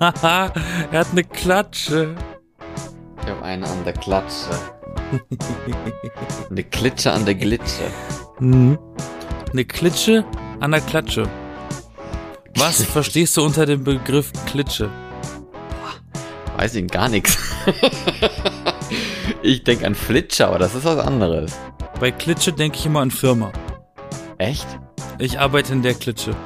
Haha, 0.00 0.52
er 0.92 1.00
hat 1.00 1.08
eine 1.12 1.24
Klatsche. 1.24 2.14
Ich 3.22 3.28
habe 3.30 3.42
einen 3.42 3.64
an 3.64 3.84
der 3.84 3.92
Klatsche. 3.94 4.50
Eine 6.50 6.64
Klitsche 6.64 7.12
an 7.12 7.24
der 7.24 7.34
Glitsche. 7.34 7.84
Hm. 8.38 8.78
Eine 9.52 9.64
Klitsche 9.64 10.24
an 10.60 10.70
der 10.72 10.80
Klatsche. 10.80 11.28
Was 12.56 12.82
verstehst 12.96 13.36
du 13.36 13.44
unter 13.44 13.66
dem 13.66 13.84
Begriff 13.84 14.32
Klitsche? 14.46 14.90
Weiß 16.56 16.74
ich 16.74 16.86
gar 16.88 17.08
nichts. 17.08 17.38
Ich 19.42 19.64
denke 19.64 19.86
an 19.86 19.94
Flitscher, 19.94 20.48
aber 20.48 20.58
das 20.58 20.74
ist 20.74 20.84
was 20.84 20.98
anderes. 20.98 21.56
Bei 21.98 22.10
Klitsche 22.10 22.52
denke 22.52 22.78
ich 22.78 22.84
immer 22.84 23.00
an 23.00 23.10
Firma. 23.10 23.52
Echt? 24.36 24.66
Ich 25.18 25.38
arbeite 25.38 25.72
in 25.72 25.82
der 25.82 25.94
Klitsche. 25.94 26.36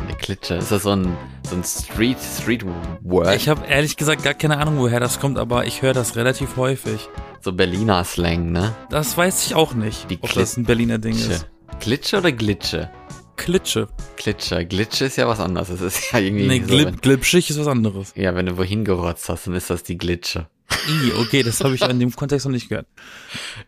Eine 0.00 0.16
Klitsche. 0.16 0.54
Ist 0.54 0.72
das 0.72 0.82
so 0.82 0.90
ein, 0.90 1.16
so 1.46 1.56
ein 1.56 1.64
Street, 1.64 2.16
Street 2.20 2.64
Word? 3.02 3.34
Ich 3.36 3.48
habe 3.48 3.66
ehrlich 3.66 3.96
gesagt 3.96 4.22
gar 4.22 4.34
keine 4.34 4.58
Ahnung, 4.58 4.78
woher 4.78 5.00
das 5.00 5.20
kommt, 5.20 5.38
aber 5.38 5.66
ich 5.66 5.82
höre 5.82 5.92
das 5.92 6.16
relativ 6.16 6.56
häufig. 6.56 7.08
So 7.40 7.52
Berliner 7.52 8.04
Slang, 8.04 8.52
ne? 8.52 8.74
Das 8.90 9.16
weiß 9.16 9.46
ich 9.46 9.54
auch 9.54 9.74
nicht, 9.74 10.10
Die 10.10 10.18
ob 10.22 10.32
das 10.32 10.56
ein 10.56 10.64
Berliner 10.64 10.98
Ding 10.98 11.14
Klitsche. 11.14 11.32
ist. 11.32 11.46
Klitsche 11.80 12.18
oder 12.18 12.32
Glitsche? 12.32 12.90
Klitsche. 13.36 13.88
Klitsche. 14.16 14.64
Glitsche 14.64 15.06
ist 15.06 15.16
ja 15.16 15.28
was 15.28 15.40
anderes. 15.40 15.68
Das 15.68 15.80
ist 15.80 16.12
ja 16.12 16.20
irgendwie 16.20 16.46
Nee, 16.46 16.60
so, 16.60 16.66
glib, 16.66 17.02
glitschig 17.02 17.50
ist 17.50 17.58
was 17.58 17.66
anderes. 17.66 18.12
Ja, 18.16 18.34
wenn 18.34 18.46
du 18.46 18.56
wohin 18.56 18.84
gerotzt 18.84 19.28
hast, 19.28 19.46
dann 19.46 19.54
ist 19.54 19.70
das 19.70 19.82
die 19.82 19.98
Glitsche. 19.98 20.46
I, 20.88 21.12
okay, 21.18 21.42
das 21.42 21.60
habe 21.62 21.74
ich 21.74 21.82
in 21.82 21.98
dem 22.00 22.14
Kontext 22.14 22.46
noch 22.46 22.52
nicht 22.52 22.68
gehört. 22.68 22.86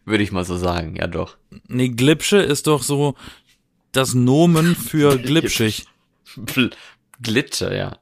Würde 0.05 0.23
ich 0.23 0.33
mal 0.33 0.45
so 0.45 0.57
sagen, 0.57 0.97
ja 0.97 1.07
doch. 1.09 1.37
Nee, 1.69 1.89
Glipsche 1.89 2.39
ist 2.39 2.67
doch 2.69 2.83
so 2.83 3.15
das 3.93 4.15
Nomen 4.15 4.75
für 4.77 5.19
glitschig. 5.23 5.85
Bl- 6.37 6.73
Glitsche, 7.23 7.75
ja. 7.75 7.97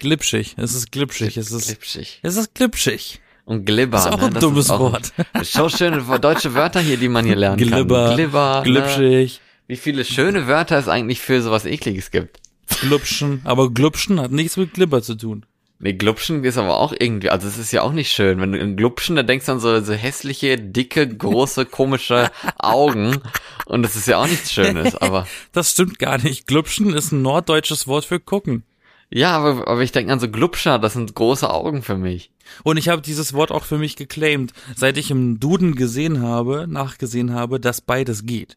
Glitschig. 0.00 0.54
Es 0.58 0.74
ist 0.74 0.92
glitschig. 0.92 1.36
Es 1.36 1.50
ist, 1.50 1.66
Glitschig. 1.68 2.20
es 2.22 2.36
ist 2.36 2.54
glitschig. 2.54 3.20
Und 3.44 3.64
Glibber. 3.64 3.96
Das 3.96 4.06
ist 4.06 4.12
auch 4.12 4.20
ne? 4.20 4.26
ein 4.26 4.34
dummes 4.40 4.70
auch- 4.70 4.80
Wort. 4.80 5.12
So 5.42 5.68
schöne 5.68 6.02
deutsche 6.20 6.54
Wörter 6.54 6.80
hier, 6.80 6.96
die 6.98 7.08
man 7.08 7.24
hier 7.24 7.36
lernen 7.36 7.56
Glibber, 7.56 8.08
kann. 8.08 8.16
Glibber. 8.16 8.62
Ne? 8.64 8.70
glitschig, 8.72 9.40
Wie 9.66 9.76
viele 9.76 10.04
schöne 10.04 10.46
Wörter 10.46 10.78
es 10.78 10.88
eigentlich 10.88 11.20
für 11.20 11.40
sowas 11.42 11.64
ekliges 11.64 12.10
gibt. 12.10 12.40
glupschen. 12.80 13.40
Aber 13.44 13.70
glupschen 13.70 14.20
hat 14.20 14.30
nichts 14.32 14.56
mit 14.58 14.74
Glibber 14.74 15.00
zu 15.02 15.14
tun. 15.14 15.46
Nee, 15.80 15.92
Glubschen 15.92 16.42
ist 16.42 16.58
aber 16.58 16.78
auch 16.78 16.92
irgendwie, 16.98 17.30
also 17.30 17.46
es 17.46 17.56
ist 17.56 17.70
ja 17.70 17.82
auch 17.82 17.92
nicht 17.92 18.10
schön. 18.10 18.40
Wenn 18.40 18.50
du 18.50 18.58
in 18.58 18.76
Glubschen, 18.76 19.14
da 19.14 19.22
denkst 19.22 19.46
du 19.46 19.52
an 19.52 19.60
so, 19.60 19.80
so 19.80 19.92
hässliche, 19.92 20.58
dicke, 20.58 21.06
große, 21.06 21.66
komische 21.66 22.30
Augen. 22.58 23.20
Und 23.66 23.82
das 23.82 23.94
ist 23.94 24.08
ja 24.08 24.18
auch 24.18 24.26
nichts 24.26 24.52
Schönes. 24.52 24.96
Aber 24.96 25.28
Das 25.52 25.70
stimmt 25.70 26.00
gar 26.00 26.18
nicht. 26.18 26.48
Glupschen 26.48 26.92
ist 26.92 27.12
ein 27.12 27.22
norddeutsches 27.22 27.86
Wort 27.86 28.04
für 28.04 28.18
gucken. 28.18 28.64
ja, 29.10 29.36
aber, 29.36 29.68
aber 29.68 29.82
ich 29.82 29.92
denke 29.92 30.12
an 30.12 30.18
so 30.18 30.28
Glubscher, 30.28 30.80
das 30.80 30.94
sind 30.94 31.14
große 31.14 31.48
Augen 31.48 31.82
für 31.82 31.96
mich. 31.96 32.32
Und 32.64 32.76
ich 32.76 32.88
habe 32.88 33.00
dieses 33.00 33.32
Wort 33.32 33.52
auch 33.52 33.64
für 33.64 33.78
mich 33.78 33.94
geclaimed, 33.94 34.52
seit 34.74 34.98
ich 34.98 35.12
im 35.12 35.38
Duden 35.38 35.76
gesehen 35.76 36.22
habe, 36.22 36.66
nachgesehen 36.68 37.32
habe, 37.32 37.60
dass 37.60 37.82
beides 37.82 38.26
geht. 38.26 38.56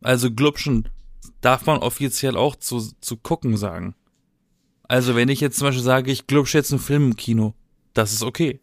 Also 0.00 0.30
glupschen 0.30 0.88
darf 1.42 1.66
man 1.66 1.78
offiziell 1.78 2.36
auch 2.36 2.56
zu, 2.56 2.80
zu 3.00 3.16
gucken 3.18 3.58
sagen. 3.58 3.94
Also 4.94 5.16
wenn 5.16 5.28
ich 5.28 5.40
jetzt 5.40 5.58
zum 5.58 5.66
Beispiel 5.66 5.82
sage, 5.82 6.12
ich 6.12 6.28
glubsche 6.28 6.56
jetzt 6.56 6.70
einen 6.70 6.78
Film 6.80 7.06
im 7.06 7.16
Kino, 7.16 7.52
das 7.94 8.12
ist 8.12 8.22
okay. 8.22 8.60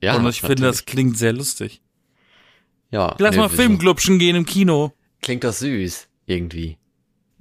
Ja, 0.00 0.14
Und 0.14 0.28
ich 0.28 0.40
finde, 0.40 0.62
das 0.62 0.76
natürlich. 0.76 0.86
klingt 0.86 1.18
sehr 1.18 1.32
lustig. 1.32 1.82
ja, 2.92 3.16
Lass 3.18 3.32
nee, 3.34 3.40
mal? 3.40 3.48
Film 3.48 3.78
glubschen 3.78 4.20
gehen 4.20 4.36
im 4.36 4.46
Kino. 4.46 4.92
Klingt 5.22 5.42
doch 5.42 5.52
süß, 5.52 6.06
irgendwie. 6.26 6.78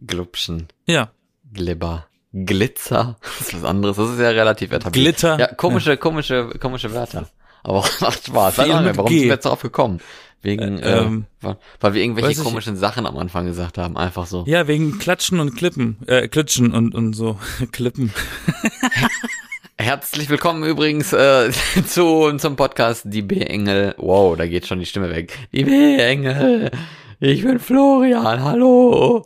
Glubschen, 0.06 0.70
Ja. 0.88 1.11
Glibber, 1.53 2.08
Glitzer, 2.33 3.17
das 3.39 3.50
ist 3.50 3.53
was 3.58 3.64
anderes. 3.64 3.98
Das 3.98 4.09
ist 4.09 4.20
ja 4.20 4.30
relativ 4.30 4.72
etabliert. 4.72 5.17
Glitter. 5.17 5.38
Ja, 5.39 5.48
komische, 5.53 5.98
komische, 5.98 6.50
komische 6.59 6.92
Wörter. 6.94 7.30
Aber 7.61 7.78
auch 7.80 7.89
macht 8.02 8.26
Spaß. 8.26 8.55
Sag 8.55 8.67
mal, 8.70 8.98
warum 8.98 9.08
G. 9.11 9.20
sind 9.20 9.28
wir 9.28 9.33
jetzt 9.36 9.45
darauf 9.45 9.61
gekommen? 9.61 10.00
Wegen, 10.44 10.80
Äh, 10.80 10.89
äh, 10.92 10.97
ähm, 11.03 11.25
weil 11.42 11.58
weil 11.80 11.94
wir 11.94 12.02
irgendwelche 12.03 12.31
ich- 12.31 12.44
komischen 12.44 12.76
Sachen 12.76 13.05
am 13.05 13.15
Anfang 13.17 13.45
gesagt 13.45 13.77
haben. 13.77 13.95
Einfach 13.98 14.26
so. 14.26 14.43
Ja, 14.48 14.67
wegen 14.67 14.98
Klatschen 14.98 15.39
und 15.39 15.55
Klippen, 15.55 15.98
äh, 16.08 16.27
Klitschen 16.27 16.71
und, 16.73 16.95
und 16.95 17.14
so, 17.14 17.38
Klippen. 17.71 18.11
Herzlich 19.77 20.30
willkommen 20.30 20.64
übrigens 20.64 21.11
äh, 21.14 21.52
zu 21.88 22.32
zum 22.38 22.55
Podcast 22.55 23.04
Die 23.08 23.21
B-Engel. 23.23 23.95
Wow, 23.98 24.38
da 24.38 24.45
geht 24.48 24.67
schon 24.67 24.80
die 24.80 24.86
Stimme 24.86 25.10
weg. 25.10 25.38
Die 25.52 25.64
B-Engel. 25.64 26.71
Ich 27.20 27.44
bin 27.44 27.60
Florian. 27.60 28.44
Hallo. 28.44 29.23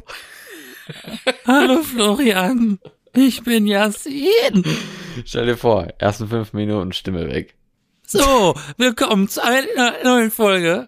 Hallo 1.48 1.82
Florian, 1.82 2.80
ich 3.16 3.42
bin 3.44 3.66
Yasin. 3.68 4.64
Stell 5.26 5.46
dir 5.48 5.58
vor, 5.58 5.88
ersten 5.98 6.28
fünf 6.28 6.54
Minuten 6.54 6.94
Stimme 6.94 7.28
weg. 7.28 7.56
So, 8.06 8.54
willkommen 8.78 9.28
zu 9.28 9.44
einer 9.44 9.94
neuen 10.04 10.30
Folge. 10.30 10.88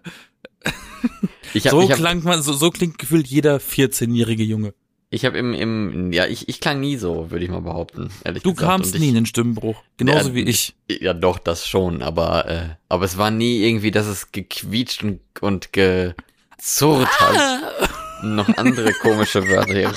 Ich 1.54 1.64
hab, 1.66 1.70
So 1.72 1.80
ich 1.80 1.90
hab, 1.90 1.96
klang 1.98 2.22
man, 2.24 2.42
so, 2.42 2.52
so 2.52 2.70
klingt 2.70 2.98
gefühlt 2.98 3.26
jeder 3.26 3.56
14-jährige 3.56 4.42
Junge. 4.42 4.74
ich 5.08 5.24
hab 5.24 5.34
im, 5.34 5.54
im, 5.54 6.12
ja, 6.12 6.26
ich, 6.26 6.46
ich 6.50 6.60
klang 6.60 6.78
nie 6.80 6.96
so, 6.98 7.30
würde 7.30 7.42
ich 7.44 7.50
mal 7.50 7.62
behaupten. 7.62 8.10
Ehrlich 8.24 8.42
Du 8.42 8.52
gesagt. 8.52 8.70
kamst 8.70 8.94
ich, 8.94 9.00
nie 9.00 9.08
in 9.08 9.14
den 9.14 9.24
Stimmbruch, 9.26 9.82
genauso 9.96 10.28
Ja, 10.28 10.34
wie 10.34 10.42
ich. 10.42 10.74
Ja, 10.90 11.14
doch, 11.14 11.38
das 11.38 11.66
schon, 11.66 12.02
aber, 12.02 12.46
äh, 12.48 12.68
aber 12.90 13.06
es 13.06 13.16
war 13.16 13.30
nie 13.30 13.64
irgendwie, 13.66 13.90
dass 13.90 14.06
es 14.06 14.30
gequietscht 14.32 15.02
und, 15.04 15.20
und 15.40 15.72
gezurrt 15.72 17.08
Ah. 17.18 17.60
hat. 17.80 17.90
Noch 18.24 18.48
andere 18.58 18.92
komische 18.94 19.46
Wörter 19.48 19.72
hier. 19.74 19.94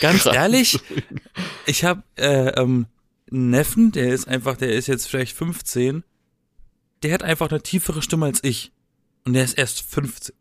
Ganz 0.00 0.24
ehrlich, 0.26 0.78
ich 1.66 1.84
habe 1.84 2.02
äh, 2.16 2.48
ähm, 2.60 2.86
einen 3.30 3.50
Neffen, 3.50 3.90
der 3.92 4.14
ist 4.14 4.26
einfach, 4.28 4.56
der 4.56 4.70
ist 4.72 4.86
jetzt 4.86 5.08
vielleicht 5.08 5.36
15. 5.36 6.04
Der 7.02 7.12
hat 7.12 7.22
einfach 7.24 7.50
eine 7.50 7.62
tiefere 7.62 8.00
Stimme 8.00 8.26
als 8.26 8.42
ich. 8.44 8.70
Und 9.26 9.32
der 9.32 9.42
ist 9.44 9.58
erst 9.58 9.80
15. 9.82 10.34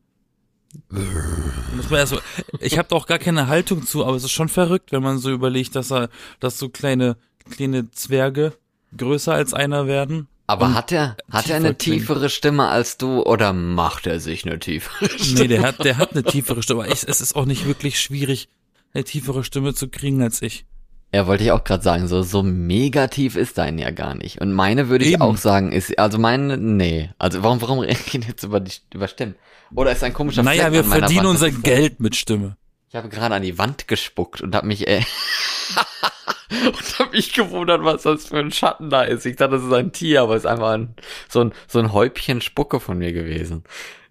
Muss 1.76 1.90
man 1.90 2.00
erst 2.00 2.14
so, 2.14 2.20
ich 2.60 2.78
habe 2.78 2.88
da 2.90 2.96
auch 2.96 3.08
gar 3.08 3.20
keine 3.20 3.48
Haltung 3.48 3.86
zu, 3.86 4.06
aber 4.06 4.16
es 4.16 4.24
ist 4.24 4.32
schon 4.32 4.50
verrückt, 4.50 4.92
wenn 4.92 5.04
man 5.04 5.18
so 5.18 5.32
überlegt, 5.32 5.76
dass 5.76 5.92
er, 5.92 6.10
dass 6.40 6.58
so 6.58 6.70
kleine, 6.70 7.18
kleine 7.50 7.90
Zwerge 7.92 8.54
größer 8.96 9.34
als 9.34 9.54
einer 9.54 9.88
werden. 9.88 10.28
Aber 10.46 10.74
hat 10.74 10.92
er, 10.92 11.16
hat 11.32 11.50
er 11.50 11.56
eine 11.56 11.74
klingt. 11.74 12.02
tiefere 12.02 12.30
Stimme 12.30 12.68
als 12.68 12.98
du 12.98 13.24
oder 13.24 13.54
macht 13.54 14.08
er 14.08 14.20
sich 14.20 14.46
eine 14.46 14.60
tiefere 14.60 15.10
Stimme? 15.10 15.40
Nee, 15.42 15.48
der 15.48 15.62
hat, 15.62 15.84
der 15.84 15.98
hat 15.98 16.12
eine 16.12 16.24
tiefere 16.24 16.62
Stimme. 16.62 16.88
Ich, 16.88 17.08
es 17.08 17.22
ist 17.22 17.36
auch 17.36 17.46
nicht 17.46 17.66
wirklich 17.66 18.00
schwierig, 18.00 18.50
eine 18.94 19.04
tiefere 19.04 19.44
Stimme 19.44 19.74
zu 19.74 19.88
kriegen 19.88 20.22
als 20.22 20.42
ich. 20.42 20.66
Ja, 21.14 21.28
wollte 21.28 21.44
ich 21.44 21.52
auch 21.52 21.64
gerade 21.64 21.84
sagen, 21.84 22.08
so, 22.08 22.24
so 22.24 22.42
mega 22.44 23.08
tief 23.08 23.36
ist 23.36 23.58
dein 23.60 23.78
ja 23.78 23.92
gar 23.92 24.16
nicht. 24.16 24.42
Und 24.42 24.52
meine 24.52 24.90
würde 24.90 25.06
ich 25.06 25.14
Eben. 25.14 25.22
auch 25.22 25.38
sagen, 25.38 25.72
ist, 25.72 25.98
also 25.98 26.18
meine, 26.18 26.58
nee. 26.58 27.12
Also 27.20 27.44
warum, 27.44 27.62
warum 27.62 27.80
reden 27.80 28.26
jetzt 28.28 28.44
über 28.44 28.60
die, 28.60 28.74
über 28.94 29.08
Stimmen? 29.08 29.36
Oder 29.76 29.92
ist 29.92 30.04
ein 30.04 30.14
komischer 30.14 30.44
Naja, 30.44 30.64
Fleck 30.70 30.74
wir 30.74 30.84
verdienen 30.84 31.20
Wand? 31.26 31.30
unser 31.30 31.52
Geld 31.52 32.00
mit 32.00 32.16
Stimme. 32.16 32.58
Ich 32.90 32.96
habe 32.96 33.10
gerade 33.10 33.34
an 33.36 33.42
die 33.42 33.58
Wand 33.58 33.88
gespuckt 33.88 34.42
und 34.42 34.54
habe 34.56 34.68
mich, 34.68 34.88
äh, 34.88 35.02
und 36.68 37.00
habe 37.00 37.12
mich 37.12 37.34
gewundert, 37.34 37.84
was 37.84 38.04
das 38.04 38.28
für 38.28 38.38
ein 38.40 38.52
Schatten 38.52 38.90
da 38.92 39.02
ist. 39.04 39.26
Ich 39.26 39.36
dachte, 39.36 39.54
das 39.56 39.64
ist 39.64 39.74
ein 39.74 39.92
Tier, 39.92 40.22
aber 40.22 40.36
es 40.36 40.44
ist 40.44 40.50
einfach 40.50 40.70
ein, 40.72 40.96
so 41.28 41.42
ein, 41.42 41.54
so 41.68 41.80
ein 41.80 41.92
Häubchen 41.92 42.42
Spucke 42.42 42.80
von 42.80 42.98
mir 43.00 43.12
gewesen. 43.14 43.64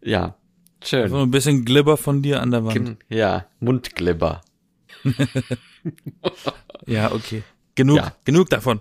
Ja, 0.03 0.35
schön. 0.83 1.09
So 1.09 1.19
ein 1.19 1.31
bisschen 1.31 1.65
Glibber 1.65 1.97
von 1.97 2.23
dir 2.23 2.41
an 2.43 2.51
der 2.51 2.65
Wand. 2.65 2.97
Ja, 3.09 3.47
Mundglibber. 3.61 4.41
Ja, 6.87 7.13
okay. 7.13 7.43
Genug, 7.75 7.97
Ja. 7.99 8.13
genug 8.25 8.51
davon. 8.51 8.81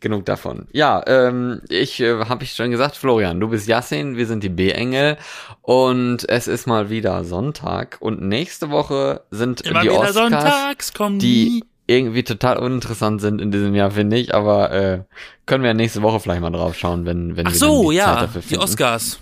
Genug 0.00 0.24
davon. 0.26 0.66
Ja, 0.72 1.02
ähm, 1.06 1.62
ich 1.68 2.00
äh, 2.00 2.24
habe 2.26 2.44
ich 2.44 2.52
schon 2.52 2.70
gesagt, 2.70 2.96
Florian, 2.96 3.40
du 3.40 3.48
bist 3.48 3.68
Yassin, 3.68 4.16
wir 4.16 4.26
sind 4.26 4.42
die 4.42 4.48
B-Engel 4.48 5.16
und 5.62 6.28
es 6.28 6.46
ist 6.48 6.66
mal 6.66 6.90
wieder 6.90 7.24
Sonntag 7.24 7.96
und 8.00 8.22
nächste 8.22 8.70
Woche 8.70 9.22
sind 9.30 9.64
die 9.64 9.90
Oscars, 9.90 10.92
kommen 10.94 11.18
die 11.18 11.64
irgendwie 11.86 12.22
total 12.22 12.58
uninteressant 12.58 13.20
sind 13.20 13.40
in 13.40 13.50
diesem 13.50 13.74
Jahr, 13.74 13.90
finde 13.90 14.16
ich, 14.16 14.34
aber 14.34 14.70
äh, 14.72 15.00
können 15.46 15.62
wir 15.64 15.70
ja 15.70 15.74
nächste 15.74 16.02
Woche 16.02 16.20
vielleicht 16.20 16.40
mal 16.40 16.50
drauf 16.50 16.76
schauen, 16.76 17.04
wenn, 17.06 17.36
wenn 17.36 17.46
Ach 17.46 17.52
wir 17.52 17.58
so, 17.58 17.90
die 17.90 17.98
Zeit 17.98 18.06
ja, 18.06 18.20
dafür 18.20 18.40
die 18.40 18.48
finden. 18.48 18.62
Oscars. 18.64 19.20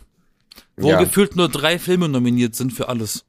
Wo 0.76 0.91
Ja. 0.91 0.99
gefühlt 0.99 1.37
nur 1.37 1.49
drei 1.49 1.79
Filme 1.79 2.08
nominiert 2.08 2.55
sind 2.55 2.73
für 2.73 2.88
alles. 2.88 3.25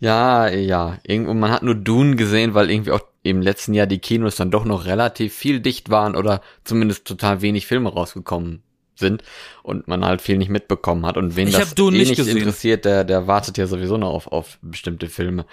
Ja, 0.00 0.48
ja. 0.48 0.98
Irgendwo, 1.04 1.34
man 1.34 1.50
hat 1.50 1.62
nur 1.62 1.74
Dune 1.74 2.16
gesehen, 2.16 2.54
weil 2.54 2.70
irgendwie 2.70 2.92
auch 2.92 3.02
im 3.22 3.42
letzten 3.42 3.74
Jahr 3.74 3.86
die 3.86 3.98
Kinos 3.98 4.36
dann 4.36 4.50
doch 4.50 4.64
noch 4.64 4.86
relativ 4.86 5.34
viel 5.34 5.60
dicht 5.60 5.90
waren 5.90 6.16
oder 6.16 6.40
zumindest 6.64 7.06
total 7.06 7.42
wenig 7.42 7.66
Filme 7.66 7.90
rausgekommen 7.90 8.62
sind 8.94 9.22
und 9.62 9.88
man 9.88 10.04
halt 10.04 10.20
viel 10.20 10.38
nicht 10.38 10.50
mitbekommen 10.50 11.06
hat. 11.06 11.16
Und 11.16 11.36
wen 11.36 11.48
Ich 11.48 11.54
das 11.54 11.72
eh 11.78 11.90
nicht 11.90 12.18
nicht 12.18 12.28
interessiert, 12.28 12.84
der, 12.84 13.04
der 13.04 13.26
wartet 13.26 13.58
ja 13.58 13.66
sowieso 13.66 13.96
noch 13.96 14.10
auf, 14.10 14.26
auf 14.28 14.58
bestimmte 14.62 15.08
Filme. 15.08 15.46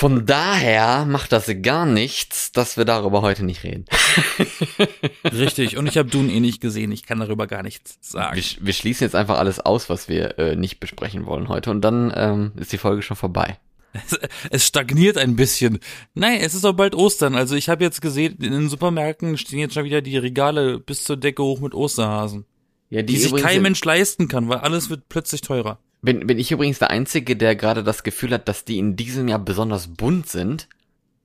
Von 0.00 0.26
daher 0.26 1.06
macht 1.06 1.32
das 1.32 1.50
gar 1.60 1.84
nichts, 1.84 2.52
dass 2.52 2.76
wir 2.76 2.84
darüber 2.84 3.20
heute 3.20 3.44
nicht 3.44 3.64
reden. 3.64 3.84
Richtig. 5.24 5.76
Und 5.76 5.88
ich 5.88 5.98
habe 5.98 6.08
Dune 6.08 6.32
eh 6.32 6.38
nicht 6.38 6.60
gesehen. 6.60 6.92
Ich 6.92 7.04
kann 7.04 7.18
darüber 7.18 7.48
gar 7.48 7.64
nichts 7.64 7.98
sagen. 8.00 8.36
Wir, 8.36 8.44
wir 8.60 8.72
schließen 8.74 9.04
jetzt 9.04 9.16
einfach 9.16 9.38
alles 9.38 9.58
aus, 9.58 9.88
was 9.88 10.08
wir 10.08 10.38
äh, 10.38 10.54
nicht 10.54 10.78
besprechen 10.78 11.26
wollen 11.26 11.48
heute 11.48 11.72
und 11.72 11.80
dann 11.80 12.12
ähm, 12.14 12.52
ist 12.54 12.72
die 12.72 12.78
Folge 12.78 13.02
schon 13.02 13.16
vorbei. 13.16 13.58
Es, 13.92 14.16
es 14.50 14.66
stagniert 14.68 15.18
ein 15.18 15.34
bisschen. 15.34 15.80
Nein, 16.14 16.38
es 16.42 16.54
ist 16.54 16.64
auch 16.64 16.74
bald 16.74 16.94
Ostern. 16.94 17.34
Also 17.34 17.56
ich 17.56 17.68
habe 17.68 17.82
jetzt 17.82 18.00
gesehen, 18.00 18.36
in 18.40 18.52
den 18.52 18.68
Supermärkten 18.68 19.36
stehen 19.36 19.58
jetzt 19.58 19.74
schon 19.74 19.82
wieder 19.84 20.00
die 20.00 20.16
Regale 20.18 20.78
bis 20.78 21.02
zur 21.02 21.16
Decke 21.16 21.42
hoch 21.42 21.58
mit 21.58 21.74
Osterhasen. 21.74 22.44
Ja, 22.88 23.02
Die, 23.02 23.16
sich 23.16 23.30
übrigens- 23.30 23.48
kein 23.48 23.62
Mensch 23.62 23.84
leisten 23.84 24.28
kann, 24.28 24.48
weil 24.48 24.58
alles 24.58 24.90
wird 24.90 25.08
plötzlich 25.08 25.40
teurer. 25.40 25.80
Bin, 26.00 26.26
bin 26.26 26.38
ich 26.38 26.52
übrigens 26.52 26.78
der 26.78 26.90
Einzige, 26.90 27.36
der 27.36 27.56
gerade 27.56 27.82
das 27.82 28.02
Gefühl 28.02 28.32
hat, 28.32 28.48
dass 28.48 28.64
die 28.64 28.78
in 28.78 28.96
diesem 28.96 29.28
Jahr 29.28 29.40
besonders 29.40 29.88
bunt 29.88 30.28
sind? 30.28 30.68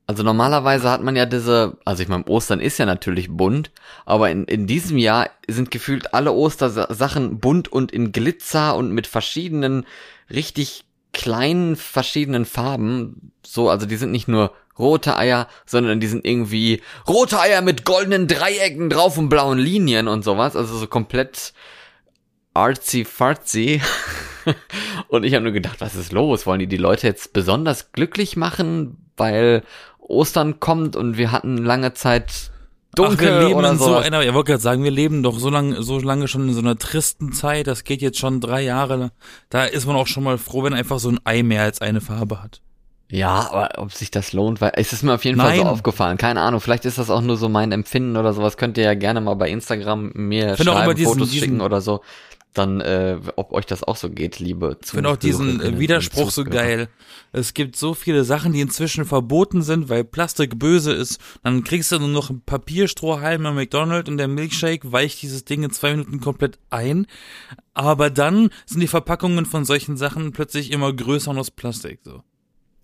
Also 0.05 0.23
normalerweise 0.23 0.89
hat 0.89 1.01
man 1.01 1.15
ja 1.15 1.25
diese, 1.25 1.77
also 1.85 2.03
ich 2.03 2.09
meine, 2.09 2.25
Ostern 2.25 2.59
ist 2.59 2.77
ja 2.77 2.85
natürlich 2.85 3.29
bunt, 3.29 3.71
aber 4.05 4.31
in, 4.31 4.43
in 4.45 4.67
diesem 4.67 4.97
Jahr 4.97 5.29
sind 5.47 5.71
gefühlt 5.71 6.13
alle 6.13 6.33
Ostersachen 6.33 7.39
bunt 7.39 7.71
und 7.71 7.91
in 7.91 8.11
Glitzer 8.11 8.75
und 8.75 8.91
mit 8.91 9.07
verschiedenen, 9.07 9.85
richtig 10.29 10.83
kleinen 11.13 11.77
verschiedenen 11.77 12.45
Farben. 12.45 13.31
So, 13.45 13.69
also 13.69 13.85
die 13.85 13.95
sind 13.95 14.11
nicht 14.11 14.27
nur 14.27 14.53
rote 14.77 15.15
Eier, 15.15 15.47
sondern 15.65 15.99
die 15.99 16.07
sind 16.07 16.25
irgendwie 16.25 16.81
rote 17.07 17.39
Eier 17.39 17.61
mit 17.61 17.85
goldenen 17.85 18.27
Dreiecken 18.27 18.89
drauf 18.89 19.17
und 19.17 19.29
blauen 19.29 19.59
Linien 19.59 20.07
und 20.07 20.23
sowas. 20.23 20.55
Also 20.55 20.75
so 20.77 20.87
komplett 20.87 21.53
artsy 22.53 23.05
fartsy. 23.05 23.81
Und 25.07 25.23
ich 25.23 25.33
habe 25.33 25.43
nur 25.43 25.53
gedacht, 25.53 25.79
was 25.79 25.95
ist 25.95 26.11
los? 26.11 26.45
Wollen 26.45 26.59
die 26.59 26.67
die 26.67 26.77
Leute 26.77 27.07
jetzt 27.07 27.33
besonders 27.33 27.91
glücklich 27.93 28.35
machen, 28.35 28.97
weil 29.15 29.63
Ostern 29.99 30.59
kommt 30.59 30.95
und 30.95 31.17
wir 31.17 31.31
hatten 31.31 31.57
lange 31.57 31.93
Zeit 31.93 32.51
dunkel 32.95 33.15
Ach, 33.29 33.39
wir 33.39 33.47
leben 33.47 33.59
oder 33.59 33.71
in 33.71 33.77
so 33.77 33.95
einer, 33.95 34.21
ich 34.21 34.33
wollte 34.33 34.51
gerade 34.51 34.61
sagen, 34.61 34.83
wir 34.83 34.91
leben 34.91 35.23
doch 35.23 35.39
so 35.39 35.49
lange, 35.49 35.81
so 35.81 35.99
lange 35.99 36.27
schon 36.27 36.47
in 36.49 36.53
so 36.53 36.59
einer 36.59 36.77
tristen 36.77 37.31
Zeit, 37.31 37.67
das 37.67 37.83
geht 37.85 38.01
jetzt 38.01 38.19
schon 38.19 38.41
drei 38.41 38.61
Jahre. 38.61 39.11
Da 39.49 39.63
ist 39.63 39.87
man 39.87 39.95
auch 39.95 40.07
schon 40.07 40.23
mal 40.23 40.37
froh, 40.37 40.63
wenn 40.63 40.73
einfach 40.73 40.99
so 40.99 41.09
ein 41.09 41.19
Ei 41.23 41.41
mehr 41.41 41.63
als 41.63 41.81
eine 41.81 42.01
Farbe 42.01 42.43
hat. 42.43 42.61
Ja, 43.09 43.49
aber 43.51 43.69
ob 43.81 43.93
sich 43.93 44.11
das 44.11 44.33
lohnt, 44.33 44.59
weil 44.59 44.73
es 44.75 44.91
ist 44.91 45.03
mir 45.03 45.13
auf 45.13 45.23
jeden 45.23 45.39
Fall 45.39 45.55
so 45.55 45.63
Nein. 45.63 45.71
aufgefallen. 45.71 46.17
Keine 46.17 46.41
Ahnung, 46.41 46.59
vielleicht 46.59 46.85
ist 46.85 46.97
das 46.97 47.09
auch 47.09 47.21
nur 47.21 47.37
so 47.37 47.47
mein 47.47 47.71
Empfinden 47.71 48.17
oder 48.17 48.33
sowas. 48.33 48.57
Könnt 48.57 48.77
ihr 48.77 48.83
ja 48.83 48.93
gerne 48.95 49.21
mal 49.21 49.35
bei 49.35 49.49
Instagram 49.49 50.11
mir 50.15 50.55
Find 50.57 50.67
schreiben, 50.69 50.95
diesen- 50.95 51.13
Fotos 51.13 51.29
diesen- 51.29 51.43
schicken 51.45 51.61
oder 51.61 51.79
so. 51.79 52.01
Dann, 52.53 52.81
äh, 52.81 53.19
ob 53.35 53.51
euch 53.51 53.65
das 53.65 53.83
auch 53.83 53.95
so 53.95 54.09
geht, 54.09 54.39
liebe 54.39 54.77
Ich 54.83 54.91
finde 54.91 55.09
auch 55.09 55.17
diesen 55.17 55.59
äh, 55.59 55.79
Widerspruch 55.79 56.29
so 56.29 56.43
Zuhörer. 56.43 56.63
geil. 56.63 56.89
Es 57.31 57.53
gibt 57.55 57.75
so 57.75 57.95
viele 57.95 58.23
Sachen, 58.23 58.53
die 58.53 58.61
inzwischen 58.61 59.05
verboten 59.05 59.63
sind, 59.63 59.89
weil 59.89 60.03
Plastik 60.03 60.59
böse 60.59 60.93
ist. 60.93 61.19
Dann 61.43 61.63
kriegst 61.63 61.91
du 61.91 61.99
nur 61.99 62.09
noch 62.09 62.29
einen 62.29 62.41
Papierstrohhalm 62.41 63.45
am 63.47 63.55
McDonald's 63.55 64.09
und 64.09 64.17
der 64.17 64.27
Milkshake 64.27 64.91
weicht 64.91 65.21
dieses 65.23 65.45
Ding 65.45 65.63
in 65.63 65.71
zwei 65.71 65.91
Minuten 65.91 66.19
komplett 66.19 66.59
ein. 66.69 67.07
Aber 67.73 68.11
dann 68.11 68.51
sind 68.67 68.81
die 68.81 68.87
Verpackungen 68.87 69.45
von 69.45 69.65
solchen 69.65 69.97
Sachen 69.97 70.31
plötzlich 70.31 70.71
immer 70.71 70.93
größer 70.93 71.31
und 71.31 71.39
aus 71.39 71.49
Plastik. 71.49 72.01
So. 72.03 72.21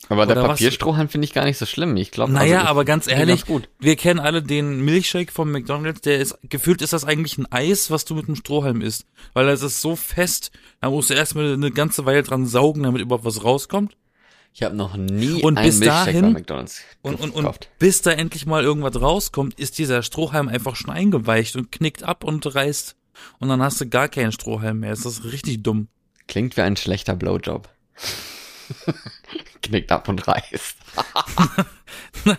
Aber 0.08 0.26
der 0.26 0.38
Oder 0.38 0.48
Papierstrohhalm 0.48 1.10
finde 1.10 1.26
ich 1.26 1.34
gar 1.34 1.44
nicht 1.46 1.58
so 1.58 1.66
schlimm. 1.66 1.96
Ich 1.98 2.10
glaube, 2.12 2.32
Naja, 2.32 2.60
also 2.60 2.70
aber 2.70 2.86
ganz 2.86 3.08
ehrlich, 3.08 3.46
gut. 3.46 3.70
wir 3.80 3.96
kennen 3.96 4.20
alle 4.20 4.42
den 4.42 4.84
Milkshake 4.84 5.32
vom 5.32 5.52
McDonald's, 5.52 6.02
der 6.02 6.20
ist, 6.20 6.38
gefühlt 6.44 6.82
ist 6.82 6.94
das 6.94 7.04
eigentlich 7.06 7.38
ein 7.38 7.52
Eis, 7.52 7.92
was 7.92 8.06
du 8.06 8.16
mit 8.16 8.26
einem 8.28 8.36
Strohhalm 8.36 8.82
isst. 8.82 9.06
Weil 9.34 9.46
das 9.46 9.62
ist 9.62 9.82
so 9.82 9.96
fest, 9.96 10.52
da 10.82 10.90
musst 10.90 11.10
du 11.10 11.14
erstmal 11.14 11.54
eine 11.54 11.70
ganze 11.72 12.06
Weile 12.06 12.24
dran 12.24 12.46
saugen, 12.48 12.84
damit 12.84 13.02
überhaupt 13.02 13.26
was 13.26 13.44
rauskommt. 13.44 13.98
Ich 14.54 14.64
habe 14.64 14.76
noch 14.76 14.96
nie 14.98 15.44
Und 15.44 15.58
einen 15.58 15.68
bis 15.68 15.80
Milchshake 15.80 16.06
dahin- 16.06 16.22
bei 16.34 16.40
McDonald's 16.40 16.82
Und, 17.04 17.20
und, 17.20 17.30
und 17.32 17.42
gekauft. 17.44 17.70
bis 17.78 18.02
da 18.02 18.12
endlich 18.12 18.46
mal 18.48 18.64
irgendwas 18.64 19.00
rauskommt, 19.00 19.60
ist 19.60 19.78
dieser 19.78 20.02
Strohhalm 20.02 20.48
einfach 20.48 20.76
schon 20.76 20.90
eingeweicht 20.90 21.56
und 21.56 21.72
knickt 21.72 22.02
ab 22.04 22.24
und 22.24 22.56
reißt. 22.56 22.96
Und 23.40 23.50
dann 23.50 23.62
hast 23.62 23.80
du 23.80 23.88
gar 23.88 24.08
keinen 24.08 24.32
Strohhalm 24.32 24.80
mehr. 24.80 24.90
Das 24.92 25.06
ist 25.06 25.24
richtig 25.26 25.62
dumm. 25.62 25.88
Klingt 26.28 26.58
wie 26.58 26.62
ein 26.62 26.78
schlechter 26.78 27.16
Blowjob. 27.16 27.70
Knickt 29.62 29.92
ab 29.92 30.08
und 30.08 30.28
reißt. 30.28 30.78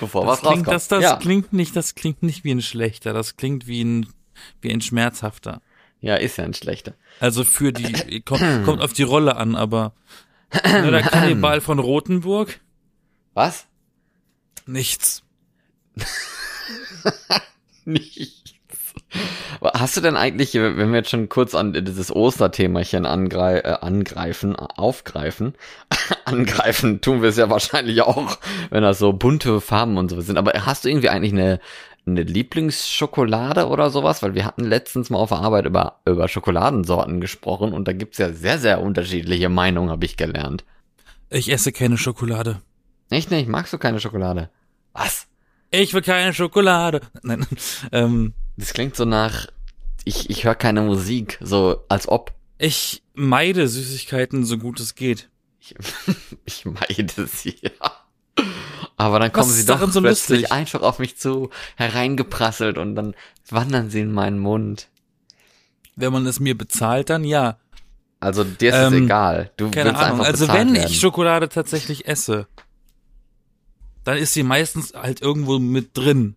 Bevor 0.00 0.22
Das 0.26 0.30
was 0.32 0.40
klingt, 0.40 0.66
rauskommt. 0.66 0.74
das, 0.74 0.88
das 0.88 1.02
ja. 1.02 1.16
klingt 1.16 1.52
nicht, 1.52 1.76
das 1.76 1.94
klingt 1.94 2.22
nicht 2.22 2.44
wie 2.44 2.50
ein 2.52 2.62
schlechter, 2.62 3.12
das 3.12 3.36
klingt 3.36 3.66
wie 3.66 3.82
ein, 3.84 4.06
wie 4.60 4.72
ein 4.72 4.80
schmerzhafter. 4.80 5.60
ja, 6.00 6.16
ist 6.16 6.36
ja 6.36 6.44
ein 6.44 6.54
schlechter. 6.54 6.94
Also 7.20 7.44
für 7.44 7.72
die, 7.72 8.20
kommt, 8.22 8.64
kommt 8.64 8.82
auf 8.82 8.92
die 8.92 9.04
Rolle 9.04 9.36
an, 9.36 9.54
aber 9.54 9.94
ne, 10.64 10.90
der 10.90 11.02
Kannibal 11.02 11.60
von 11.60 11.78
Rothenburg, 11.78 12.60
Was? 13.34 13.66
nichts. 14.66 15.22
Nichts. 17.86 18.43
Hast 19.62 19.96
du 19.96 20.00
denn 20.00 20.16
eigentlich, 20.16 20.54
wenn 20.54 20.90
wir 20.90 20.98
jetzt 20.98 21.10
schon 21.10 21.28
kurz 21.28 21.54
an 21.54 21.72
dieses 21.72 22.14
Osterthemachen 22.14 23.06
angrei 23.06 23.58
äh, 23.58 23.76
angreifen, 23.80 24.56
aufgreifen, 24.56 25.54
angreifen, 26.24 27.00
tun 27.00 27.22
wir 27.22 27.28
es 27.30 27.36
ja 27.36 27.50
wahrscheinlich 27.50 28.02
auch, 28.02 28.38
wenn 28.70 28.82
das 28.82 28.98
so 28.98 29.12
bunte 29.12 29.60
Farben 29.60 29.96
und 29.96 30.10
so 30.10 30.20
sind. 30.20 30.36
Aber 30.36 30.52
hast 30.66 30.84
du 30.84 30.88
irgendwie 30.88 31.08
eigentlich 31.08 31.32
eine, 31.32 31.60
eine 32.06 32.22
Lieblingsschokolade 32.22 33.68
oder 33.68 33.90
sowas? 33.90 34.22
Weil 34.22 34.34
wir 34.34 34.44
hatten 34.44 34.64
letztens 34.64 35.10
mal 35.10 35.18
auf 35.18 35.30
der 35.30 35.38
Arbeit 35.38 35.66
über, 35.66 36.00
über 36.06 36.28
Schokoladensorten 36.28 37.20
gesprochen 37.20 37.72
und 37.72 37.88
da 37.88 37.92
gibt's 37.92 38.18
ja 38.18 38.32
sehr, 38.32 38.58
sehr 38.58 38.80
unterschiedliche 38.80 39.48
Meinungen, 39.48 39.90
habe 39.90 40.04
ich 40.04 40.16
gelernt. 40.16 40.64
Ich 41.30 41.50
esse 41.50 41.72
keine 41.72 41.98
Schokolade. 41.98 42.60
Echt 43.10 43.30
nicht? 43.30 43.48
Magst 43.48 43.72
du 43.72 43.78
keine 43.78 44.00
Schokolade? 44.00 44.50
Was? 44.92 45.26
Ich 45.70 45.92
will 45.92 46.02
keine 46.02 46.32
Schokolade. 46.32 47.00
Nein, 47.22 47.46
ähm, 47.90 48.34
Das 48.56 48.72
klingt 48.72 48.96
so 48.96 49.04
nach, 49.04 49.46
ich, 50.04 50.30
ich 50.30 50.44
höre 50.44 50.54
keine 50.54 50.82
Musik, 50.82 51.38
so 51.40 51.84
als 51.88 52.08
ob. 52.08 52.32
ich 52.58 53.02
meide 53.14 53.66
Süßigkeiten 53.68 54.44
so 54.44 54.58
gut 54.58 54.80
es 54.80 54.94
geht. 54.94 55.28
Ich, 55.60 55.74
ich 56.44 56.64
meide 56.64 57.26
sie, 57.26 57.56
ja. 57.60 57.70
Aber 58.96 59.18
dann 59.18 59.32
kommen 59.32 59.48
Was 59.48 59.56
sie 59.56 59.66
doch 59.66 59.80
so 59.90 60.00
plötzlich 60.00 60.40
lustig? 60.42 60.52
einfach 60.52 60.82
auf 60.82 60.98
mich 60.98 61.16
zu, 61.16 61.50
hereingeprasselt 61.76 62.78
und 62.78 62.94
dann 62.94 63.14
wandern 63.48 63.90
sie 63.90 64.00
in 64.00 64.12
meinen 64.12 64.38
Mund. 64.38 64.88
Wenn 65.96 66.12
man 66.12 66.26
es 66.26 66.38
mir 66.40 66.56
bezahlt, 66.56 67.10
dann 67.10 67.24
ja. 67.24 67.58
Also 68.20 68.42
dir 68.44 68.70
ist 68.70 68.76
es 68.76 68.92
Ähm, 68.92 69.04
egal. 69.04 69.50
Du 69.56 69.70
Keine 69.70 69.90
willst 69.90 70.00
Ahnung. 70.00 70.20
einfach 70.20 70.26
Also 70.32 70.48
wenn 70.48 70.74
werden. 70.74 70.88
ich 70.90 70.98
Schokolade 71.00 71.48
tatsächlich 71.48 72.06
esse, 72.06 72.46
dann 74.04 74.16
ist 74.18 74.32
sie 74.34 74.42
meistens 74.42 74.94
halt 74.94 75.20
irgendwo 75.22 75.58
mit 75.58 75.96
drin. 75.96 76.36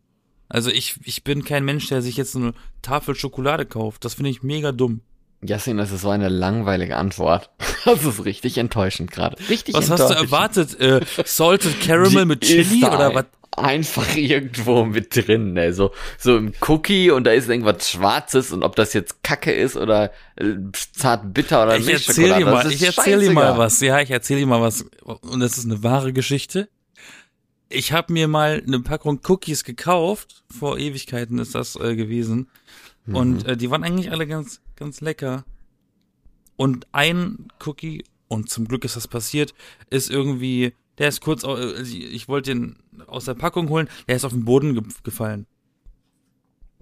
Also 0.50 0.70
ich, 0.72 0.96
ich 1.04 1.24
bin 1.24 1.44
kein 1.44 1.66
Mensch, 1.66 1.88
der 1.88 2.02
sich 2.02 2.18
jetzt 2.18 2.36
eine 2.36 2.54
Tafel 2.82 3.16
Schokolade 3.16 3.66
kauft. 3.66 4.06
Das 4.06 4.14
finde 4.16 4.30
ich 4.30 4.44
mega 4.44 4.72
dumm. 4.72 5.02
Jasmin, 5.44 5.78
das 5.78 5.92
ist 5.92 6.02
so 6.02 6.10
eine 6.10 6.30
langweilige 6.30 6.98
Antwort. 6.98 7.50
Das 7.86 8.04
ist 8.04 8.26
richtig 8.26 8.58
enttäuschend 8.58 9.12
gerade. 9.12 9.38
Richtig 9.50 9.74
Was 9.74 9.90
hast 9.90 10.00
du 10.02 10.04
enttäuschend. 10.16 10.32
erwartet? 10.34 10.80
Äh, 10.82 11.00
Salted 11.24 11.80
Caramel 11.80 12.26
mit 12.26 12.44
Die 12.44 12.56
ist 12.58 12.68
Chili 12.70 12.82
da 12.82 12.96
oder 12.96 13.16
was? 13.16 13.26
Einfach 13.56 14.14
irgendwo 14.18 14.84
mit 14.84 15.16
drin, 15.16 15.56
ey. 15.56 15.72
So, 15.72 15.92
so 16.18 16.36
im 16.36 16.52
Cookie 16.68 17.12
und 17.12 17.24
da 17.24 17.32
ist 17.32 17.48
irgendwas 17.48 17.90
Schwarzes 17.90 18.52
und 18.52 18.64
ob 18.64 18.76
das 18.76 18.92
jetzt 18.94 19.24
Kacke 19.24 19.54
ist 19.54 19.78
oder 19.78 20.12
äh, 20.36 20.56
zart 20.94 21.34
bitter 21.34 21.64
oder 21.64 21.78
Ich 21.78 21.88
erzähl 21.88 22.34
dir 22.36 22.46
mal, 22.46 22.70
ich 22.70 22.84
erzähl 22.84 23.22
dir 23.22 23.32
mal 23.32 23.58
was. 23.58 23.80
Ja, 23.80 24.02
ich 24.02 24.12
erzähl 24.12 24.38
dir 24.40 24.48
mal 24.48 24.62
was. 24.62 24.84
Und 25.04 25.40
das 25.40 25.58
ist 25.58 25.64
eine 25.66 25.82
wahre 25.82 26.12
Geschichte. 26.12 26.68
Ich 27.70 27.92
habe 27.92 28.14
mir 28.14 28.28
mal 28.28 28.64
eine 28.66 28.80
Packung 28.80 29.20
Cookies 29.28 29.64
gekauft. 29.64 30.44
Vor 30.50 30.78
Ewigkeiten 30.78 31.40
ist 31.40 31.54
das 31.56 31.76
äh, 31.76 31.96
gewesen. 31.96 32.50
Und 33.08 33.44
Mhm. 33.44 33.50
äh, 33.50 33.58
die 33.58 33.70
waren 33.70 33.84
eigentlich 33.84 34.12
alle 34.12 34.28
ganz, 34.28 34.62
ganz 34.76 35.02
lecker. 35.02 35.46
Und 36.56 36.88
ein 36.92 37.48
Cookie, 37.66 38.04
und 38.28 38.50
zum 38.50 38.68
Glück 38.68 38.84
ist 38.84 38.96
das 38.96 39.08
passiert, 39.08 39.54
ist 39.90 40.10
irgendwie, 40.10 40.74
der 40.98 41.10
ist 41.10 41.22
kurz, 41.22 41.44
äh, 41.44 41.82
ich 41.84 42.28
wollte 42.28 42.52
den 42.52 42.78
aus 43.06 43.26
der 43.26 43.36
Packung 43.36 43.70
holen, 43.70 43.90
der 44.08 44.16
ist 44.16 44.26
auf 44.26 44.34
den 44.34 44.46
Boden 44.46 44.74
ge 44.74 44.84
gefallen. 45.04 45.46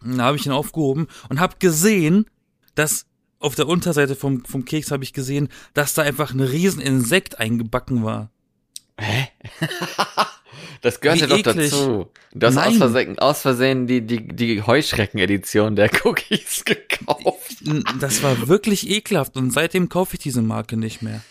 Und 0.02 0.18
Da 0.18 0.26
habe 0.26 0.38
ich 0.38 0.46
ihn 0.46 0.52
aufgehoben 0.52 1.08
und 1.30 1.40
habe 1.40 1.58
gesehen, 1.60 2.26
dass 2.76 3.06
auf 3.40 3.56
der 3.56 3.68
Unterseite 3.68 4.16
vom, 4.16 4.46
vom 4.46 4.66
Keks 4.66 4.92
habe 4.92 5.04
ich 5.04 5.14
gesehen, 5.14 5.50
dass 5.74 5.94
da 5.94 6.04
einfach 6.04 6.32
ein 6.34 6.40
riesen 6.40 6.82
Insekt 6.82 7.40
eingebacken 7.40 8.04
war. 8.04 8.32
Hä? 9.00 9.28
das 10.82 11.02
gehört 11.02 11.18
Wie 11.18 11.22
ja 11.22 11.28
doch 11.28 11.38
eklig. 11.38 11.72
dazu. 11.72 12.08
Du 12.34 12.48
hast 12.48 12.58
aus. 12.58 12.78
Versehen, 12.78 13.20
aus 13.20 13.42
Versehen 13.42 13.88
die, 13.88 14.02
die, 14.02 14.28
die 14.28 14.62
Heuschrecken-Edition 14.62 15.76
der 15.76 15.90
Cookies 16.04 16.64
gekauft. 16.66 17.58
Das 18.00 18.24
war 18.24 18.48
wirklich 18.48 18.90
ekelhaft 18.90 19.38
und 19.38 19.52
seitdem 19.52 19.90
kaufe 19.90 20.16
ich 20.16 20.20
diese 20.20 20.42
Marke 20.42 20.78
nicht 20.78 21.02
mehr. 21.02 21.22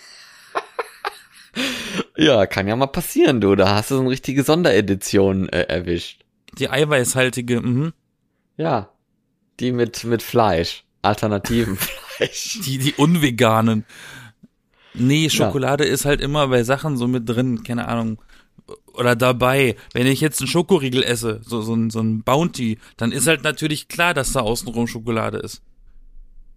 Ja, 2.17 2.47
kann 2.47 2.69
ja 2.69 2.77
mal 2.77 2.87
passieren, 2.87 3.41
du. 3.41 3.55
Da 3.55 3.75
hast 3.75 3.91
du 3.91 3.97
so 3.97 4.01
eine 4.01 4.11
richtige 4.11 4.43
Sonderedition 4.45 5.49
äh, 5.49 5.63
erwischt. 5.63 6.25
Die 6.59 6.71
eiweißhaltige, 6.71 7.61
mhm. 7.61 7.93
Ja. 8.57 8.91
Die 9.61 9.73
mit, 9.73 10.05
mit 10.05 10.23
Fleisch. 10.23 10.85
Alternativen 11.03 11.77
Fleisch. 12.17 12.61
Die, 12.65 12.79
die 12.79 12.95
unveganen. 12.95 13.85
Nee, 14.95 15.29
Schokolade 15.29 15.85
ist 15.85 16.05
halt 16.05 16.21
immer 16.21 16.47
bei 16.49 16.63
Sachen 16.63 16.97
so 16.97 17.09
mit 17.09 17.29
drin, 17.29 17.65
keine 17.65 17.89
Ahnung. 17.89 18.19
Oder 18.95 19.17
dabei. 19.17 19.77
Wenn 19.93 20.07
ich 20.07 20.21
jetzt 20.21 20.41
einen 20.41 20.49
Schokoriegel 20.49 21.03
esse, 21.03 21.41
so, 21.45 21.63
so, 21.63 21.75
ein, 21.75 21.91
so 21.91 22.01
ein 22.01 22.23
Bounty, 22.23 22.79
dann 22.97 23.13
ist 23.13 23.27
halt 23.27 23.43
natürlich 23.43 23.89
klar, 23.89 24.15
dass 24.15 24.33
da 24.33 24.41
außenrum 24.41 24.87
Schokolade 24.87 25.39
ist. 25.39 25.63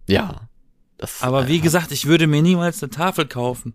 Ja. 0.08 0.48
Das, 0.96 1.22
Aber 1.22 1.48
wie 1.48 1.56
äh, 1.58 1.60
gesagt, 1.60 1.92
ich 1.92 2.06
würde 2.06 2.26
mir 2.26 2.42
niemals 2.42 2.82
eine 2.82 2.90
Tafel 2.90 3.26
kaufen. 3.26 3.74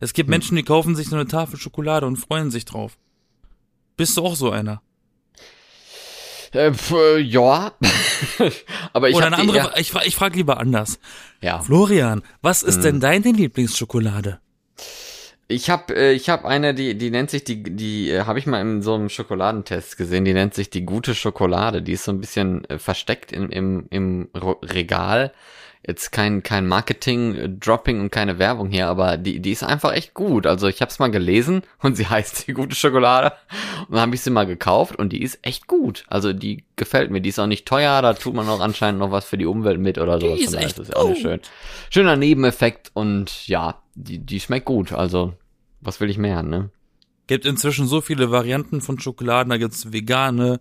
Es 0.00 0.12
gibt 0.12 0.28
Menschen, 0.28 0.56
die 0.56 0.62
kaufen 0.62 0.96
sich 0.96 1.08
so 1.08 1.16
eine 1.16 1.26
Tafel 1.26 1.58
Schokolade 1.58 2.06
und 2.06 2.16
freuen 2.16 2.50
sich 2.50 2.64
drauf. 2.64 2.98
Bist 3.96 4.16
du 4.16 4.24
auch 4.24 4.36
so 4.36 4.50
einer? 4.50 4.82
Äh, 6.52 6.72
äh, 6.92 7.18
ja. 7.20 7.72
Aber 8.92 9.08
ich 9.10 9.14
Oder 9.16 9.26
eine 9.26 9.36
die 9.36 9.42
andere, 9.42 9.58
eher- 9.58 9.78
ich, 9.78 9.94
ich 9.94 10.16
frage 10.16 10.36
lieber 10.36 10.58
anders. 10.58 10.98
ja. 11.42 11.60
Florian, 11.60 12.22
was 12.42 12.62
ist 12.62 12.80
denn 12.82 13.00
deine 13.00 13.32
Lieblingsschokolade? 13.32 14.40
Ich 15.50 15.70
habe 15.70 15.96
äh, 15.96 16.12
ich 16.12 16.28
hab 16.28 16.44
eine, 16.44 16.74
die 16.74 16.96
die 16.96 17.10
nennt 17.10 17.30
sich 17.30 17.42
die 17.42 17.62
die 17.62 18.10
äh, 18.10 18.24
habe 18.24 18.38
ich 18.38 18.46
mal 18.46 18.60
in 18.60 18.82
so 18.82 18.94
einem 18.94 19.08
Schokoladentest 19.08 19.96
gesehen, 19.96 20.26
die 20.26 20.34
nennt 20.34 20.52
sich 20.54 20.68
die 20.68 20.84
gute 20.84 21.14
Schokolade, 21.14 21.80
die 21.80 21.92
ist 21.92 22.04
so 22.04 22.12
ein 22.12 22.20
bisschen 22.20 22.64
äh, 22.66 22.78
versteckt 22.78 23.32
im 23.32 23.48
im 23.50 23.86
im 23.90 24.28
Regal. 24.34 25.32
Jetzt 25.86 26.10
kein 26.12 26.42
kein 26.42 26.66
Marketing 26.66 27.34
äh, 27.34 27.48
Dropping 27.48 28.00
und 28.00 28.10
keine 28.10 28.38
Werbung 28.38 28.68
hier, 28.70 28.88
aber 28.88 29.16
die 29.16 29.40
die 29.40 29.52
ist 29.52 29.62
einfach 29.62 29.92
echt 29.92 30.12
gut. 30.12 30.46
Also 30.46 30.66
ich 30.68 30.80
habe 30.80 30.90
es 30.90 30.98
mal 30.98 31.10
gelesen 31.10 31.62
und 31.82 31.96
sie 31.96 32.06
heißt 32.06 32.46
die 32.48 32.52
gute 32.52 32.74
Schokolade 32.74 33.32
und 33.86 33.92
dann 33.92 34.00
habe 34.00 34.14
ich 34.14 34.20
sie 34.20 34.30
mal 34.30 34.44
gekauft 34.46 34.96
und 34.96 35.12
die 35.12 35.22
ist 35.22 35.38
echt 35.42 35.66
gut. 35.66 36.04
Also 36.08 36.32
die 36.32 36.64
gefällt 36.76 37.10
mir, 37.10 37.20
die 37.20 37.28
ist 37.30 37.38
auch 37.38 37.46
nicht 37.46 37.66
teuer, 37.66 38.02
da 38.02 38.14
tut 38.14 38.34
man 38.34 38.48
auch 38.48 38.60
anscheinend 38.60 38.98
noch 38.98 39.10
was 39.12 39.24
für 39.24 39.38
die 39.38 39.46
Umwelt 39.46 39.80
mit 39.80 39.98
oder 39.98 40.20
sowas. 40.20 40.40
ist 40.40 40.44
Von 40.46 40.52
daher 40.54 40.66
echt 40.66 40.78
das 40.78 40.92
auch 40.92 41.08
nicht 41.08 41.22
schön. 41.22 41.40
Schöner 41.90 42.16
Nebeneffekt 42.16 42.90
und 42.94 43.46
ja, 43.46 43.80
die 43.94 44.18
die 44.18 44.40
schmeckt 44.40 44.66
gut. 44.66 44.92
Also 44.92 45.34
was 45.80 46.00
will 46.00 46.10
ich 46.10 46.18
mehr, 46.18 46.42
ne? 46.42 46.70
Gibt 47.28 47.44
inzwischen 47.46 47.86
so 47.86 48.00
viele 48.00 48.30
Varianten 48.30 48.80
von 48.80 48.98
Schokoladen, 48.98 49.50
da 49.50 49.58
gibt's 49.58 49.92
vegane, 49.92 50.60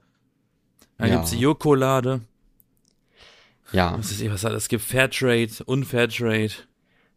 da 0.98 1.06
Ja. 1.08 1.16
gibt's 1.16 1.34
Jokolade, 1.34 2.22
Ja, 3.72 3.98
was 3.98 4.12
ist, 4.12 4.30
was 4.30 4.44
es 4.44 4.68
gibt 4.70 4.84
Fairtrade, 4.84 5.52
Unfairtrade. 5.66 6.52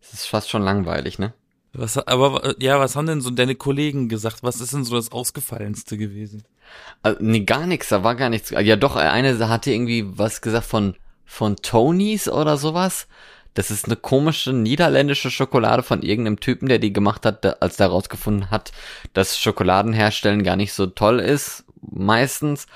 es 0.00 0.12
ist 0.12 0.26
fast 0.26 0.50
schon 0.50 0.62
langweilig, 0.62 1.19
ne? 1.19 1.33
Was, 1.73 1.97
aber 1.99 2.54
ja, 2.61 2.80
was 2.80 2.97
haben 2.97 3.07
denn 3.07 3.21
so 3.21 3.30
deine 3.30 3.54
Kollegen 3.54 4.09
gesagt? 4.09 4.42
Was 4.42 4.61
ist 4.61 4.73
denn 4.73 4.85
so 4.85 4.97
das 4.97 5.12
Ausgefallenste 5.12 5.97
gewesen? 5.97 6.42
Also, 7.02 7.19
nee, 7.23 7.40
gar 7.40 7.66
nichts, 7.66 7.88
da 7.88 8.02
war 8.02 8.16
gar 8.16 8.28
nichts. 8.28 8.50
Ja, 8.50 8.76
doch, 8.76 8.97
eine 8.97 9.49
hatte 9.49 9.71
irgendwie 9.71 10.04
was 10.07 10.40
gesagt 10.40 10.66
von, 10.66 10.97
von 11.25 11.57
Tonys 11.57 12.28
oder 12.28 12.57
sowas. 12.57 13.07
Das 13.54 13.71
ist 13.71 13.87
eine 13.87 13.97
komische 13.97 14.52
niederländische 14.52 15.30
Schokolade 15.30 15.83
von 15.83 16.02
irgendeinem 16.02 16.40
Typen, 16.40 16.69
der 16.69 16.78
die 16.78 16.92
gemacht 16.92 17.25
hat, 17.26 17.62
als 17.62 17.76
der 17.76 17.88
herausgefunden 17.88 18.50
hat, 18.50 18.73
dass 19.12 19.38
Schokoladenherstellen 19.38 20.42
gar 20.42 20.57
nicht 20.57 20.73
so 20.73 20.87
toll 20.87 21.21
ist, 21.21 21.64
meistens. 21.80 22.66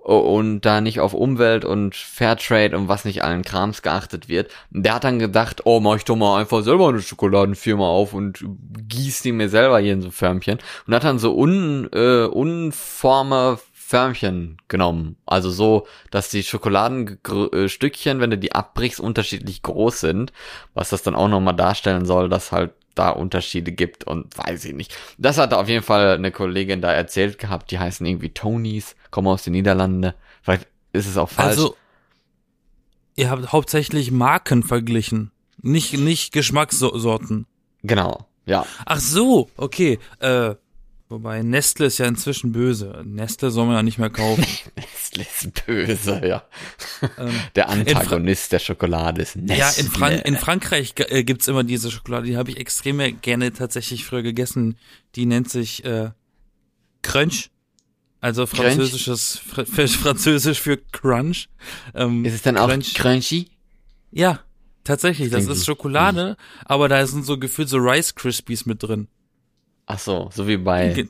Und 0.00 0.62
da 0.62 0.80
nicht 0.80 0.98
auf 0.98 1.12
Umwelt 1.12 1.64
und 1.64 1.94
Fairtrade 1.94 2.76
und 2.76 2.88
was 2.88 3.04
nicht 3.04 3.22
allen 3.22 3.42
Krams 3.42 3.82
geachtet 3.82 4.28
wird. 4.28 4.50
Der 4.70 4.94
hat 4.94 5.04
dann 5.04 5.18
gedacht, 5.18 5.62
oh, 5.66 5.78
mach 5.78 5.96
ich 5.96 6.04
doch 6.04 6.16
mal 6.16 6.40
einfach 6.40 6.62
selber 6.62 6.88
eine 6.88 7.02
Schokoladenfirma 7.02 7.86
auf 7.86 8.14
und 8.14 8.42
gieß 8.88 9.22
die 9.22 9.32
mir 9.32 9.50
selber 9.50 9.78
hier 9.78 9.92
in 9.92 10.02
so 10.02 10.10
Förmchen. 10.10 10.58
Und 10.86 10.94
hat 10.94 11.04
dann 11.04 11.18
so 11.18 11.36
un, 11.36 11.88
äh, 11.92 12.24
unforme 12.24 13.58
Förmchen 13.90 14.56
genommen. 14.68 15.16
Also 15.26 15.50
so, 15.50 15.86
dass 16.12 16.30
die 16.30 16.44
Schokoladenstückchen, 16.44 18.20
wenn 18.20 18.30
du 18.30 18.38
die 18.38 18.52
abbrichst, 18.52 19.00
unterschiedlich 19.00 19.62
groß 19.62 19.98
sind. 19.98 20.32
Was 20.74 20.90
das 20.90 21.02
dann 21.02 21.16
auch 21.16 21.26
nochmal 21.26 21.56
darstellen 21.56 22.04
soll, 22.04 22.28
dass 22.28 22.52
halt 22.52 22.72
da 22.94 23.10
Unterschiede 23.10 23.72
gibt 23.72 24.04
und 24.04 24.36
weiß 24.36 24.64
ich 24.64 24.74
nicht. 24.74 24.94
Das 25.18 25.38
hat 25.38 25.54
auf 25.54 25.68
jeden 25.68 25.84
Fall 25.84 26.14
eine 26.14 26.30
Kollegin 26.30 26.80
da 26.80 26.92
erzählt 26.92 27.38
gehabt, 27.38 27.70
die 27.70 27.78
heißen 27.78 28.04
irgendwie 28.04 28.30
Tonys, 28.30 28.96
kommen 29.10 29.28
aus 29.28 29.44
den 29.44 29.52
Niederlanden. 29.52 30.12
Vielleicht 30.42 30.66
ist 30.92 31.06
es 31.06 31.16
auch 31.16 31.28
falsch. 31.28 31.48
Also, 31.48 31.76
ihr 33.16 33.30
habt 33.30 33.52
hauptsächlich 33.52 34.10
Marken 34.10 34.62
verglichen, 34.62 35.30
nicht, 35.62 35.98
nicht 35.98 36.32
Geschmackssorten. 36.32 37.46
genau, 37.82 38.26
ja. 38.46 38.66
Ach 38.86 39.00
so, 39.00 39.50
okay. 39.56 39.98
Äh, 40.18 40.54
wobei 41.10 41.42
Nestle 41.42 41.86
ist 41.86 41.98
ja 41.98 42.06
inzwischen 42.06 42.52
böse. 42.52 43.02
Nestle 43.04 43.50
soll 43.50 43.66
man 43.66 43.74
ja 43.76 43.82
nicht 43.82 43.98
mehr 43.98 44.08
kaufen. 44.08 44.42
Nestle 44.76 45.22
ist 45.24 45.66
böse, 45.66 46.26
ja. 46.26 46.42
ähm, 47.18 47.30
Der 47.56 47.68
Antagonist 47.68 48.52
der 48.52 48.60
Schokolade 48.60 49.20
ist 49.20 49.36
Nestle. 49.36 49.58
ja, 49.58 49.70
in, 49.70 49.86
Fran 49.90 50.12
in 50.12 50.36
Frankreich 50.36 50.94
äh, 50.96 51.22
gibt's 51.24 51.48
immer 51.48 51.64
diese 51.64 51.90
Schokolade, 51.90 52.26
die 52.26 52.36
habe 52.38 52.50
ich 52.50 52.56
extrem 52.56 53.20
gerne 53.20 53.52
tatsächlich 53.52 54.06
früher 54.06 54.22
gegessen. 54.22 54.78
Die 55.16 55.26
nennt 55.26 55.50
sich 55.50 55.84
äh, 55.84 56.10
Crunch. 57.02 57.50
Also 58.22 58.46
französisches, 58.46 59.38
Fr 59.38 59.64
französisch 59.64 60.60
für 60.60 60.76
Crunch. 60.76 61.48
Ähm, 61.94 62.24
Ist 62.24 62.34
es 62.34 62.42
dann 62.42 62.58
auch 62.58 62.68
Crunch. 62.68 62.94
crunchy? 62.94 63.48
Ja, 64.10 64.40
tatsächlich. 64.84 65.30
Das 65.30 65.46
ist 65.46 65.64
Schokolade, 65.64 66.36
aber 66.64 66.88
da 66.88 67.06
sind 67.06 67.24
so 67.24 67.38
gefühlt 67.38 67.68
so 67.68 67.78
Rice 67.78 68.14
Krispies 68.14 68.66
mit 68.66 68.82
drin. 68.82 69.08
Ach 69.92 69.98
so, 69.98 70.30
so 70.32 70.46
wie 70.46 70.56
bei 70.56 71.04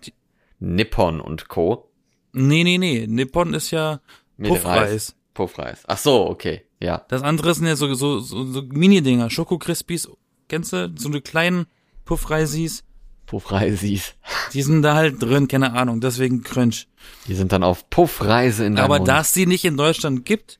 Nippon 0.58 1.20
und 1.20 1.49
Co. 1.49 1.90
Nee, 2.32 2.64
nee, 2.64 2.78
nee. 2.78 3.06
Nippon 3.06 3.52
ist 3.52 3.70
ja 3.72 4.00
Puffreis. 4.42 5.14
Puffreis. 5.34 5.82
Ach 5.87 5.99
so, 5.99 6.26
okay, 6.26 6.62
ja. 6.80 7.04
Das 7.08 7.22
andere 7.22 7.52
sind 7.54 7.66
ja 7.66 7.76
so, 7.76 7.92
so, 7.92 8.20
so, 8.20 8.46
so 8.46 8.62
Mini-Dinger. 8.62 9.28
Schoko 9.28 9.58
Krispies. 9.58 10.08
Kennst 10.49 10.72
du? 10.72 10.90
So 10.96 11.10
eine 11.10 11.20
kleinen 11.20 11.66
Puffreisis. 12.06 12.82
Puffreisis. 13.26 14.14
Die 14.54 14.62
sind 14.62 14.80
da 14.80 14.94
halt 14.94 15.20
drin, 15.20 15.46
keine 15.46 15.75
Ahnung. 15.75 16.00
Deswegen 16.00 16.42
Crunch. 16.42 16.88
Die 17.28 17.34
sind 17.34 17.52
dann 17.52 17.62
auf 17.62 17.90
Puffreise 17.90 18.64
in 18.64 18.76
deinem 18.76 18.84
Aber 18.87 18.96
Mund. 18.96 19.08
da 19.08 19.20
es 19.20 19.32
die 19.32 19.44
nicht 19.44 19.66
in 19.66 19.76
Deutschland 19.76 20.25
gibt, 20.25 20.58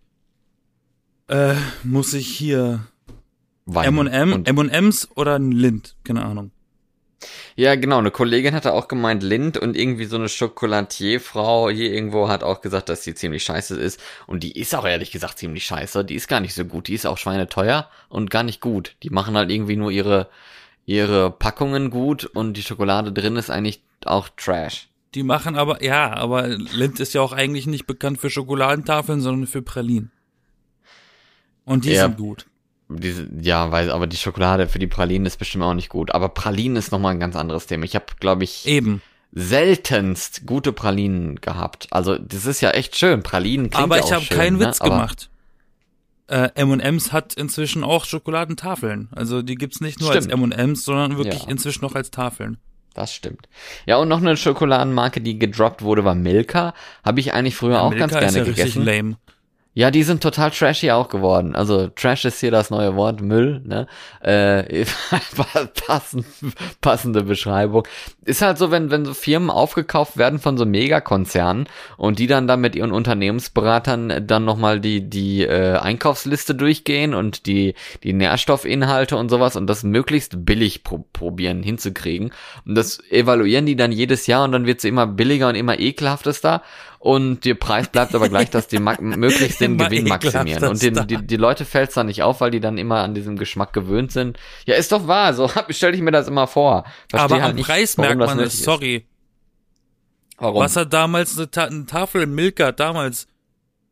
äh, 1.29 1.55
muss 1.85 2.13
ich 2.13 2.29
hier. 2.29 2.87
M&M, 3.67 4.45
M&M's 4.45 5.09
oder 5.17 5.37
ein 5.37 5.53
Lind. 5.53 5.97
Keine 6.05 6.23
Ahnung. 6.25 6.51
Ja, 7.57 7.75
genau. 7.75 7.99
Eine 7.99 8.11
Kollegin 8.11 8.55
hatte 8.55 8.73
auch 8.73 8.89
gemeint, 8.89 9.23
Lind 9.23 9.59
und 9.59 9.77
irgendwie 9.77 10.07
so 10.07 10.17
eine 10.17 10.29
Chocolatierfrau 10.29 11.69
hier 11.71 11.93
irgendwo 11.93 12.29
hat 12.29 12.43
auch 12.43 12.61
gesagt, 12.63 12.89
dass 12.89 13.03
die 13.03 13.15
ziemlich 13.15 13.43
scheiße 13.43 13.77
ist. 13.79 14.01
Und 14.27 14.43
die 14.43 14.59
ist 14.59 14.75
auch 14.75 14.87
ehrlich 14.87 15.11
gesagt 15.11 15.39
ziemlich 15.39 15.65
scheiße. 15.65 16.05
Die 16.05 16.15
ist 16.15 16.29
gar 16.29 16.41
nicht 16.41 16.55
so 16.55 16.65
gut. 16.65 16.89
Die 16.89 16.95
ist 16.95 17.07
auch 17.07 17.19
schweineteuer 17.19 17.89
und 18.09 18.31
gar 18.31 18.43
nicht 18.43 18.61
gut. 18.61 18.97
Die 19.03 19.11
machen 19.11 19.37
halt 19.37 19.51
irgendwie 19.51 19.77
nur 19.77 19.91
ihre, 19.91 20.29
ihre 20.87 21.31
Packungen 21.31 21.91
gut 21.91 22.25
und 22.25 22.57
die 22.57 22.63
Schokolade 22.63 23.13
drin 23.13 23.37
ist 23.37 23.51
eigentlich 23.51 23.83
auch 24.07 24.29
Trash. 24.37 24.89
Die 25.15 25.23
machen 25.25 25.57
aber, 25.57 25.83
ja, 25.83 26.15
aber 26.15 26.49
Lind 26.49 27.01
ist 27.01 27.15
ja 27.15 27.21
auch 27.21 27.33
eigentlich 27.33 27.67
nicht 27.67 27.87
bekannt 27.87 28.21
für 28.21 28.31
Schokoladentafeln, 28.31 29.21
sondern 29.21 29.47
für 29.47 29.61
Pralinen. 29.61 30.13
Und 31.65 31.85
die 31.85 31.93
Ja. 31.93 32.03
sind 32.05 32.17
gut. 32.17 32.47
Diese, 32.93 33.29
ja, 33.41 33.71
weil, 33.71 33.91
aber 33.91 34.07
die 34.07 34.17
Schokolade 34.17 34.67
für 34.67 34.79
die 34.81 34.87
Pralinen 34.89 35.27
ist 35.27 35.37
bestimmt 35.39 35.63
auch 35.65 35.75
nicht 35.75 35.89
gut. 35.89 36.13
Aber 36.13 36.29
Pralinen 36.29 36.77
ist 36.77 36.91
nochmal 36.91 37.13
ein 37.15 37.21
ganz 37.21 37.37
anderes 37.37 37.67
Thema. 37.67 37.85
Ich 37.85 37.95
habe, 37.95 38.07
glaube 38.19 38.43
ich, 38.45 38.67
Eben. 38.67 39.01
seltenst 39.33 40.47
gute 40.47 40.73
Pralinen 40.73 41.37
gehabt. 41.41 41.87
Also, 41.91 42.17
das 42.19 42.47
ist 42.47 42.61
ja 42.61 42.71
echt 42.71 42.97
schön. 42.97 43.23
Pralinen 43.23 43.71
klingt 43.71 43.85
aber 43.85 43.97
ja 43.99 44.05
ich 44.05 44.09
auch 44.11 44.17
habe 44.17 44.25
schön, 44.25 44.37
keinen 44.37 44.59
ne? 44.59 44.67
Witz 44.67 44.81
Aber- 44.81 44.91
gemacht. 44.91 45.29
Äh, 46.29 46.51
M&M's 46.55 47.13
hat 47.13 47.35
inzwischen 47.35 47.83
auch 47.83 48.05
Schokoladentafeln. 48.05 49.09
Also 49.11 49.43
die 49.43 49.57
gibt's 49.57 49.81
nicht 49.81 49.99
nur 50.01 50.11
Stimmt. 50.13 50.33
als 50.33 50.41
M&M's, 50.41 50.85
sondern 50.85 51.17
wirklich 51.17 51.43
Ja. 51.43 51.49
inzwischen 51.49 51.85
auch 51.85 51.97
als 51.97 52.13
Tafeln. 52.13 52.59
Das 52.95 53.13
stimmt. 53.13 53.49
Ja, 53.87 53.97
und 53.97 54.09
noch 54.09 54.19
eine 54.19 54.37
Schokoladenmarke, 54.37 55.21
die 55.21 55.39
gedroppt 55.41 55.83
wurde, 55.83 56.05
war 56.05 56.15
Milka. 56.15 56.73
Habe 57.05 57.19
ich 57.19 57.33
eigentlich 57.35 57.57
früher 57.57 57.83
auch 57.83 57.91
Milka 57.91 58.07
ganz 58.07 58.13
gerne 58.13 58.27
ist 58.29 58.35
ja 58.37 58.43
richtig 58.45 58.75
gegessen. 58.75 58.85
lame. 58.85 59.17
Ja, 59.73 59.93
die 59.93 60.03
sind 60.03 60.21
total 60.21 60.51
trashy 60.51 60.91
auch 60.91 61.09
geworden. 61.09 61.55
Also 61.55 61.87
Trash 61.87 62.25
ist 62.25 62.41
hier 62.41 62.51
das 62.51 62.71
neue 62.71 62.97
Wort, 62.97 63.21
Müll, 63.21 63.63
ne? 63.65 63.87
Äh, 64.21 64.85
passend, 65.87 66.27
passende 66.81 67.23
Beschreibung. 67.23 67.87
Ist 68.25 68.43
halt 68.43 68.59
so, 68.59 68.73
wenn, 68.73 68.91
wenn 68.91 69.05
so 69.05 69.15
Firmen 69.15 69.49
aufgekauft 69.49 70.17
werden 70.17 70.41
von 70.41 70.59
so 70.59 70.67
Megakonzernen 70.67 71.69
und 71.97 72.19
die 72.19 72.27
dann 72.27 72.49
da 72.49 72.57
mit 72.57 72.75
ihren 72.75 72.91
Unternehmensberatern 72.91 74.27
dann 74.27 74.45
nochmal 74.45 74.81
die, 74.81 75.09
die 75.09 75.43
äh, 75.43 75.77
Einkaufsliste 75.77 76.57
durchgehen 76.57 77.15
und 77.15 77.47
die, 77.47 77.75
die 78.03 78.13
Nährstoffinhalte 78.13 79.17
und 79.17 79.29
sowas 79.29 79.55
und 79.55 79.69
das 79.69 79.85
möglichst 79.85 80.45
billig 80.45 80.83
pro 80.83 81.05
probieren 81.13 81.63
hinzukriegen. 81.63 82.33
Und 82.67 82.75
das 82.75 83.01
evaluieren 83.09 83.67
die 83.67 83.77
dann 83.77 83.93
jedes 83.93 84.27
Jahr 84.27 84.43
und 84.45 84.51
dann 84.51 84.67
wird 84.67 84.81
sie 84.81 84.89
immer 84.89 85.07
billiger 85.07 85.49
und 85.49 85.55
immer 85.55 85.79
ekelhaftester 85.79 86.63
und 87.03 87.47
der 87.47 87.55
Preis 87.55 87.89
bleibt 87.89 88.15
aber 88.15 88.29
gleich, 88.29 88.51
dass 88.51 88.69
die 88.69 88.79
möglichst 89.01 89.59
den 89.59 89.79
Gewinn 89.79 90.07
maximieren. 90.07 90.63
Und 90.65 90.83
den, 90.83 91.07
die, 91.07 91.17
die 91.17 91.37
Leute 91.37 91.65
fällt's 91.65 91.95
dann 91.95 92.09
nicht 92.09 92.23
auf, 92.23 92.43
weil 92.43 92.51
die 92.51 92.61
dann 92.61 92.77
immer 92.77 92.99
an 92.99 93.15
diesem 93.15 93.39
Geschmack 93.39 93.73
gewöhnt 93.73 94.13
sind. 94.13 94.39
Ja, 94.67 94.75
ist 94.75 94.93
doch 94.93 95.09
wahr, 95.09 95.33
so 95.33 95.51
stelle 95.71 95.97
ich 95.97 96.03
mir 96.03 96.11
das 96.11 96.29
immer 96.29 96.47
vor. 96.47 96.85
Versteh 97.09 97.25
aber 97.25 97.35
halt 97.37 97.51
am 97.53 97.57
nicht, 97.57 97.67
Preis 97.67 97.97
merkt 97.97 98.19
man 98.19 98.39
es, 98.41 98.53
ist. 98.53 98.65
sorry. 98.65 99.07
Warum? 100.37 100.63
Was 100.63 100.77
hat 100.77 100.93
damals 100.93 101.39
eine, 101.39 101.51
Ta 101.51 101.65
eine 101.65 101.87
Tafel 101.87 102.27
Milka 102.27 102.71
damals 102.71 103.27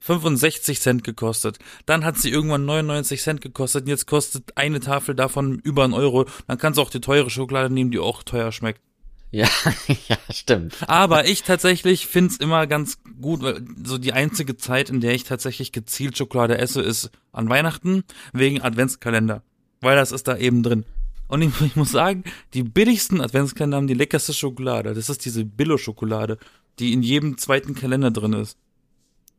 65 0.01 0.79
Cent 0.79 1.03
gekostet. 1.03 1.59
Dann 1.87 2.05
hat 2.05 2.19
sie 2.19 2.31
irgendwann 2.31 2.67
99 2.67 3.23
Cent 3.23 3.41
gekostet 3.41 3.85
und 3.85 3.89
jetzt 3.89 4.07
kostet 4.07 4.57
eine 4.57 4.81
Tafel 4.81 5.15
davon 5.15 5.59
über 5.65 5.85
einen 5.85 5.95
Euro. 5.95 6.27
Dann 6.47 6.59
kannst 6.59 6.77
du 6.77 6.83
auch 6.83 6.91
die 6.91 7.01
teure 7.01 7.31
Schokolade 7.31 7.73
nehmen, 7.73 7.91
die 7.91 7.99
auch 7.99 8.23
teuer 8.23 8.53
schmeckt. 8.53 8.81
Ja, 9.31 9.49
ja, 10.09 10.17
stimmt. 10.31 10.77
Aber 10.89 11.27
ich 11.27 11.43
tatsächlich 11.43 12.07
find's 12.07 12.37
immer 12.39 12.67
ganz 12.67 12.99
gut, 13.21 13.43
weil 13.43 13.63
so 13.85 13.99
die 13.99 14.13
einzige 14.13 14.57
Zeit, 14.57 14.89
in 14.91 15.01
der 15.01 15.15
ich 15.15 15.25
tatsächlich 15.25 15.73
gezielt 15.73 16.17
Schokolade 16.17 16.59
esse, 16.59 16.81
ist 16.81 17.11
an 17.33 17.49
Weihnachten 17.49 18.05
wegen 18.33 18.63
Adventskalender. 18.63 19.43
Weil 19.81 19.97
das 19.97 20.13
ist 20.13 20.29
da 20.29 20.37
eben 20.37 20.63
drin. 20.63 20.85
Und 21.29 21.43
ich, 21.43 21.61
ich 21.61 21.77
muss 21.77 21.91
sagen, 21.93 22.25
die 22.55 22.63
billigsten 22.63 23.21
Adventskalender 23.21 23.77
haben 23.77 23.87
die 23.87 23.95
leckerste 23.95 24.33
Schokolade. 24.33 24.95
Das 24.95 25.09
ist 25.11 25.25
diese 25.25 25.45
Billo-Schokolade, 25.45 26.39
die 26.79 26.93
in 26.93 27.03
jedem 27.03 27.37
zweiten 27.37 27.75
Kalender 27.75 28.11
drin 28.11 28.33
ist. 28.33 28.57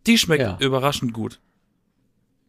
Die 0.06 0.18
schmeckt 0.18 0.44
Ja. 0.44 0.58
überraschend 0.60 1.14
gut. 1.14 1.40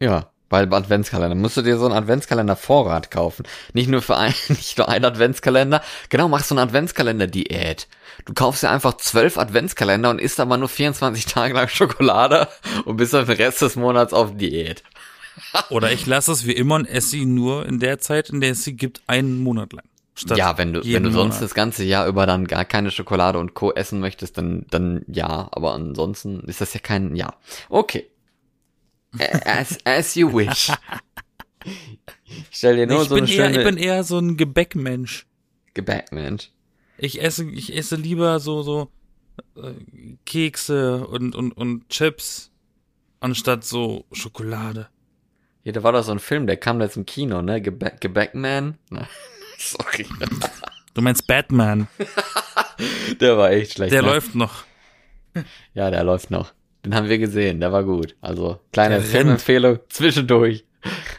Ja, 0.00 0.30
weil 0.50 0.72
Adventskalender. 0.74 1.36
Musst 1.36 1.56
du 1.56 1.62
dir 1.62 1.78
so 1.78 1.86
einen 1.86 1.94
Adventskalender 1.94 2.56
Vorrat 2.56 3.10
kaufen. 3.10 3.46
Nicht 3.72 3.88
nur 3.88 4.02
für 4.02 4.16
ein, 4.16 4.34
nicht 4.48 4.76
nur 4.76 4.88
ein 4.88 5.04
Adventskalender. 5.04 5.80
Genau, 6.10 6.28
machst 6.28 6.48
so 6.48 6.54
eine 6.54 6.62
Adventskalender-Diät. 6.62 7.88
Du 8.26 8.34
kaufst 8.34 8.62
dir 8.62 8.70
einfach 8.70 8.96
zwölf 8.98 9.38
Adventskalender 9.38 10.10
und 10.10 10.20
isst 10.20 10.40
aber 10.40 10.58
nur 10.58 10.68
24 10.68 11.24
Tage 11.24 11.54
lang 11.54 11.68
Schokolade 11.68 12.48
und 12.84 12.96
bist 12.96 13.14
dann 13.14 13.26
den 13.26 13.36
Rest 13.36 13.62
des 13.62 13.76
Monats 13.76 14.12
auf 14.12 14.36
Diät. 14.36 14.82
Oder 15.70 15.92
ich 15.92 16.04
lasse 16.06 16.32
es 16.32 16.44
wie 16.46 16.52
immer 16.52 16.74
und 16.74 16.86
esse 16.86 17.10
sie 17.10 17.24
nur 17.24 17.64
in 17.64 17.78
der 17.78 17.98
Zeit, 18.00 18.28
in 18.28 18.40
der 18.40 18.52
es 18.52 18.64
sie 18.64 18.74
gibt, 18.74 19.00
einen 19.06 19.42
Monat 19.42 19.72
lang. 19.72 19.84
Statt 20.16 20.36
ja, 20.36 20.58
wenn 20.58 20.72
du, 20.72 20.84
wenn 20.84 21.04
du 21.04 21.12
sonst 21.12 21.36
Monat. 21.36 21.42
das 21.42 21.54
ganze 21.54 21.84
Jahr 21.84 22.06
über 22.06 22.26
dann 22.26 22.46
gar 22.46 22.64
keine 22.64 22.90
Schokolade 22.90 23.38
und 23.38 23.54
Co. 23.54 23.72
essen 23.72 24.00
möchtest, 24.00 24.36
dann, 24.36 24.66
dann 24.70 25.02
ja, 25.06 25.48
aber 25.52 25.72
ansonsten 25.72 26.40
ist 26.40 26.60
das 26.60 26.74
ja 26.74 26.80
kein, 26.80 27.14
ja. 27.14 27.34
Okay. 27.68 28.06
As, 29.18 29.78
as 29.84 30.14
you 30.14 30.32
wish. 30.32 30.70
Ich 31.64 32.46
stell 32.50 32.76
dir 32.76 32.86
nur 32.86 33.02
ich, 33.02 33.08
so 33.08 33.14
bin 33.14 33.24
eine 33.24 33.32
eher, 33.32 33.44
schöne 33.46 33.58
ich 33.58 33.64
bin 33.64 33.76
eher 33.76 34.04
so 34.04 34.18
ein 34.18 34.36
Gebäckmensch. 34.36 35.26
Gebäck, 35.74 36.12
Mensch. 36.12 36.50
Ich 36.98 37.22
esse, 37.22 37.44
ich 37.50 37.76
esse 37.76 37.96
lieber 37.96 38.40
so, 38.40 38.62
so 38.62 38.90
äh, 39.56 39.72
Kekse 40.26 41.06
und, 41.06 41.34
und, 41.34 41.52
und 41.52 41.88
Chips 41.88 42.50
anstatt 43.20 43.64
so 43.64 44.04
Schokolade. 44.12 44.88
Hier, 45.62 45.72
da 45.72 45.82
war 45.82 45.92
doch 45.92 46.02
so 46.02 46.12
ein 46.12 46.18
Film, 46.18 46.46
der 46.46 46.56
kam 46.56 46.78
da 46.78 46.86
jetzt 46.86 46.96
im 46.96 47.06
Kino, 47.06 47.42
ne? 47.42 47.60
Gebäck, 47.60 48.00
Gebäckman? 48.00 48.78
Ne? 48.90 49.06
Sorry. 49.58 50.06
Du 50.94 51.02
meinst 51.02 51.26
Batman, 51.26 51.86
Der 53.20 53.36
war 53.36 53.50
echt 53.50 53.74
schlecht. 53.74 53.92
der 53.92 54.02
ne? 54.02 54.08
läuft 54.08 54.34
noch. 54.34 54.64
Ja, 55.74 55.90
der 55.90 56.02
läuft 56.02 56.30
noch. 56.30 56.52
Den 56.84 56.94
haben 56.94 57.08
wir 57.08 57.18
gesehen, 57.18 57.60
der 57.60 57.72
war 57.72 57.84
gut. 57.84 58.16
Also, 58.20 58.58
kleine. 58.72 59.00
Filmempfehlung 59.02 59.80
zwischendurch. 59.88 60.64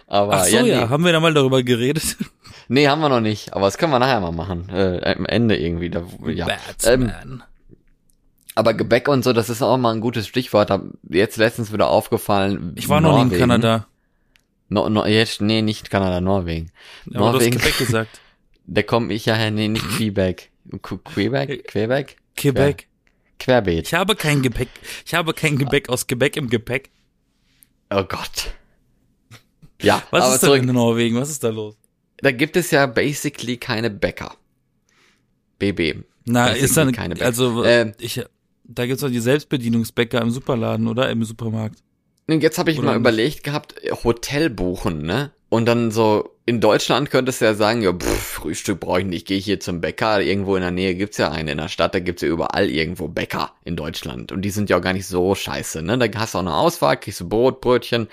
Aber 0.07 0.33
Ach 0.33 0.45
so, 0.45 0.61
nee. 0.61 0.69
ja, 0.71 0.89
haben 0.89 1.05
wir 1.05 1.11
da 1.11 1.19
mal 1.19 1.33
darüber 1.33 1.63
geredet? 1.63 2.17
Nee, 2.67 2.87
haben 2.87 3.01
wir 3.01 3.09
noch 3.09 3.19
nicht, 3.19 3.51
aber 3.53 3.65
das 3.65 3.77
können 3.77 3.91
wir 3.91 3.99
nachher 3.99 4.21
mal 4.21 4.31
machen. 4.31 4.69
Äh, 4.69 5.13
am 5.17 5.25
Ende 5.25 5.57
irgendwie. 5.57 5.89
Da, 5.89 6.03
ja. 6.27 6.47
Ähm, 6.85 7.07
Batman. 7.07 7.43
aber 8.55 8.73
Gebäck 8.73 9.09
und 9.09 9.25
so, 9.25 9.33
das 9.33 9.49
ist 9.49 9.61
auch 9.61 9.77
mal 9.77 9.93
ein 9.93 9.99
gutes 9.99 10.25
Stichwort. 10.25 10.71
Hab 10.71 10.83
jetzt 11.09 11.35
letztens 11.35 11.73
wieder 11.73 11.89
aufgefallen. 11.89 12.71
ich 12.77 12.87
war 12.87 13.01
noch 13.01 13.15
nie 13.15 13.21
in 13.23 13.27
Norwegen. 13.27 13.39
Kanada. 13.41 13.87
No, 14.69 14.87
no, 14.87 15.05
jetzt, 15.05 15.41
nee, 15.41 15.61
nicht 15.61 15.89
Kanada, 15.89 16.21
Norwegen. 16.21 16.71
Aber 17.07 17.17
du 17.17 17.25
hast 17.25 17.33
Norwegen. 17.33 17.57
Quebec 17.57 17.77
gesagt. 17.77 18.21
Da 18.67 18.83
komme 18.83 19.11
ich 19.13 19.25
ja 19.25 19.33
her, 19.33 19.51
nee, 19.51 19.67
nicht 19.67 19.85
Quebec. 19.97 20.49
Qu- 20.81 20.99
Quebec? 21.03 21.67
Quebec? 21.67 22.15
Quebec. 22.37 22.87
Querbeet. 23.41 23.87
Ich 23.87 23.93
habe 23.93 24.15
kein 24.15 24.41
Gepäck. 24.41 24.69
Ich 25.05 25.13
habe 25.13 25.33
kein 25.33 25.57
Gebäck 25.57 25.89
aus 25.89 26.07
Gebäck 26.07 26.37
im 26.37 26.49
Gepäck. 26.49 26.89
Oh 27.89 28.03
Gott. 28.03 28.53
Ja, 29.81 30.03
Was 30.11 30.23
aber 30.25 30.35
ist 30.35 30.41
denn 30.41 30.47
zurück. 30.49 30.61
in 30.63 30.67
Norwegen? 30.73 31.15
Was 31.17 31.29
ist 31.29 31.43
da 31.43 31.49
los? 31.49 31.75
Da 32.17 32.31
gibt 32.31 32.55
es 32.55 32.69
ja 32.71 32.85
basically 32.85 33.57
keine 33.57 33.89
Bäcker. 33.89 34.35
BB. 35.59 36.03
Na, 36.25 36.49
Das 36.49 36.59
ist 36.59 36.77
dann, 36.77 36.91
keine 36.91 37.15
Bäcker. 37.15 37.25
also, 37.25 37.63
Ähm, 37.65 37.93
ich, 37.99 38.23
da 38.63 38.85
gibt's 38.85 39.01
doch 39.01 39.09
die 39.09 39.19
Selbstbedienungsbäcker 39.19 40.21
im 40.21 40.29
Superladen, 40.29 40.87
oder? 40.87 41.09
Im 41.09 41.23
Supermarkt. 41.23 41.79
Jetzt 42.29 42.59
habe 42.59 42.71
ich 42.71 42.77
Oder 42.77 42.85
mal 42.87 42.91
nicht? 42.93 42.99
überlegt 43.01 43.43
gehabt, 43.43 43.75
Hotel 44.03 44.49
buchen, 44.49 45.01
ne? 45.01 45.31
Und 45.49 45.65
dann 45.65 45.91
so, 45.91 46.29
in 46.45 46.59
Deutschland 46.59 47.11
könntest 47.11 47.41
du 47.41 47.45
ja 47.45 47.53
sagen, 47.53 47.81
ja, 47.81 47.93
pff, 47.93 48.07
Frühstück 48.07 48.79
brauche 48.79 49.01
ich 49.01 49.05
nicht, 49.05 49.21
ich 49.21 49.25
gehe 49.25 49.39
hier 49.39 49.59
zum 49.59 49.79
Bäcker. 49.79 50.21
Irgendwo 50.21 50.55
in 50.55 50.61
der 50.61 50.71
Nähe 50.71 50.95
gibt's 50.95 51.17
ja 51.17 51.29
einen. 51.31 51.49
In 51.49 51.57
der 51.57 51.69
Stadt, 51.69 51.93
da 51.93 51.99
gibt's 51.99 52.23
ja 52.23 52.29
überall 52.29 52.69
irgendwo 52.69 53.07
Bäcker 53.07 53.53
in 53.63 53.75
Deutschland. 53.75 54.31
Und 54.31 54.41
die 54.41 54.49
sind 54.49 54.69
ja 54.69 54.77
auch 54.77 54.81
gar 54.81 54.93
nicht 54.93 55.07
so 55.07 55.35
scheiße, 55.35 55.81
ne? 55.81 55.97
Da 55.97 56.19
hast 56.19 56.33
du 56.33 56.39
auch 56.39 56.41
eine 56.41 56.55
Auswahl, 56.55 56.97
kriegst 56.97 57.19
du 57.19 57.29
Brot, 57.29 57.61
Brötchen. 57.61 58.07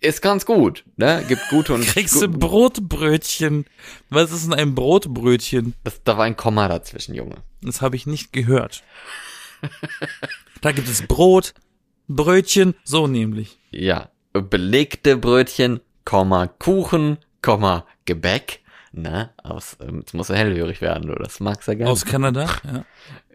Ist 0.00 0.20
ganz 0.20 0.44
gut, 0.46 0.84
ne? 0.96 1.24
Gibt 1.28 1.48
gute 1.50 1.74
und 1.74 1.82
Kriegst 1.86 2.20
du 2.20 2.28
Brotbrötchen? 2.28 3.66
Was 4.10 4.32
ist 4.32 4.44
denn 4.46 4.54
ein 4.54 4.74
Brotbrötchen? 4.74 5.74
das, 5.84 6.02
Da 6.02 6.16
war 6.16 6.24
ein 6.24 6.36
Komma 6.36 6.68
dazwischen, 6.68 7.14
Junge. 7.14 7.36
Das 7.62 7.80
habe 7.80 7.96
ich 7.96 8.06
nicht 8.06 8.32
gehört. 8.32 8.82
da 10.60 10.72
gibt 10.72 10.88
es 10.88 11.02
Brot, 11.06 11.54
Brötchen, 12.08 12.74
so 12.84 13.06
nämlich. 13.06 13.58
Ja, 13.70 14.10
belegte 14.32 15.16
Brötchen, 15.16 15.80
Komma, 16.04 16.48
Kuchen, 16.48 17.18
Komma, 17.44 17.84
Gebäck, 18.06 18.60
ne? 18.92 19.30
Aus, 19.42 19.76
ähm, 19.82 19.98
jetzt 19.98 20.14
muss 20.14 20.30
er 20.30 20.36
hellhörig 20.36 20.80
werden, 20.80 21.10
oder? 21.10 21.24
Das 21.24 21.40
magst 21.40 21.68
du 21.68 21.72
ja 21.72 21.78
gerne. 21.78 21.92
Aus 21.92 22.06
Kanada, 22.06 22.46
ja. 22.64 22.84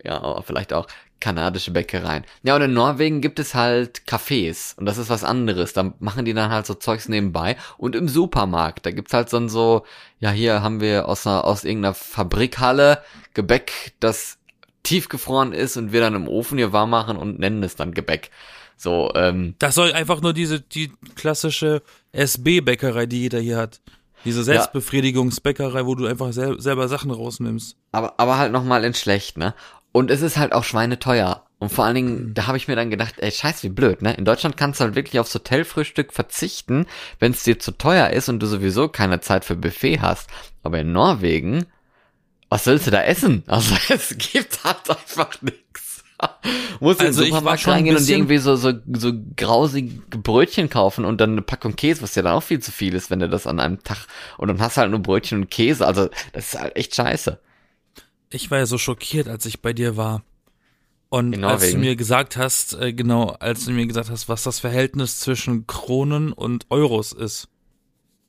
Ja, 0.04 0.22
aber 0.22 0.42
vielleicht 0.42 0.74
auch 0.74 0.88
kanadische 1.20 1.70
Bäckereien. 1.70 2.24
Ja, 2.42 2.56
und 2.56 2.64
in 2.64 2.74
Norwegen 2.74 3.22
gibt 3.22 3.38
es 3.38 3.54
halt 3.54 4.02
Cafés 4.08 4.76
und 4.78 4.88
das 4.88 4.98
ist 4.98 5.10
was 5.10 5.24
anderes. 5.24 5.74
Da 5.74 5.94
machen 6.00 6.26
die 6.26 6.34
dann 6.34 6.50
halt 6.50 6.66
so 6.66 6.74
Zeugs 6.74 7.08
nebenbei. 7.08 7.56
Und 7.78 7.96
im 7.96 8.08
Supermarkt, 8.08 8.88
da 8.88 8.92
gibt's 8.92 9.14
halt 9.14 9.32
dann 9.32 9.48
so, 9.48 9.86
ja, 10.20 10.32
hier 10.32 10.64
haben 10.64 10.82
wir 10.82 11.08
aus, 11.08 11.28
einer, 11.28 11.44
aus 11.46 11.64
irgendeiner 11.64 11.94
Fabrikhalle 11.94 13.04
Gebäck, 13.36 13.94
das 14.00 14.40
tiefgefroren 14.82 15.54
ist 15.54 15.78
und 15.78 15.92
wir 15.92 16.00
dann 16.00 16.16
im 16.16 16.28
Ofen 16.28 16.58
hier 16.58 16.74
warm 16.74 16.90
machen 16.90 17.16
und 17.16 17.38
nennen 17.38 17.62
es 17.62 17.76
dann 17.76 17.94
Gebäck. 17.94 18.32
So, 18.76 19.12
ähm, 19.14 19.56
Das 19.60 19.76
soll 19.76 19.92
einfach 19.92 20.22
nur 20.22 20.34
diese, 20.34 20.62
die 20.62 20.94
klassische 21.16 21.82
SB-Bäckerei, 22.14 23.08
die 23.08 23.20
jeder 23.20 23.40
hier 23.40 23.58
hat. 23.58 23.82
Diese 24.26 24.44
Selbstbefriedigungsbäckerei, 24.44 25.86
wo 25.86 25.96
du 25.96 26.06
einfach 26.06 26.34
sel 26.34 26.60
selber 26.60 26.88
Sachen 26.88 27.12
rausnimmst. 27.12 27.78
aber, 27.92 28.16
aber 28.18 28.38
halt 28.38 28.52
nochmal 28.52 28.84
in 28.84 28.94
schlecht, 28.94 29.38
ne? 29.38 29.54
Und 29.92 30.12
es 30.12 30.22
ist 30.22 30.38
halt 30.38 30.54
auch 30.54 30.64
schweineteuer. 30.64 31.46
Und 31.58 31.72
vor 31.72 31.84
allen 31.84 31.96
Dingen, 31.96 32.34
da 32.34 32.48
habe 32.48 32.58
ich 32.58 32.68
mir 32.68 32.76
dann 32.76 32.90
gedacht, 32.90 33.16
ey, 33.18 33.32
scheiß 33.32 33.64
wie 33.64 33.70
blöd, 33.70 34.02
ne? 34.02 34.14
In 34.14 34.24
Deutschland 34.24 34.56
kannst 34.56 34.80
du 34.80 34.86
halt 34.86 34.96
wirklich 34.96 35.20
aufs 35.20 35.36
Hotelfrühstück 35.36 36.14
verzichten, 36.14 36.86
wenn 37.20 37.34
es 37.34 37.44
dir 37.44 37.60
zu 37.60 37.72
teuer 37.72 38.12
ist 38.12 38.30
und 38.30 38.40
du 38.40 38.48
sowieso 38.48 38.88
keine 38.88 39.20
Zeit 39.20 39.44
für 39.44 39.56
Buffet 39.56 40.00
hast. 40.00 40.30
Aber 40.64 40.80
in 40.80 40.94
Norwegen, 40.94 41.66
was 42.50 42.66
willst 42.66 42.88
du 42.88 42.92
da 42.92 43.04
essen? 43.04 43.44
Also 43.48 43.76
es 43.90 44.18
gibt 44.18 44.64
halt 44.64 44.90
einfach 44.90 45.42
nichts. 45.42 45.89
Musst 46.80 47.02
du 47.02 47.06
Also 47.06 47.22
in 47.22 47.28
ich 47.28 47.32
den 47.32 47.36
Supermarkt 47.36 47.68
reingehen 47.68 47.98
und 47.98 48.10
irgendwie 48.10 48.38
so, 48.38 48.56
so, 48.56 48.74
so 48.94 49.14
grausige 49.36 50.02
Brötchen 50.10 50.70
kaufen 50.70 51.06
und 51.06 51.20
dann 51.20 51.32
eine 51.32 51.42
Packung 51.42 51.76
Käse, 51.76 52.02
was 52.02 52.16
ja 52.16 52.22
dann 52.22 52.34
auch 52.34 52.44
viel 52.44 52.60
zu 52.60 52.72
viel 52.72 52.94
ist, 52.94 53.10
wenn 53.10 53.20
du 53.20 53.30
das 53.30 53.48
an 53.48 53.60
einem 53.60 53.84
Tag 53.84 54.08
und 54.38 54.48
dann 54.48 54.62
hast 54.62 54.78
du 54.78 54.82
halt 54.82 54.92
nur 54.92 55.02
Brötchen 55.02 55.42
und 55.42 55.52
Käse. 55.52 55.86
Also 55.86 56.10
das 56.34 56.54
ist 56.54 56.60
halt 56.60 56.76
echt 56.76 56.96
scheiße. 56.96 57.40
Ich 58.32 58.52
war 58.52 58.60
ja 58.60 58.66
so 58.66 58.78
schockiert, 58.78 59.28
als 59.28 59.46
ich 59.46 59.62
bei 59.62 59.74
dir 59.74 59.98
war. 59.98 60.24
Und 61.10 61.44
als 61.44 61.72
du 61.72 61.78
mir 61.80 61.96
gesagt 61.96 62.38
hast, 62.38 62.74
äh, 62.76 62.94
genau, 62.94 63.30
als 63.40 63.66
du 63.66 63.72
mir 63.72 63.88
gesagt 63.88 64.12
hast, 64.12 64.30
was 64.30 64.44
das 64.44 64.60
Verhältnis 64.60 65.20
zwischen 65.20 65.66
Kronen 65.66 66.32
und 66.32 66.68
Euros 66.70 67.14
ist. 67.14 67.50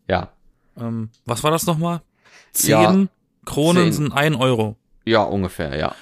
Ja. 0.09 0.33
Ähm, 0.79 1.11
was 1.27 1.45
war 1.45 1.51
das 1.51 1.67
nochmal? 1.67 2.01
Zehn 2.53 2.71
Ja, 2.71 3.07
Kronen 3.45 3.85
zehn. 3.85 3.93
sind 3.93 4.13
ein 4.13 4.35
Euro. 4.35 4.77
Ja, 5.05 5.23
ungefähr, 5.25 5.77
ja. 5.77 5.95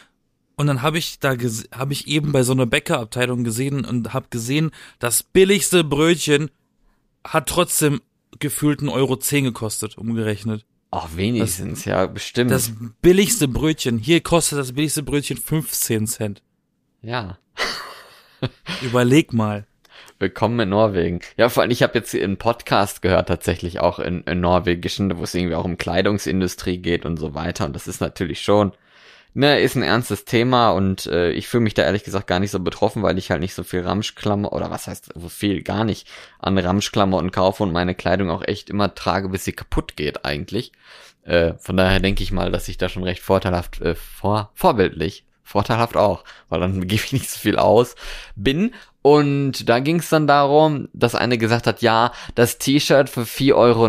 Und 0.58 0.66
dann 0.66 0.82
habe 0.82 0.98
ich 0.98 1.20
da 1.20 1.36
habe 1.72 1.92
ich 1.92 2.08
eben 2.08 2.32
bei 2.32 2.42
so 2.42 2.50
einer 2.50 2.66
Bäckerabteilung 2.66 3.44
gesehen 3.44 3.84
und 3.84 4.12
habe 4.12 4.26
gesehen, 4.28 4.72
das 4.98 5.22
billigste 5.22 5.84
Brötchen 5.84 6.50
hat 7.24 7.48
trotzdem 7.48 8.00
gefühlt 8.40 8.80
einen 8.80 8.88
Euro 8.88 9.16
zehn 9.16 9.44
gekostet, 9.44 9.96
umgerechnet. 9.96 10.66
Auch 10.90 11.10
wenigstens, 11.14 11.84
ja, 11.84 12.06
bestimmt. 12.06 12.50
Das 12.50 12.72
billigste 13.00 13.46
Brötchen, 13.46 13.98
hier 13.98 14.20
kostet 14.20 14.58
das 14.58 14.72
billigste 14.72 15.04
Brötchen 15.04 15.36
15 15.36 16.08
Cent. 16.08 16.42
ja. 17.02 17.38
Überleg 18.82 19.32
mal. 19.32 19.64
Willkommen 20.18 20.58
in 20.58 20.68
Norwegen. 20.70 21.20
Ja, 21.36 21.48
vor 21.48 21.62
allem, 21.62 21.70
ich 21.70 21.84
habe 21.84 21.98
jetzt 21.98 22.14
einen 22.14 22.36
Podcast 22.36 23.02
gehört, 23.02 23.28
tatsächlich 23.28 23.78
auch 23.78 24.00
in, 24.00 24.22
in 24.22 24.40
Norwegischen, 24.40 25.16
wo 25.18 25.22
es 25.22 25.34
irgendwie 25.34 25.54
auch 25.54 25.64
um 25.64 25.78
Kleidungsindustrie 25.78 26.78
geht 26.78 27.04
und 27.04 27.16
so 27.16 27.34
weiter. 27.34 27.64
Und 27.64 27.74
das 27.74 27.86
ist 27.86 28.00
natürlich 28.00 28.40
schon, 28.40 28.72
ne, 29.34 29.60
ist 29.60 29.76
ein 29.76 29.82
ernstes 29.82 30.24
Thema 30.24 30.70
und 30.70 31.06
äh, 31.06 31.30
ich 31.30 31.48
fühle 31.48 31.62
mich 31.62 31.74
da 31.74 31.82
ehrlich 31.82 32.04
gesagt 32.04 32.26
gar 32.26 32.40
nicht 32.40 32.50
so 32.50 32.60
betroffen, 32.60 33.02
weil 33.02 33.18
ich 33.18 33.30
halt 33.30 33.40
nicht 33.40 33.54
so 33.54 33.62
viel 33.62 33.80
Ramschklammer, 33.80 34.52
oder 34.52 34.70
was 34.70 34.86
heißt 34.86 35.12
so 35.14 35.28
viel, 35.28 35.62
gar 35.62 35.84
nicht 35.84 36.08
an 36.38 36.58
Ramschklamotten 36.58 37.30
kaufe 37.30 37.62
und 37.62 37.72
meine 37.72 37.94
Kleidung 37.94 38.30
auch 38.30 38.42
echt 38.46 38.70
immer 38.70 38.94
trage, 38.94 39.28
bis 39.28 39.44
sie 39.44 39.52
kaputt 39.52 39.96
geht 39.96 40.24
eigentlich. 40.24 40.72
Äh, 41.24 41.54
von 41.58 41.76
daher 41.76 42.00
denke 42.00 42.22
ich 42.22 42.32
mal, 42.32 42.50
dass 42.50 42.68
ich 42.68 42.78
da 42.78 42.88
schon 42.88 43.04
recht 43.04 43.22
vorteilhaft, 43.22 43.80
äh, 43.80 43.94
vor, 43.94 44.50
vorbildlich, 44.54 45.24
vorteilhaft 45.42 45.96
auch, 45.96 46.24
weil 46.48 46.60
dann 46.60 46.80
gebe 46.86 47.02
ich 47.04 47.12
nicht 47.12 47.30
so 47.30 47.38
viel 47.38 47.58
aus, 47.58 47.96
bin. 48.34 48.74
Und 49.00 49.68
da 49.68 49.78
ging 49.78 50.00
es 50.00 50.08
dann 50.08 50.26
darum, 50.26 50.88
dass 50.92 51.14
eine 51.14 51.38
gesagt 51.38 51.66
hat, 51.66 51.82
ja, 51.82 52.12
das 52.34 52.58
T-Shirt 52.58 53.08
für 53.08 53.22
4,90 53.22 53.54
Euro, 53.54 53.88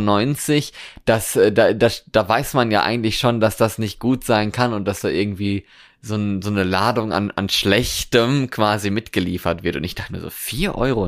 das, 1.06 1.36
äh, 1.36 1.52
da, 1.52 1.74
das, 1.74 2.04
da 2.12 2.28
weiß 2.28 2.54
man 2.54 2.72
ja 2.72 2.84
eigentlich 2.84 3.17
schon, 3.17 3.39
dass 3.39 3.58
das 3.58 3.80
nicht 3.80 4.00
gut 4.00 4.24
sein 4.24 4.52
kann 4.52 4.74
und 4.74 4.86
dass 4.86 5.02
da 5.02 5.10
irgendwie 5.10 5.65
so, 6.02 6.15
ein, 6.15 6.41
so 6.41 6.50
eine 6.50 6.63
Ladung 6.63 7.12
an, 7.12 7.32
an 7.32 7.50
Schlechtem 7.50 8.50
quasi 8.50 8.91
mitgeliefert 8.91 9.63
wird. 9.63 9.76
Und 9.76 9.84
ich 9.84 9.95
dachte 9.95 10.13
mir 10.13 10.22
so, 10.22 10.30
4,90 10.30 10.76
Euro 10.76 11.08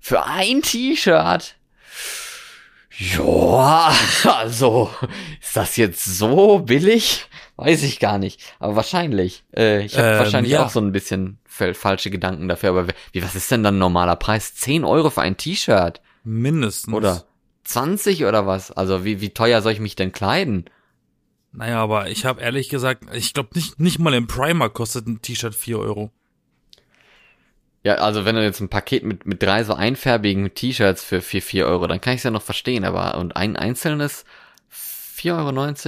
für 0.00 0.24
ein 0.24 0.62
T-Shirt? 0.62 1.54
Ja, 2.98 3.92
also, 4.24 4.90
ist 5.40 5.56
das 5.56 5.76
jetzt 5.76 6.04
so 6.04 6.58
billig? 6.60 7.26
Weiß 7.56 7.82
ich 7.82 8.00
gar 8.00 8.18
nicht. 8.18 8.40
Aber 8.58 8.76
wahrscheinlich. 8.76 9.44
Äh, 9.56 9.84
ich 9.84 9.96
habe 9.96 10.08
Ähm, 10.08 10.18
wahrscheinlich 10.18 10.52
ja. 10.52 10.64
auch 10.64 10.70
so 10.70 10.80
ein 10.80 10.92
bisschen 10.92 11.38
falsche 11.46 12.10
Gedanken 12.10 12.48
dafür. 12.48 12.70
Aber 12.70 12.86
wie, 13.12 13.22
was 13.22 13.34
ist 13.34 13.50
denn 13.50 13.62
dann 13.62 13.76
ein 13.76 13.78
normaler 13.78 14.16
Preis? 14.16 14.54
10 14.54 14.84
Euro 14.84 15.10
für 15.10 15.22
ein 15.22 15.36
T-Shirt? 15.36 16.00
Mindestens. 16.24 16.92
Oder 16.94 17.24
20 17.64 18.24
oder 18.24 18.46
was? 18.46 18.70
Also 18.72 19.04
wie, 19.04 19.20
wie 19.20 19.30
teuer 19.30 19.62
soll 19.62 19.72
ich 19.72 19.80
mich 19.80 19.96
denn 19.96 20.12
kleiden? 20.12 20.64
Naja, 21.52 21.82
aber 21.82 22.08
ich 22.08 22.24
habe 22.24 22.40
ehrlich 22.40 22.68
gesagt, 22.70 23.04
ich 23.14 23.34
glaube 23.34 23.50
nicht, 23.54 23.78
nicht 23.78 23.98
mal 23.98 24.14
im 24.14 24.26
Primer 24.26 24.70
kostet 24.70 25.06
ein 25.06 25.20
T-Shirt 25.20 25.54
4 25.54 25.78
Euro. 25.78 26.10
Ja, 27.84 27.94
also 27.96 28.24
wenn 28.24 28.36
du 28.36 28.42
jetzt 28.42 28.60
ein 28.60 28.68
Paket 28.68 29.02
mit, 29.02 29.26
mit 29.26 29.42
drei 29.42 29.64
so 29.64 29.74
einfärbigen 29.74 30.54
T-Shirts 30.54 31.02
für 31.02 31.20
4, 31.20 31.42
4 31.42 31.66
Euro, 31.66 31.86
dann 31.88 32.00
kann 32.00 32.14
ich 32.14 32.18
es 32.18 32.24
ja 32.24 32.30
noch 32.30 32.42
verstehen, 32.42 32.84
aber 32.84 33.18
und 33.18 33.36
ein 33.36 33.56
einzelnes 33.56 34.24
4,90 34.72 35.30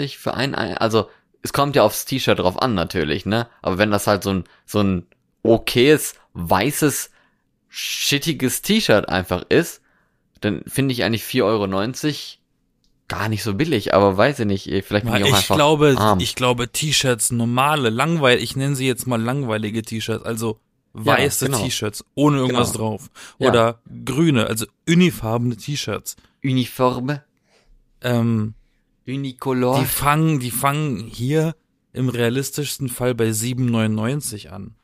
Euro 0.00 0.08
für 0.18 0.34
ein, 0.34 0.54
ein, 0.54 0.76
also 0.76 1.08
es 1.42 1.52
kommt 1.52 1.76
ja 1.76 1.82
aufs 1.82 2.04
T-Shirt 2.04 2.38
drauf 2.38 2.60
an 2.60 2.74
natürlich, 2.74 3.26
ne? 3.26 3.48
Aber 3.62 3.78
wenn 3.78 3.90
das 3.90 4.06
halt 4.06 4.22
so 4.24 4.32
ein, 4.32 4.44
so 4.66 4.80
ein 4.80 5.06
okayes, 5.42 6.14
weißes, 6.32 7.10
shittiges 7.68 8.62
T-Shirt 8.62 9.08
einfach 9.08 9.44
ist, 9.48 9.82
dann 10.40 10.62
finde 10.66 10.92
ich 10.92 11.04
eigentlich 11.04 11.22
4,90 11.22 11.44
Euro 11.44 11.66
gar 13.08 13.28
nicht 13.28 13.42
so 13.42 13.54
billig, 13.54 13.94
aber 13.94 14.16
weiß 14.16 14.40
ich 14.40 14.46
nicht, 14.46 14.64
vielleicht 14.84 15.04
bin 15.04 15.12
Na, 15.12 15.18
ich 15.18 15.24
auch 15.24 15.28
ich 15.28 15.34
einfach 15.34 15.56
glaube, 15.56 15.94
arm. 15.96 16.20
ich 16.20 16.34
glaube 16.34 16.70
T-Shirts 16.72 17.30
normale, 17.32 17.90
langweilig, 17.90 18.42
ich 18.42 18.56
nenne 18.56 18.74
sie 18.74 18.86
jetzt 18.86 19.06
mal 19.06 19.20
langweilige 19.20 19.82
T-Shirts, 19.82 20.24
also 20.24 20.58
weiße 20.94 21.46
genau. 21.46 21.62
T-Shirts 21.62 22.04
ohne 22.14 22.38
irgendwas 22.38 22.72
Genau. 22.72 22.84
drauf 22.90 23.10
Ja. 23.38 23.48
oder 23.50 23.80
grüne, 24.04 24.46
also 24.46 24.66
unifarbene 24.88 25.56
T-Shirts. 25.56 26.16
Uniforme, 26.42 27.22
Ähm, 28.00 28.54
Unicolor. 29.06 29.80
die 29.80 29.86
fangen, 29.86 30.40
die 30.40 30.50
fangen 30.50 30.98
hier 30.98 31.54
im 31.92 32.08
realistischsten 32.08 32.88
Fall 32.88 33.14
bei 33.14 33.30
7,99 33.32 34.48
an. 34.50 34.74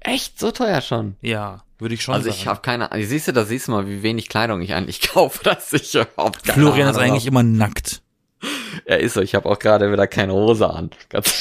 Echt 0.00 0.38
so 0.40 0.50
teuer 0.50 0.80
schon? 0.80 1.16
Ja, 1.22 1.62
würde 1.78 1.94
ich 1.94 2.02
schon 2.02 2.14
Also 2.14 2.28
sagen. 2.30 2.40
ich 2.40 2.46
habe 2.46 2.60
keine 2.60 2.90
Ahnung. 2.90 3.06
Siehst 3.06 3.28
du, 3.28 3.32
da 3.32 3.44
siehst 3.44 3.68
du 3.68 3.72
mal, 3.72 3.86
wie 3.88 4.02
wenig 4.02 4.28
Kleidung 4.28 4.60
ich 4.62 4.74
eigentlich 4.74 5.00
kaufe, 5.12 5.42
dass 5.44 5.72
ich 5.72 5.94
überhaupt 5.94 6.42
keine 6.44 6.60
Florian 6.60 6.88
ist 6.90 6.96
Ahnung 6.96 7.10
eigentlich 7.10 7.24
hab. 7.24 7.30
immer 7.32 7.42
nackt. 7.42 8.02
Er 8.84 8.98
ist 9.00 9.14
so, 9.14 9.20
ich 9.20 9.34
habe 9.36 9.48
auch 9.48 9.58
gerade 9.60 9.92
wieder 9.92 10.06
keine 10.08 10.32
Hose 10.32 10.68
an. 10.68 10.90
Ganz, 11.08 11.32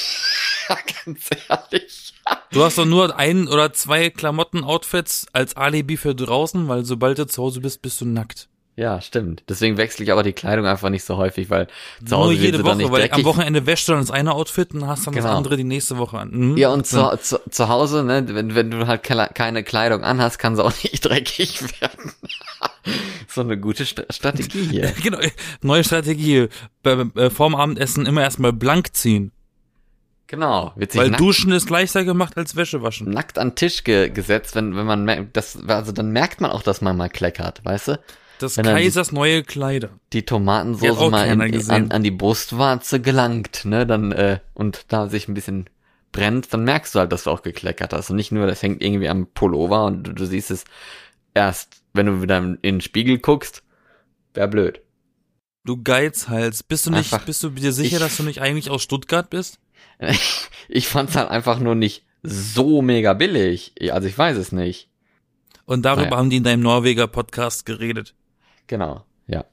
ganz 1.06 1.30
ehrlich. 1.50 2.11
Du 2.52 2.64
hast 2.64 2.78
doch 2.78 2.86
nur 2.86 3.18
ein 3.18 3.48
oder 3.48 3.74
zwei 3.74 4.10
Klamotten-Outfits 4.10 5.28
als 5.34 5.56
Alibi 5.56 5.98
für 5.98 6.14
draußen, 6.16 6.68
weil 6.68 6.86
sobald 6.86 7.18
du 7.18 7.26
zu 7.28 7.42
Hause 7.42 7.62
bist, 7.62 7.82
bist 7.82 8.02
du 8.02 8.06
nackt. 8.06 8.48
Ja, 8.78 9.02
stimmt. 9.02 9.44
Deswegen 9.50 9.76
wechsle 9.78 10.06
ich 10.06 10.12
aber 10.12 10.24
die 10.24 10.32
Kleidung 10.32 10.66
einfach 10.66 10.90
nicht 10.90 11.04
so 11.04 11.18
häufig, 11.18 11.50
weil 11.50 11.68
zu 12.06 12.16
Nur 12.16 12.20
Hause 12.20 12.32
wird 12.32 12.42
jede 12.42 12.58
sie 12.58 12.64
dann 12.64 12.72
Woche, 12.72 12.78
nicht 12.78 12.92
weil 12.92 13.02
dreckig. 13.02 13.18
am 13.18 13.24
Wochenende 13.26 13.66
wäschst 13.66 13.88
du 13.88 13.92
dann 13.92 14.02
das 14.02 14.12
eine 14.12 14.34
Outfit 14.34 14.74
und 14.74 14.88
hast 14.88 15.06
dann 15.06 15.14
das 15.14 15.26
Genau. 15.26 15.36
andere 15.36 15.58
die 15.58 15.66
nächste 15.66 15.98
Woche 15.98 16.18
an. 16.18 16.30
Mhm. 16.32 16.58
ja, 16.58 16.70
und 16.70 16.88
zu, 16.88 17.18
zu, 17.22 17.40
zu 17.50 17.68
Hause, 17.70 18.04
ne, 18.04 18.24
wenn, 18.30 18.56
wenn 18.56 18.72
du 18.72 18.88
halt 18.88 19.04
keine 19.04 19.64
Kleidung 19.64 20.04
anhast, 20.04 20.40
kann 20.40 20.56
sie 20.56 20.64
auch 20.64 20.74
nicht 20.84 21.02
dreckig 21.02 21.62
werden. 21.82 22.12
so 23.28 23.42
eine 23.42 23.58
gute 23.60 23.86
St 23.86 24.06
Strategie 24.10 24.64
hier. 24.64 24.94
Genau, 25.04 25.20
neue 25.62 25.84
Strategie. 25.84 26.48
Äh, 26.84 27.30
vorm 27.30 27.56
Abendessen 27.56 28.06
immer 28.06 28.22
erstmal 28.22 28.54
blank 28.54 28.94
ziehen. 28.96 29.32
Genau. 30.32 30.72
Sich 30.78 30.96
Weil 30.96 31.10
nackt, 31.10 31.20
Duschen 31.20 31.52
ist 31.52 31.70
leichter 31.70 32.06
gemacht 32.06 32.38
als 32.38 32.56
Wäsche 32.56 32.82
waschen. 32.82 33.10
nackt 33.12 33.38
an 33.38 33.50
den 33.50 33.56
Tisch 33.56 33.84
ge 33.84 34.10
gesetzt, 34.10 34.56
wenn, 34.56 34.76
wenn 34.78 34.86
man 34.86 35.04
merkt, 35.04 35.36
das, 35.36 35.60
also 35.68 35.92
dann 35.92 36.12
merkt 36.12 36.40
man 36.40 36.52
auch, 36.52 36.64
dass 36.64 36.80
man 36.82 36.96
mal 36.96 37.10
kleckert, 37.10 37.64
weißt 37.66 37.90
du? 37.90 38.00
Das 38.40 38.56
wenn 38.58 38.64
dann 38.64 38.78
die- 38.78 38.84
Kaisers 38.84 39.12
neue 39.12 39.44
Kleider. 39.44 39.90
die 40.14 40.24
Tomatensoße 40.26 41.10
mal 41.10 41.28
in, 41.28 41.70
an, 41.70 41.92
an 41.92 42.02
die 42.02 42.12
Brustwarze 42.12 43.02
gelangt, 43.02 43.66
ne, 43.66 43.86
dann, 43.86 44.14
äh, 44.14 44.40
und 44.54 44.86
da 44.88 45.10
sich 45.10 45.28
ein 45.28 45.34
bisschen 45.34 45.70
brennt, 46.14 46.54
dann 46.54 46.64
merkst 46.64 46.96
du 46.96 47.00
halt, 47.00 47.12
dass 47.12 47.26
du 47.26 47.30
auch 47.30 47.42
gekleckert 47.44 47.94
hast. 47.94 48.10
Und 48.10 48.16
nicht 48.16 48.32
nur, 48.32 48.48
das 48.48 48.62
hängt 48.64 48.82
irgendwie 48.82 49.10
am 49.10 49.28
Pullover 49.28 49.86
und 49.86 50.04
du, 50.04 50.14
du 50.14 50.26
siehst 50.26 50.50
es 50.50 50.64
erst, 51.34 51.84
wenn 51.94 52.06
du 52.08 52.22
wieder 52.22 52.38
in 52.38 52.58
den 52.62 52.82
Spiegel 52.82 53.20
guckst. 53.20 53.64
Wär 54.34 54.48
blöd. 54.48 54.82
Du 55.64 55.82
Geizhals. 55.84 56.64
Bist 56.64 56.88
du 56.88 56.90
nicht, 56.90 57.14
Einfach- 57.14 57.26
bist 57.26 57.44
du 57.44 57.50
dir 57.50 57.72
sicher, 57.72 57.98
ich- 57.98 58.02
dass 58.02 58.18
du 58.18 58.24
nicht 58.24 58.42
eigentlich 58.42 58.70
aus 58.70 58.82
Stuttgart 58.82 59.30
bist? 59.30 59.60
Ich 60.74 60.88
fand's 60.88 61.16
halt 61.18 61.30
einfach 61.30 61.60
nur 61.60 61.76
nicht 61.76 62.06
so 62.24 62.82
mega 62.82 63.14
billig. 63.14 63.74
Also 63.92 64.08
ich 64.08 64.18
weiß 64.18 64.38
es 64.38 64.52
nicht. 64.54 64.90
Und 65.66 65.84
darüber 65.84 66.06
Naja. 66.06 66.18
haben 66.18 66.30
die 66.30 66.38
in 66.38 66.44
deinem 66.44 66.62
Norweger 66.64 67.08
Podcast 67.08 67.66
geredet. 67.66 68.16
Genau, 68.68 69.04
ja. 69.28 69.44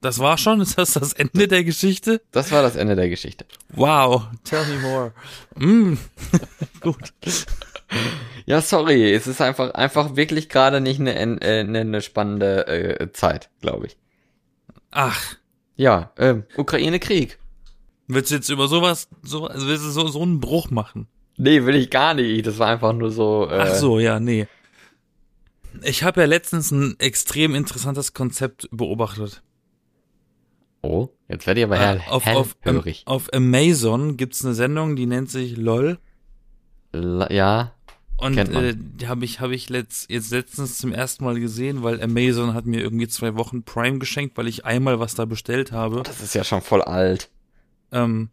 Das 0.00 0.18
war 0.18 0.38
schon? 0.38 0.60
Ist 0.60 0.76
das 0.78 0.94
das 0.94 1.12
Ende 1.12 1.46
der 1.46 1.62
Geschichte? 1.62 2.20
Das 2.32 2.50
war 2.52 2.62
das 2.62 2.74
Ende 2.74 2.96
der 2.96 3.08
Geschichte. 3.08 3.44
Wow, 3.68 4.24
tell 4.44 4.64
me 4.66 4.78
more. 4.80 5.12
Mm. 5.56 5.98
Gut. 6.80 7.12
Ja, 8.46 8.60
sorry, 8.60 9.12
es 9.12 9.26
ist 9.26 9.40
einfach, 9.40 9.74
einfach 9.74 10.16
wirklich 10.16 10.48
gerade 10.48 10.80
nicht 10.80 11.00
eine, 11.00 11.14
äh, 11.16 11.60
eine, 11.60 11.80
eine 11.80 12.02
spannende 12.02 12.66
äh, 12.66 13.12
Zeit, 13.12 13.50
glaube 13.60 13.86
ich. 13.88 13.96
Ach, 14.90 15.36
Ja, 15.76 16.12
ähm, 16.18 16.44
Ukraine-Krieg. 16.56 17.38
Willst 18.14 18.30
du 18.30 18.34
jetzt 18.36 18.48
über 18.48 18.68
sowas, 18.68 19.08
so, 19.22 19.46
also 19.46 19.66
willst 19.66 19.84
du 19.84 19.90
so, 19.90 20.06
so 20.08 20.22
einen 20.22 20.40
Bruch 20.40 20.70
machen? 20.70 21.06
Nee, 21.36 21.64
will 21.64 21.74
ich 21.76 21.90
gar 21.90 22.14
nicht. 22.14 22.46
Das 22.46 22.58
war 22.58 22.68
einfach 22.68 22.92
nur 22.92 23.10
so. 23.10 23.48
Äh, 23.50 23.58
Ach 23.62 23.74
so, 23.74 23.98
ja, 23.98 24.20
nee. 24.20 24.46
Ich 25.82 26.02
habe 26.02 26.20
ja 26.20 26.26
letztens 26.26 26.70
ein 26.70 26.96
extrem 26.98 27.54
interessantes 27.54 28.12
Konzept 28.12 28.68
beobachtet. 28.72 29.42
Oh, 30.82 31.08
jetzt 31.28 31.46
werde 31.46 31.60
ich 31.60 31.64
aber 31.66 31.78
Äh, 31.78 32.00
auf, 32.08 32.26
auf, 32.26 32.56
hellhörig. 32.60 33.02
auf 33.06 33.32
Amazon 33.32 34.16
gibt's 34.16 34.44
eine 34.44 34.54
Sendung, 34.54 34.96
die 34.96 35.06
nennt 35.06 35.30
sich 35.30 35.56
LOL. 35.56 35.98
La- 36.92 37.30
ja, 37.30 37.74
Und 38.16 38.34
Kennt 38.34 38.52
man. 38.52 38.64
äh, 38.64 38.74
die 38.76 39.06
habe 39.06 39.24
ich, 39.24 39.40
hab 39.40 39.50
ich 39.50 39.68
letzt, 39.68 40.10
jetzt 40.10 40.30
letztens 40.32 40.78
zum 40.78 40.92
ersten 40.92 41.24
Mal 41.24 41.38
gesehen, 41.38 41.82
weil 41.82 42.02
Amazon 42.02 42.54
hat 42.54 42.66
mir 42.66 42.80
irgendwie 42.80 43.08
zwei 43.08 43.36
Wochen 43.36 43.62
Prime 43.62 43.98
geschenkt, 43.98 44.36
weil 44.38 44.48
ich 44.48 44.64
einmal 44.64 44.98
was 45.00 45.14
da 45.14 45.24
bestellt 45.26 45.70
habe. 45.72 46.02
das 46.02 46.20
ist 46.20 46.34
ja 46.34 46.44
schon 46.44 46.62
voll 46.62 46.82
alt. 46.82 47.30
Ähm, 47.92 48.30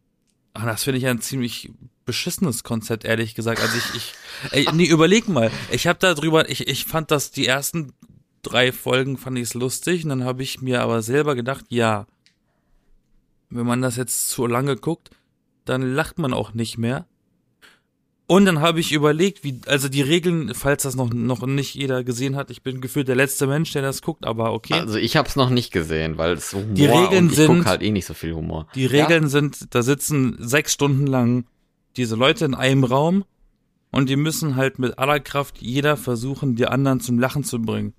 ah, 0.54 0.66
das 0.66 0.84
finde 0.84 1.00
ich 1.00 1.08
ein 1.08 1.22
ziemlich 1.22 1.72
beschissenes 2.06 2.64
Konzept, 2.64 3.06
ehrlich 3.06 3.36
gesagt. 3.36 3.62
Also 3.62 3.78
ich, 3.78 3.96
ich 3.96 4.14
ey, 4.52 4.68
nee, 4.74 4.86
überleg 4.86 5.28
mal. 5.28 5.52
Ich 5.72 5.88
habe 5.88 6.16
drüber, 6.16 6.50
ich, 6.50 6.68
ich 6.68 6.86
fand 6.86 7.12
das, 7.12 7.32
die 7.32 7.46
ersten 7.46 7.94
drei 8.42 8.72
Folgen 8.72 9.18
fand 9.18 9.38
ich 9.38 9.44
es 9.44 9.54
lustig 9.54 10.04
und 10.04 10.10
dann 10.10 10.24
habe 10.24 10.42
ich 10.42 10.62
mir 10.62 10.82
aber 10.82 11.02
selber 11.02 11.36
gedacht, 11.36 11.66
ja, 11.70 12.08
wenn 13.50 13.66
man 13.66 13.82
das 13.82 13.98
jetzt 13.98 14.30
zu 14.30 14.48
lange 14.48 14.76
guckt, 14.76 15.12
dann 15.66 15.82
lacht 15.82 16.18
man 16.18 16.34
auch 16.34 16.54
nicht 16.54 16.78
mehr. 16.78 17.06
Und 18.30 18.44
dann 18.44 18.60
habe 18.60 18.82
ich 18.82 18.92
überlegt, 18.92 19.46
wie, 19.46 19.62
also 19.68 19.88
die 19.88 20.02
Regeln, 20.02 20.54
falls 20.54 20.84
das 20.84 20.98
noch, 20.98 21.14
noch 21.14 21.46
nicht 21.48 21.76
jeder 21.76 22.04
gesehen 22.04 22.36
hat, 22.36 22.52
ich 22.52 22.62
bin 22.62 22.82
gefühlt 22.82 23.08
der 23.08 23.16
letzte 23.16 23.48
Mensch, 23.48 23.72
der 23.72 23.82
das 23.82 24.02
guckt, 24.02 24.26
aber 24.26 24.52
okay. 24.52 24.74
Also 24.74 24.98
ich 24.98 25.16
hab's 25.16 25.38
noch 25.38 25.50
nicht 25.50 25.72
gesehen, 25.72 26.18
weil 26.18 26.34
es 26.34 26.50
so 26.50 26.58
Humor 26.58 26.74
Die 26.74 26.86
Regeln 26.86 27.24
und 27.26 27.32
ich 27.32 27.38
sind- 27.38 27.58
guck 27.60 27.66
halt 27.66 27.82
eh 27.82 27.92
nicht 27.92 28.06
so 28.06 28.14
viel 28.14 28.34
Humor. 28.36 28.68
Die 28.76 28.86
Regeln 28.86 29.30
sind, 29.30 29.74
da 29.74 29.82
sitzen 29.82 30.36
sechs 30.40 30.74
Stunden 30.74 31.08
lang 31.08 31.46
diese 31.96 32.18
Leute 32.18 32.44
in 32.44 32.54
einem 32.54 32.84
Raum 32.84 33.24
und 33.92 34.10
die 34.10 34.18
müssen 34.18 34.58
halt 34.58 34.78
mit 34.78 35.00
aller 35.00 35.22
Kraft 35.22 35.60
jeder 35.62 35.96
versuchen, 35.96 36.58
die 36.58 36.68
anderen 36.68 37.00
zum 37.00 37.20
Lachen 37.20 37.46
zu 37.46 37.62
bringen. 37.62 37.94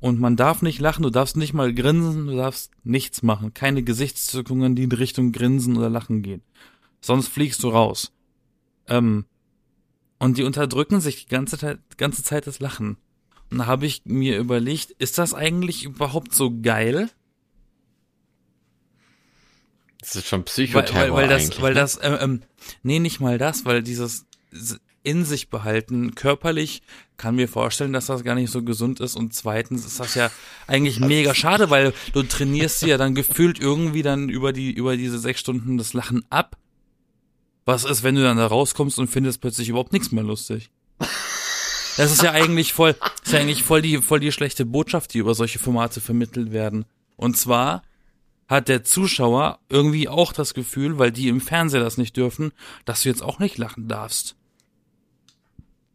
Und 0.00 0.18
man 0.18 0.34
darf 0.34 0.62
nicht 0.62 0.80
lachen, 0.80 1.04
du 1.04 1.10
darfst 1.10 1.36
nicht 1.36 1.54
mal 1.54 1.72
grinsen, 1.72 2.26
du 2.26 2.36
darfst 2.36 2.72
nichts 2.82 3.22
machen. 3.22 3.54
Keine 3.54 3.84
Gesichtszückungen, 3.84 4.74
die 4.74 4.82
in 4.84 4.92
Richtung 4.92 5.30
Grinsen 5.30 5.76
oder 5.76 5.90
Lachen 5.90 6.22
gehen. 6.22 6.42
Sonst 7.00 7.28
fliegst 7.28 7.62
du 7.62 7.68
raus. 7.68 8.12
Ähm, 8.88 9.24
und 10.18 10.38
die 10.38 10.44
unterdrücken 10.44 11.00
sich 11.00 11.24
die 11.26 11.30
ganze 11.30 11.58
Zeit, 11.58 11.78
ganze 11.96 12.22
Zeit 12.22 12.46
das 12.46 12.60
Lachen. 12.60 12.96
Und 13.50 13.58
da 13.58 13.66
habe 13.66 13.86
ich 13.86 14.02
mir 14.04 14.38
überlegt, 14.38 14.90
ist 14.92 15.18
das 15.18 15.34
eigentlich 15.34 15.84
überhaupt 15.84 16.34
so 16.34 16.52
geil? 16.60 17.10
Das 20.00 20.16
ist 20.16 20.26
schon 20.26 20.40
weil, 20.40 20.44
Psychoterror 20.44 21.16
weil, 21.16 21.28
weil 21.28 21.28
das, 21.28 21.60
weil 21.60 21.74
ne? 21.74 21.80
das, 21.80 21.98
ähm, 22.02 22.18
ähm, 22.20 22.42
nee, 22.82 22.98
nicht 22.98 23.20
mal 23.20 23.38
das, 23.38 23.64
weil 23.64 23.82
dieses 23.82 24.26
in 25.02 25.24
sich 25.24 25.48
behalten, 25.48 26.14
körperlich, 26.14 26.82
kann 27.16 27.34
mir 27.34 27.48
vorstellen, 27.48 27.92
dass 27.92 28.06
das 28.06 28.24
gar 28.24 28.34
nicht 28.34 28.50
so 28.50 28.62
gesund 28.62 29.00
ist 29.00 29.16
und 29.16 29.34
zweitens 29.34 29.86
ist 29.86 29.98
das 29.98 30.14
ja 30.14 30.30
eigentlich 30.66 31.00
mega 31.00 31.34
schade, 31.34 31.70
weil 31.70 31.94
du 32.12 32.22
trainierst 32.22 32.82
dir 32.82 32.88
ja 32.88 32.96
dann 32.98 33.14
gefühlt 33.14 33.58
irgendwie 33.58 34.02
dann 34.02 34.28
über 34.28 34.52
die, 34.52 34.70
über 34.70 34.96
diese 34.96 35.18
sechs 35.18 35.40
Stunden 35.40 35.78
das 35.78 35.94
Lachen 35.94 36.24
ab. 36.30 36.56
Was 37.68 37.84
ist, 37.84 38.02
wenn 38.02 38.14
du 38.14 38.22
dann 38.22 38.38
da 38.38 38.46
rauskommst 38.46 38.98
und 38.98 39.08
findest 39.08 39.42
plötzlich 39.42 39.68
überhaupt 39.68 39.92
nichts 39.92 40.10
mehr 40.10 40.24
lustig? 40.24 40.70
Das 41.98 42.10
ist 42.10 42.22
ja 42.22 42.32
eigentlich 42.32 42.72
voll, 42.72 42.96
ist 43.22 43.30
ja 43.34 43.40
eigentlich 43.40 43.62
voll 43.62 43.82
die, 43.82 43.98
voll 43.98 44.20
die 44.20 44.32
schlechte 44.32 44.64
Botschaft, 44.64 45.12
die 45.12 45.18
über 45.18 45.34
solche 45.34 45.58
Formate 45.58 46.00
vermittelt 46.00 46.50
werden. 46.50 46.86
Und 47.16 47.36
zwar, 47.36 47.82
hat 48.48 48.68
der 48.68 48.84
Zuschauer 48.84 49.58
irgendwie 49.68 50.08
auch 50.08 50.32
das 50.32 50.54
Gefühl, 50.54 50.98
weil 50.98 51.12
die 51.12 51.28
im 51.28 51.42
Fernseher 51.42 51.82
das 51.82 51.98
nicht 51.98 52.16
dürfen, 52.16 52.52
dass 52.86 53.02
du 53.02 53.10
jetzt 53.10 53.22
auch 53.22 53.38
nicht 53.38 53.58
lachen 53.58 53.86
darfst. 53.86 54.34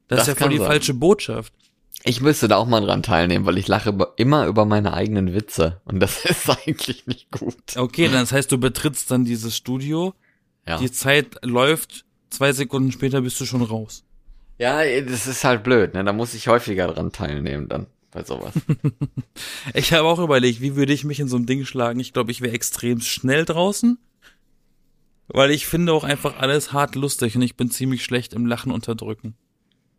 Das, 0.08 0.20
Das 0.20 0.28
ist 0.28 0.28
ja 0.28 0.44
voll 0.44 0.52
die 0.52 0.60
sein. 0.60 0.68
falsche 0.68 0.94
Botschaft. 0.94 1.56
Ich 2.04 2.22
müsste 2.22 2.48
da 2.48 2.58
auch 2.58 2.68
mal 2.68 2.82
dran 2.82 3.02
teilnehmen, 3.02 3.48
weil 3.48 3.58
ich 3.58 3.68
lache 3.68 3.98
immer 4.18 4.46
über 4.46 4.66
meine 4.66 4.94
eigenen 4.94 5.34
Witze. 5.34 5.82
Und 5.86 6.02
das 6.02 6.24
ist 6.26 6.48
eigentlich 6.48 7.08
nicht 7.08 7.32
gut. 7.32 7.76
Okay, 7.76 8.10
dann 8.10 8.22
das 8.22 8.32
heißt, 8.32 8.52
du 8.52 8.60
betrittst 8.60 9.10
dann 9.10 9.26
dieses 9.26 9.58
Studio, 9.58 10.14
Ja. 10.68 10.78
die 10.78 10.92
Zeit 10.92 11.38
läuft, 11.44 12.06
zwei 12.30 12.54
Sekunden 12.54 12.92
später 12.92 13.22
bist 13.22 13.40
du 13.40 13.46
schon 13.46 13.62
raus. 13.62 14.04
Ja, 14.58 14.84
das 15.02 15.28
ist 15.28 15.44
halt 15.44 15.64
blöd, 15.64 15.94
ne? 15.94 16.04
Da 16.04 16.14
muss 16.14 16.34
ich 16.34 16.48
häufiger 16.48 16.88
dran 16.88 17.12
teilnehmen 17.12 17.68
dann 17.68 17.88
bei 18.12 18.24
sowas. 18.24 18.54
Ich 19.74 19.92
habe 19.92 20.08
auch 20.08 20.20
überlegt, 20.20 20.62
wie 20.62 20.76
würde 20.76 20.94
ich 20.94 21.04
mich 21.04 21.20
in 21.20 21.28
so 21.28 21.36
einem 21.36 21.48
Ding 21.48 21.66
schlagen. 21.66 22.00
Ich 22.00 22.14
glaube, 22.14 22.32
ich 22.32 22.42
wäre 22.42 22.54
extrem 22.54 23.02
schnell 23.02 23.46
draußen, 23.46 23.98
weil 25.28 25.52
ich 25.52 25.66
finde 25.66 25.94
auch 25.94 26.04
einfach 26.04 26.38
alles 26.38 26.72
hart 26.72 26.96
lustig 26.96 27.36
und 27.36 27.42
ich 27.42 27.56
bin 27.56 27.72
ziemlich 27.72 28.04
schlecht 28.04 28.34
im 28.34 28.46
Lachen 28.46 28.72
unterdrücken. 28.72 29.36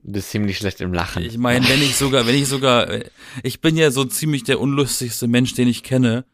Du 0.05 0.13
bist 0.13 0.31
ziemlich 0.31 0.59
schlecht 0.59 0.81
im 0.81 0.93
Lachen. 0.93 1.25
Ich 1.25 1.39
meine, 1.39 1.67
wenn 1.69 1.83
ich 1.83 1.97
sogar, 1.97 2.27
wenn 2.27 2.37
ich 2.37 2.47
sogar, 2.47 2.89
äh, 2.91 3.11
ich 3.43 3.61
bin 3.61 3.77
ja 3.77 3.91
so 3.91 4.05
ziemlich 4.05 4.45
der 4.45 4.61
unlustigste 4.61 5.27
Mensch, 5.27 5.55
den 5.55 5.67
ich 5.67 5.83
kenne, 5.83 6.25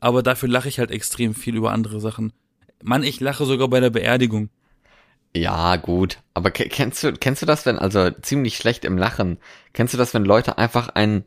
aber 0.00 0.22
dafür 0.22 0.48
lache 0.48 0.68
ich 0.68 0.78
halt 0.78 0.90
extrem 0.90 1.34
viel 1.34 1.56
über 1.56 1.72
andere 1.72 2.00
Sachen. 2.00 2.32
Mann, 2.82 3.02
ich 3.02 3.20
lache 3.20 3.44
sogar 3.44 3.68
bei 3.68 3.80
der 3.80 3.90
Beerdigung. 3.90 4.48
Ja, 5.34 5.76
gut. 5.76 6.18
Aber 6.34 6.50
ke- 6.50 6.68
kennst 6.68 7.02
du, 7.04 7.12
kennst 7.12 7.42
du 7.42 7.46
das, 7.46 7.66
wenn, 7.66 7.78
also 7.78 8.10
ziemlich 8.10 8.56
schlecht 8.56 8.84
im 8.84 8.96
Lachen, 8.96 9.38
kennst 9.74 9.92
du 9.94 9.98
das, 9.98 10.14
wenn 10.14 10.24
Leute 10.24 10.56
einfach 10.58 10.88
ein 10.90 11.24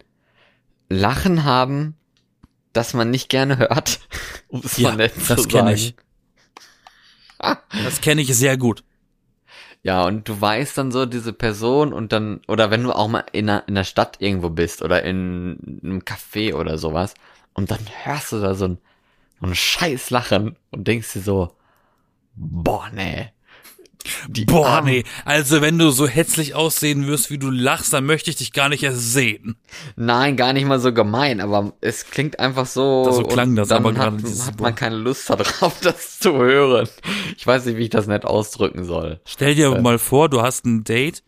Lachen 0.89 1.45
haben, 1.45 1.97
das 2.73 2.93
man 2.93 3.11
nicht 3.11 3.29
gerne 3.29 3.57
hört? 3.59 4.01
Um 4.49 4.61
es 4.65 4.77
Ja, 4.77 4.91
mal 4.91 4.93
nett 4.93 5.13
das 5.27 5.47
zu 5.47 5.47
kenn 5.47 5.67
sagen. 5.67 5.67
ich. 5.67 5.95
Das 7.81 7.99
kenne 8.01 8.21
ich 8.21 8.35
sehr 8.35 8.57
gut. 8.57 8.83
Ja, 9.83 10.05
und 10.05 10.27
du 10.27 10.39
weißt 10.39 10.77
dann 10.77 10.91
so 10.91 11.05
diese 11.05 11.33
Person 11.33 11.93
und 11.93 12.11
dann, 12.11 12.41
oder 12.47 12.69
wenn 12.71 12.83
du 12.83 12.91
auch 12.91 13.07
mal 13.07 13.23
in 13.31 13.49
einer, 13.49 13.67
in 13.67 13.75
der 13.75 13.83
Stadt 13.85 14.17
irgendwo 14.19 14.49
bist 14.49 14.81
oder 14.81 15.03
in 15.03 15.79
einem 15.83 15.99
Café 15.99 16.53
oder 16.53 16.77
sowas 16.77 17.13
und 17.53 17.71
dann 17.71 17.79
hörst 18.03 18.31
du 18.33 18.41
da 18.41 18.53
so 18.55 18.65
ein, 18.65 18.77
ein 19.41 19.55
scheiß 19.55 20.09
Lachen 20.09 20.55
und 20.71 20.87
denkst 20.87 21.13
dir 21.13 21.21
so, 21.21 21.51
boah, 22.35 22.89
nee. 22.93 23.31
Die 24.29 24.45
Boah, 24.45 24.65
armen- 24.67 24.89
nee. 24.93 25.03
Also 25.25 25.59
wenn 25.61 25.77
du 25.77 25.91
so 25.91 26.07
hässlich 26.07 26.55
aussehen 26.55 27.05
wirst, 27.07 27.29
wie 27.31 27.37
du 27.37 27.49
lachst, 27.49 27.91
dann 27.91 28.05
möchte 28.05 28.29
ich 28.29 28.37
dich 28.37 28.53
gar 28.53 28.69
nicht 28.69 28.81
erst 28.81 29.11
sehen. 29.11 29.57
Nein, 29.97 30.37
gar 30.37 30.53
nicht 30.53 30.65
mal 30.65 30.79
so 30.79 30.93
gemein, 30.93 31.41
aber 31.41 31.73
es 31.81 32.05
klingt 32.05 32.39
einfach 32.39 32.65
so. 32.65 33.03
Das 33.05 33.17
so 33.17 33.23
klang 33.23 33.49
und 33.49 33.55
das 33.57 33.71
aber 33.73 33.89
hat, 33.89 33.95
gerade 33.95 34.17
dieses 34.17 34.47
hat 34.47 34.55
Boah. 34.57 34.63
man 34.63 34.75
keine 34.75 34.95
Lust 34.95 35.29
darauf, 35.29 35.81
das 35.81 36.17
zu 36.19 36.31
hören. 36.31 36.87
Ich 37.35 37.45
weiß 37.45 37.65
nicht, 37.65 37.75
wie 37.77 37.83
ich 37.83 37.89
das 37.89 38.07
nett 38.07 38.23
ausdrücken 38.23 38.85
soll. 38.85 39.19
Stell 39.25 39.53
dir 39.55 39.73
Äh. 39.75 39.81
mal 39.81 39.99
vor, 39.99 40.29
du 40.29 40.41
hast 40.41 40.65
ein 40.65 40.85
Date 40.85 41.21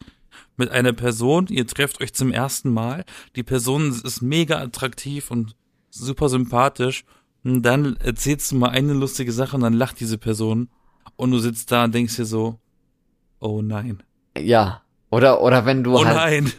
mit 0.56 0.69
einer 0.71 0.93
Person, 0.93 1.47
ihr 1.50 1.67
trefft 1.67 2.02
euch 2.02 2.13
zum 2.13 2.32
ersten 2.32 2.71
Mal, 2.74 3.04
die 3.36 3.43
Person 3.43 4.00
ist 4.04 4.21
mega 4.21 4.60
attraktiv 4.62 5.30
und 5.30 5.56
super 5.89 6.30
sympathisch 6.30 7.04
und 7.04 7.10
dann 7.43 7.95
erzählst 7.97 8.51
du 8.51 8.56
mal 8.56 8.69
eine 8.69 8.93
lustige 8.93 9.32
Sache 9.32 9.56
und 9.56 9.62
dann 9.63 9.73
lacht 9.73 9.99
diese 9.99 10.17
Person 10.17 10.69
und 11.15 11.32
du 11.32 11.39
sitzt 11.39 11.71
da 11.71 11.84
und 11.86 11.93
denkst 11.95 12.15
dir 12.15 12.25
so, 12.25 12.60
oh 13.39 13.62
nein, 13.62 14.04
Ja. 14.38 14.82
Oder, 15.10 15.41
oder 15.41 15.65
wenn 15.65 15.84
du 15.84 15.95
oh 15.97 16.06
halt, 16.06 16.15
nein, 16.15 16.51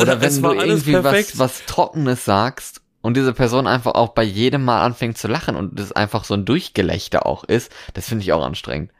oder 0.00 0.20
wenn 0.22 0.40
du 0.42 0.52
irgendwie 0.52 0.92
perfekt. 0.92 1.32
was, 1.38 1.60
was 1.60 1.66
Trockenes 1.66 2.24
sagst 2.24 2.80
und 3.02 3.18
diese 3.18 3.34
Person 3.34 3.66
einfach 3.66 3.92
auch 3.96 4.10
bei 4.14 4.22
jedem 4.22 4.64
Mal 4.64 4.80
anfängt 4.82 5.18
zu 5.18 5.28
lachen 5.28 5.56
und 5.56 5.78
das 5.78 5.92
einfach 5.92 6.24
so 6.24 6.32
ein 6.32 6.46
Durchgelächter 6.46 7.26
auch 7.26 7.44
ist, 7.44 7.70
das 7.92 8.08
finde 8.08 8.22
ich 8.22 8.32
auch 8.32 8.42
anstrengend. 8.42 8.92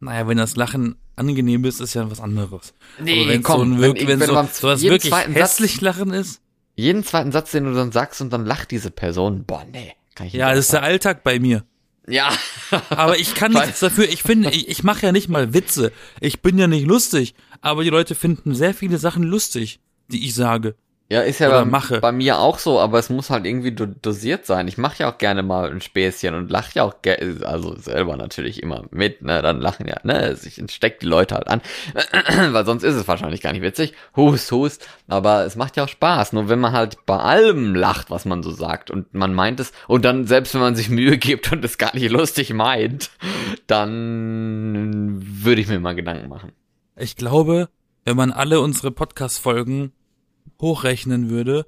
Naja, 0.00 0.26
wenn 0.26 0.36
das 0.36 0.56
Lachen 0.56 0.96
angenehm 1.14 1.64
ist, 1.64 1.80
ist 1.80 1.94
ja 1.94 2.10
was 2.10 2.20
anderes. 2.20 2.74
Nee, 3.00 3.28
wenn 3.28 3.42
komm, 3.44 3.76
so 3.76 3.82
wenn 3.82 3.94
ich- 3.96 4.08
wenn, 4.08 4.18
wenn 4.18 4.28
so, 4.28 4.34
beim 4.34 4.48
so 4.52 4.66
was 4.66 4.82
wirklich 4.82 5.12
zweiten 5.12 5.32
Satz- 5.34 5.40
hässlich 5.60 5.80
Lachen 5.80 6.10
ist, 6.12 6.40
Jeden 6.76 7.04
zweiten 7.04 7.30
Satz, 7.30 7.52
den 7.52 7.62
du 7.66 7.72
dann 7.72 7.92
sagst 7.92 8.20
und 8.20 8.32
dann 8.32 8.44
lacht 8.44 8.72
diese 8.72 8.90
Person, 8.90 9.44
boah, 9.44 9.64
nee. 9.70 9.92
Ja, 10.32 10.50
das 10.50 10.66
ist 10.66 10.72
der 10.72 10.82
Alltag 10.82 11.24
bei 11.24 11.38
mir. 11.38 11.64
ja. 12.06 12.32
Aber 12.90 13.18
ich 13.18 13.34
kann 13.34 13.52
nichts 13.52 13.80
dafür. 13.80 14.08
Ich 14.08 14.22
finde, 14.22 14.50
ich, 14.50 14.68
ich 14.68 14.82
mache 14.82 15.06
ja 15.06 15.12
nicht 15.12 15.28
mal 15.28 15.54
Witze. 15.54 15.92
Ich 16.20 16.42
bin 16.42 16.58
ja 16.58 16.66
nicht 16.66 16.86
lustig. 16.86 17.34
Aber 17.60 17.82
die 17.82 17.90
Leute 17.90 18.14
finden 18.14 18.54
sehr 18.54 18.74
viele 18.74 18.98
Sachen 18.98 19.22
lustig, 19.22 19.80
die 20.08 20.24
ich 20.26 20.34
sage. 20.34 20.74
Ja, 21.10 21.20
ist 21.20 21.38
ja 21.38 21.50
bei, 21.50 21.64
mache. 21.66 22.00
bei 22.00 22.12
mir 22.12 22.38
auch 22.38 22.58
so, 22.58 22.80
aber 22.80 22.98
es 22.98 23.10
muss 23.10 23.28
halt 23.28 23.44
irgendwie 23.44 23.72
do 23.72 23.84
dosiert 23.84 24.46
sein. 24.46 24.68
Ich 24.68 24.78
mache 24.78 25.00
ja 25.00 25.12
auch 25.12 25.18
gerne 25.18 25.42
mal 25.42 25.70
ein 25.70 25.82
Späßchen 25.82 26.34
und 26.34 26.50
lache 26.50 26.70
ja 26.74 26.82
auch 26.84 27.02
gerne, 27.02 27.46
also 27.46 27.76
selber 27.76 28.16
natürlich 28.16 28.62
immer 28.62 28.84
mit, 28.90 29.20
ne, 29.20 29.42
dann 29.42 29.60
lachen 29.60 29.86
ja, 29.86 29.96
ne, 30.02 30.34
ich 30.42 30.62
steck 30.72 31.00
die 31.00 31.06
Leute 31.06 31.34
halt 31.34 31.48
an, 31.48 31.60
weil 32.52 32.64
sonst 32.64 32.84
ist 32.84 32.94
es 32.94 33.06
wahrscheinlich 33.06 33.42
gar 33.42 33.52
nicht 33.52 33.60
witzig. 33.60 33.92
Hust, 34.16 34.50
hust, 34.50 34.88
aber 35.06 35.44
es 35.44 35.56
macht 35.56 35.76
ja 35.76 35.84
auch 35.84 35.88
Spaß. 35.88 36.32
Nur 36.32 36.48
wenn 36.48 36.58
man 36.58 36.72
halt 36.72 37.04
bei 37.04 37.18
allem 37.18 37.74
lacht, 37.74 38.10
was 38.10 38.24
man 38.24 38.42
so 38.42 38.50
sagt 38.50 38.90
und 38.90 39.12
man 39.12 39.34
meint 39.34 39.60
es, 39.60 39.72
und 39.86 40.06
dann 40.06 40.26
selbst 40.26 40.54
wenn 40.54 40.62
man 40.62 40.74
sich 40.74 40.88
Mühe 40.88 41.18
gibt 41.18 41.52
und 41.52 41.62
es 41.66 41.76
gar 41.76 41.94
nicht 41.94 42.10
lustig 42.10 42.54
meint, 42.54 43.10
dann 43.66 45.20
würde 45.20 45.60
ich 45.60 45.68
mir 45.68 45.78
mal 45.80 45.94
Gedanken 45.94 46.30
machen. 46.30 46.52
Ich 46.96 47.16
glaube, 47.16 47.68
wenn 48.06 48.16
man 48.16 48.32
alle 48.32 48.60
unsere 48.60 48.90
Podcast-Folgen 48.90 49.92
hochrechnen 50.60 51.30
würde, 51.30 51.66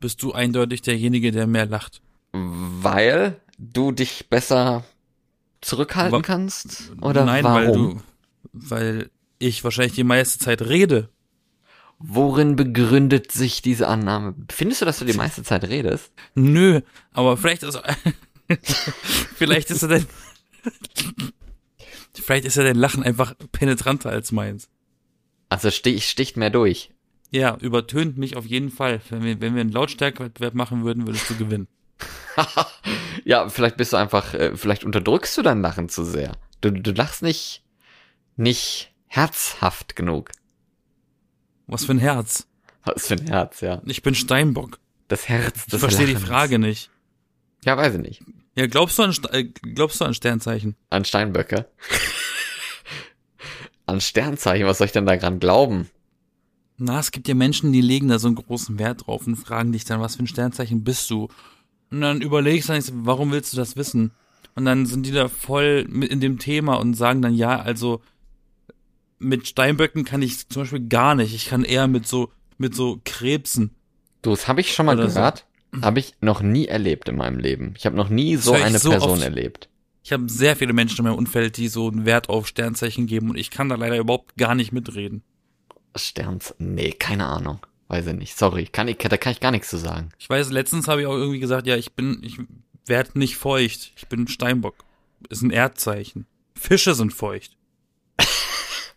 bist 0.00 0.22
du 0.22 0.32
eindeutig 0.32 0.82
derjenige, 0.82 1.32
der 1.32 1.46
mehr 1.46 1.66
lacht. 1.66 2.02
Weil 2.32 3.40
du 3.58 3.92
dich 3.92 4.28
besser 4.28 4.84
zurückhalten 5.62 6.18
Wa- 6.18 6.22
kannst? 6.22 6.92
Oder 7.00 7.24
Nein, 7.24 7.44
warum? 7.44 7.56
weil 7.56 7.72
du, 7.72 8.00
weil 8.52 9.10
ich 9.38 9.64
wahrscheinlich 9.64 9.94
die 9.94 10.04
meiste 10.04 10.38
Zeit 10.38 10.62
rede. 10.62 11.08
Worin 11.98 12.56
begründet 12.56 13.32
sich 13.32 13.62
diese 13.62 13.88
Annahme? 13.88 14.34
Findest 14.52 14.82
du, 14.82 14.84
dass 14.84 14.98
du 14.98 15.06
die 15.06 15.14
meiste 15.14 15.42
Zeit 15.42 15.64
redest? 15.64 16.12
Nö, 16.34 16.82
aber 17.12 17.38
vielleicht 17.38 17.62
ist, 17.62 17.80
vielleicht 19.34 19.70
ist 19.70 19.82
er 19.82 19.88
dein, 19.88 20.06
vielleicht 22.14 22.44
ist 22.44 22.56
ja 22.56 22.64
dein 22.64 22.76
Lachen 22.76 23.02
einfach 23.02 23.34
penetranter 23.52 24.10
als 24.10 24.30
meins. 24.30 24.68
Also 25.48 25.70
stich, 25.70 26.08
sticht 26.10 26.36
mehr 26.36 26.50
durch. 26.50 26.90
Ja, 27.30 27.56
übertönt 27.56 28.16
mich 28.18 28.36
auf 28.36 28.46
jeden 28.46 28.70
Fall. 28.70 29.00
Wenn 29.10 29.24
wir, 29.24 29.40
wenn 29.40 29.54
wir 29.54 29.60
einen 29.60 29.72
Lautstärkewettbewerb 29.72 30.54
machen 30.54 30.84
würden, 30.84 31.06
würdest 31.06 31.28
du 31.28 31.36
gewinnen. 31.36 31.68
ja, 33.24 33.48
vielleicht 33.48 33.76
bist 33.76 33.92
du 33.92 33.96
einfach, 33.96 34.34
äh, 34.34 34.56
vielleicht 34.56 34.84
unterdrückst 34.84 35.36
du 35.38 35.42
dein 35.42 35.60
Lachen 35.62 35.88
zu 35.88 36.04
sehr. 36.04 36.32
Du, 36.60 36.70
du 36.70 36.92
lachst 36.92 37.22
nicht, 37.22 37.62
nicht 38.36 38.92
herzhaft 39.06 39.96
genug. 39.96 40.30
Was 41.66 41.84
für 41.84 41.92
ein 41.92 41.98
Herz. 41.98 42.46
Was 42.84 43.08
für 43.08 43.14
ein 43.14 43.26
Herz, 43.26 43.60
ja. 43.60 43.82
Ich 43.86 44.02
bin 44.02 44.14
Steinbock. 44.14 44.78
Das 45.08 45.28
Herz 45.28 45.62
Ich 45.64 45.66
des 45.66 45.80
verstehe 45.80 46.06
die 46.06 46.12
Lachens. 46.12 46.28
Frage 46.28 46.58
nicht. 46.58 46.90
Ja, 47.64 47.76
weiß 47.76 47.94
ich 47.94 48.00
nicht. 48.00 48.22
Ja, 48.54 48.66
glaubst 48.66 48.98
du 48.98 49.02
an, 49.02 49.12
Sta- 49.12 49.32
äh, 49.32 49.44
glaubst 49.44 50.00
du 50.00 50.04
an 50.04 50.14
Sternzeichen? 50.14 50.76
An 50.90 51.04
Steinböcke. 51.04 51.66
An 53.86 54.00
Sternzeichen, 54.00 54.66
was 54.66 54.78
soll 54.78 54.86
ich 54.86 54.92
denn 54.92 55.06
da 55.06 55.16
dran 55.16 55.38
glauben? 55.38 55.88
Na, 56.78 56.98
es 56.98 57.10
gibt 57.10 57.28
ja 57.28 57.34
Menschen, 57.34 57.72
die 57.72 57.80
legen 57.80 58.08
da 58.08 58.18
so 58.18 58.28
einen 58.28 58.36
großen 58.36 58.78
Wert 58.78 59.06
drauf 59.06 59.26
und 59.26 59.36
fragen 59.36 59.72
dich 59.72 59.84
dann, 59.84 60.00
was 60.00 60.16
für 60.16 60.24
ein 60.24 60.26
Sternzeichen 60.26 60.84
bist 60.84 61.10
du? 61.10 61.28
Und 61.90 62.00
dann 62.00 62.20
überlegst 62.20 62.68
du 62.68 62.74
dann, 62.74 62.82
warum 63.06 63.32
willst 63.32 63.52
du 63.52 63.56
das 63.56 63.76
wissen? 63.76 64.10
Und 64.54 64.64
dann 64.64 64.86
sind 64.86 65.06
die 65.06 65.12
da 65.12 65.28
voll 65.28 65.86
mit 65.88 66.10
in 66.10 66.20
dem 66.20 66.38
Thema 66.38 66.74
und 66.74 66.94
sagen 66.94 67.22
dann, 67.22 67.34
ja, 67.34 67.60
also 67.60 68.00
mit 69.18 69.48
Steinböcken 69.48 70.04
kann 70.04 70.22
ich 70.22 70.48
zum 70.48 70.62
Beispiel 70.62 70.86
gar 70.88 71.14
nicht. 71.14 71.34
Ich 71.34 71.46
kann 71.46 71.64
eher 71.64 71.88
mit 71.88 72.06
so, 72.06 72.30
mit 72.58 72.74
so 72.74 73.00
Krebsen. 73.04 73.70
Du, 74.22 74.30
das 74.30 74.48
habe 74.48 74.60
ich 74.60 74.74
schon 74.74 74.86
mal 74.86 74.96
Oder 74.96 75.08
so. 75.08 75.16
gehört. 75.16 75.46
Habe 75.82 76.00
ich 76.00 76.14
noch 76.20 76.42
nie 76.42 76.66
erlebt 76.66 77.08
in 77.08 77.16
meinem 77.16 77.38
Leben. 77.38 77.74
Ich 77.76 77.86
habe 77.86 77.96
noch 77.96 78.08
nie 78.08 78.36
so 78.36 78.52
eine 78.52 78.78
so 78.78 78.90
Person 78.90 79.10
oft. 79.12 79.22
erlebt. 79.22 79.68
Ich 80.02 80.12
habe 80.12 80.28
sehr 80.28 80.56
viele 80.56 80.72
Menschen 80.72 80.98
in 80.98 81.04
meinem 81.10 81.18
Umfeld, 81.18 81.56
die 81.56 81.68
so 81.68 81.88
einen 81.88 82.04
Wert 82.04 82.28
auf 82.28 82.46
Sternzeichen 82.46 83.06
geben 83.06 83.30
und 83.30 83.36
ich 83.36 83.50
kann 83.50 83.68
da 83.68 83.74
leider 83.74 83.98
überhaupt 83.98 84.36
gar 84.36 84.54
nicht 84.54 84.72
mitreden. 84.72 85.22
Sterns, 85.98 86.54
nee, 86.58 86.92
keine 86.92 87.26
Ahnung. 87.26 87.60
Weiß 87.88 88.06
ich 88.06 88.14
nicht. 88.14 88.36
Sorry, 88.36 88.66
kann 88.66 88.88
ich, 88.88 88.98
da 88.98 89.16
kann 89.16 89.32
ich 89.32 89.40
gar 89.40 89.52
nichts 89.52 89.68
zu 89.70 89.76
sagen. 89.76 90.08
Ich 90.18 90.28
weiß, 90.28 90.50
letztens 90.50 90.88
habe 90.88 91.02
ich 91.02 91.06
auch 91.06 91.14
irgendwie 91.14 91.38
gesagt, 91.38 91.66
ja, 91.66 91.76
ich 91.76 91.92
bin, 91.92 92.18
ich 92.22 92.38
werde 92.84 93.18
nicht 93.18 93.36
feucht. 93.36 93.92
Ich 93.96 94.08
bin 94.08 94.26
Steinbock. 94.26 94.84
Ist 95.28 95.42
ein 95.42 95.50
Erdzeichen. 95.50 96.26
Fische 96.54 96.94
sind 96.94 97.12
feucht. 97.12 97.56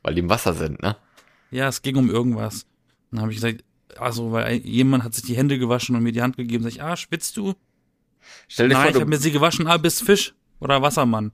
Weil 0.02 0.16
die 0.16 0.22
im 0.22 0.30
Wasser 0.30 0.54
sind, 0.54 0.82
ne? 0.82 0.96
Ja, 1.52 1.68
es 1.68 1.82
ging 1.82 1.98
um 1.98 2.10
irgendwas. 2.10 2.66
Dann 3.12 3.22
habe 3.22 3.32
ich 3.32 3.38
gesagt, 3.38 3.64
also, 3.98 4.32
weil 4.32 4.58
jemand 4.58 5.04
hat 5.04 5.16
sich 5.16 5.26
die 5.26 5.36
Hände 5.36 5.58
gewaschen 5.58 5.96
und 5.96 6.04
mir 6.04 6.12
die 6.12 6.22
Hand 6.22 6.38
gegeben. 6.38 6.64
Sag 6.64 6.72
ich, 6.72 6.84
ah, 6.84 6.96
schwitzt 6.96 7.36
du? 7.38 7.56
Stell 8.48 8.70
dir, 8.70 8.76
Nein, 8.76 8.88
ich 8.90 8.92
vor, 8.94 9.02
habe 9.02 9.06
du, 9.06 9.10
mir 9.10 9.22
sie 9.22 9.32
gewaschen, 9.32 9.68
ah, 9.68 9.78
bist 9.78 10.04
Fisch 10.04 10.36
oder 10.60 10.82
Wassermann. 10.82 11.32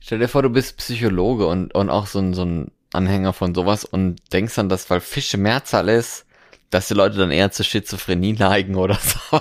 stell 0.00 0.18
dir 0.18 0.28
vor, 0.28 0.42
du 0.42 0.48
bist 0.48 0.78
Psychologe 0.78 1.46
und, 1.46 1.74
und 1.74 1.90
auch 1.90 2.06
so 2.06 2.20
ein, 2.20 2.32
so 2.32 2.42
ein 2.42 2.70
Anhänger 2.92 3.32
von 3.32 3.54
sowas 3.54 3.84
und 3.84 4.20
denkst 4.32 4.54
dann, 4.54 4.68
dass, 4.68 4.88
weil 4.90 5.00
Fische 5.00 5.38
Mehrzahl 5.38 5.88
ist, 5.88 6.26
dass 6.70 6.88
die 6.88 6.94
Leute 6.94 7.18
dann 7.18 7.30
eher 7.30 7.50
zur 7.50 7.64
Schizophrenie 7.64 8.34
neigen 8.34 8.76
oder 8.76 8.98
so. 9.00 9.40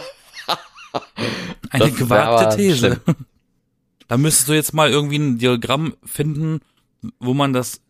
Eine 1.69 1.89
Das 1.89 1.95
gewagte 1.95 2.55
These. 2.55 3.01
Da 4.07 4.17
müsstest 4.17 4.47
du 4.47 4.53
jetzt 4.53 4.73
mal 4.73 4.89
irgendwie 4.89 5.17
ein 5.17 5.37
Diagramm 5.37 5.95
finden, 6.05 6.61
wo 7.19 7.33
man 7.33 7.51
das 7.51 7.81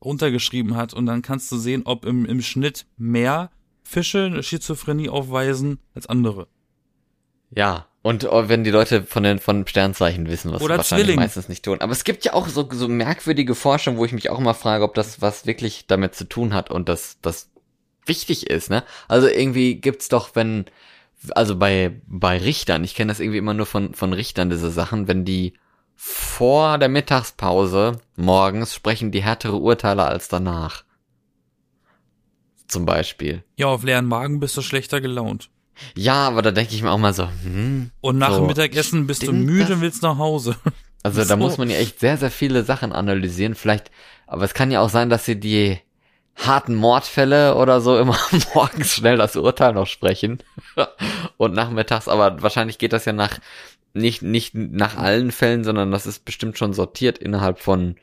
runtergeschrieben 0.00 0.76
hat 0.76 0.94
und 0.94 1.06
dann 1.06 1.22
kannst 1.22 1.50
du 1.50 1.56
sehen, 1.56 1.82
ob 1.84 2.04
im, 2.04 2.24
im 2.24 2.40
Schnitt 2.42 2.86
mehr 2.96 3.50
Fische 3.82 4.26
eine 4.26 4.42
Schizophrenie 4.42 5.08
aufweisen 5.08 5.80
als 5.94 6.06
andere. 6.06 6.46
Ja, 7.50 7.87
und 8.08 8.24
äh, 8.24 8.48
wenn 8.48 8.64
die 8.64 8.70
Leute 8.70 9.02
von 9.02 9.22
den 9.22 9.38
von 9.38 9.66
Sternzeichen 9.66 10.30
wissen, 10.30 10.50
was 10.50 10.62
Oder 10.62 10.76
sie 10.76 10.78
wahrscheinlich 10.78 11.08
Zwilling. 11.08 11.20
meistens 11.20 11.50
nicht 11.50 11.62
tun. 11.62 11.82
Aber 11.82 11.92
es 11.92 12.04
gibt 12.04 12.24
ja 12.24 12.32
auch 12.32 12.48
so, 12.48 12.66
so 12.72 12.88
merkwürdige 12.88 13.54
Forschung, 13.54 13.98
wo 13.98 14.04
ich 14.06 14.12
mich 14.12 14.30
auch 14.30 14.38
immer 14.38 14.54
frage, 14.54 14.84
ob 14.84 14.94
das 14.94 15.20
was 15.20 15.44
wirklich 15.44 15.86
damit 15.88 16.14
zu 16.14 16.26
tun 16.26 16.54
hat 16.54 16.70
und 16.70 16.88
dass 16.88 17.18
das 17.20 17.50
wichtig 18.06 18.48
ist, 18.48 18.70
ne? 18.70 18.82
Also 19.08 19.28
irgendwie 19.28 19.74
gibt's 19.74 20.08
doch, 20.08 20.30
wenn, 20.32 20.64
also 21.32 21.56
bei, 21.56 22.00
bei 22.06 22.38
Richtern, 22.38 22.82
ich 22.82 22.94
kenne 22.94 23.12
das 23.12 23.20
irgendwie 23.20 23.36
immer 23.36 23.52
nur 23.52 23.66
von, 23.66 23.92
von 23.92 24.14
Richtern, 24.14 24.48
diese 24.48 24.70
Sachen, 24.70 25.06
wenn 25.06 25.26
die 25.26 25.52
vor 25.94 26.78
der 26.78 26.88
Mittagspause 26.88 28.00
morgens 28.16 28.74
sprechen 28.74 29.12
die 29.12 29.22
härtere 29.22 29.56
Urteile 29.56 30.06
als 30.06 30.28
danach. 30.28 30.82
Zum 32.68 32.86
Beispiel. 32.86 33.44
Ja, 33.56 33.66
auf 33.66 33.82
leeren 33.82 34.06
Magen 34.06 34.40
bist 34.40 34.56
du 34.56 34.62
schlechter 34.62 35.02
gelaunt. 35.02 35.50
Ja, 35.96 36.26
aber 36.28 36.42
da 36.42 36.50
denke 36.50 36.74
ich 36.74 36.82
mir 36.82 36.90
auch 36.90 36.98
mal 36.98 37.12
so, 37.14 37.28
hm, 37.44 37.90
Und 38.00 38.18
nach 38.18 38.32
So, 38.32 38.38
dem 38.40 38.46
Mittagessen 38.48 39.06
bist 39.06 39.26
du 39.26 39.32
müde 39.32 39.64
das? 39.64 39.70
und 39.70 39.80
willst 39.80 40.02
nach 40.02 40.18
Hause. 40.18 40.56
Also 41.04 41.20
da 41.20 41.26
So. 41.26 41.36
muss 41.36 41.58
man 41.58 41.70
ja 41.70 41.76
echt 41.76 42.00
sehr, 42.00 42.16
sehr 42.16 42.30
viele 42.30 42.64
Sachen 42.64 42.92
analysieren. 42.92 43.54
Vielleicht, 43.54 43.92
aber 44.26 44.42
es 44.44 44.52
kann 44.52 44.72
ja 44.72 44.80
auch 44.80 44.88
sein, 44.88 45.08
dass 45.08 45.24
sie 45.24 45.38
die 45.38 45.78
harten 46.34 46.74
Mordfälle 46.74 47.54
oder 47.54 47.80
so 47.80 47.96
immer 47.98 48.18
morgens 48.54 48.94
schnell 48.94 49.16
das 49.16 49.36
Urteil 49.36 49.74
noch 49.74 49.86
sprechen 49.86 50.38
und 51.36 51.54
nachmittags, 51.54 52.08
aber 52.08 52.42
wahrscheinlich 52.42 52.78
geht 52.78 52.92
das 52.92 53.04
ja 53.04 53.12
nach 53.12 53.38
nicht 53.94 54.22
nicht 54.22 54.54
nach 54.56 54.96
allen 54.96 55.30
Fällen, 55.30 55.62
sondern 55.62 55.92
das 55.92 56.04
ist 56.06 56.24
bestimmt 56.24 56.58
schon 56.58 56.74
sortiert 56.74 57.18
innerhalb 57.18 57.60
von 57.60 57.94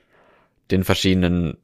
den 0.72 0.86
verschiedenen 0.86 1.58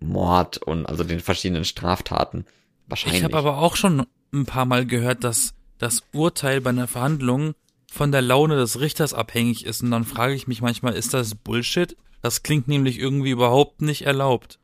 Mord 0.00 0.58
und 0.58 0.84
also 0.86 1.02
den 1.02 1.20
verschiedenen 1.20 1.64
Straftaten. 1.64 2.44
Wahrscheinlich. 2.88 3.20
Ich 3.20 3.24
habe 3.24 3.38
aber 3.38 3.56
auch 3.58 3.74
schon 3.76 4.06
ein 4.34 4.44
paar 4.46 4.66
Mal 4.66 4.84
gehört, 4.84 5.24
dass 5.24 5.53
das 5.78 6.02
Urteil 6.12 6.60
bei 6.60 6.70
einer 6.70 6.86
Verhandlung 6.86 7.54
von 7.90 8.12
der 8.12 8.22
Laune 8.22 8.56
des 8.56 8.80
Richters 8.80 9.14
abhängig 9.14 9.66
ist. 9.66 9.82
Und 9.82 9.90
dann 9.90 10.04
frage 10.04 10.34
ich 10.34 10.46
mich 10.46 10.62
manchmal, 10.62 10.94
ist 10.94 11.14
das 11.14 11.34
Bullshit? 11.34 11.96
Das 12.22 12.42
klingt 12.42 12.68
nämlich 12.68 12.98
irgendwie 12.98 13.30
überhaupt 13.30 13.82
nicht 13.82 14.02
erlaubt. 14.06 14.58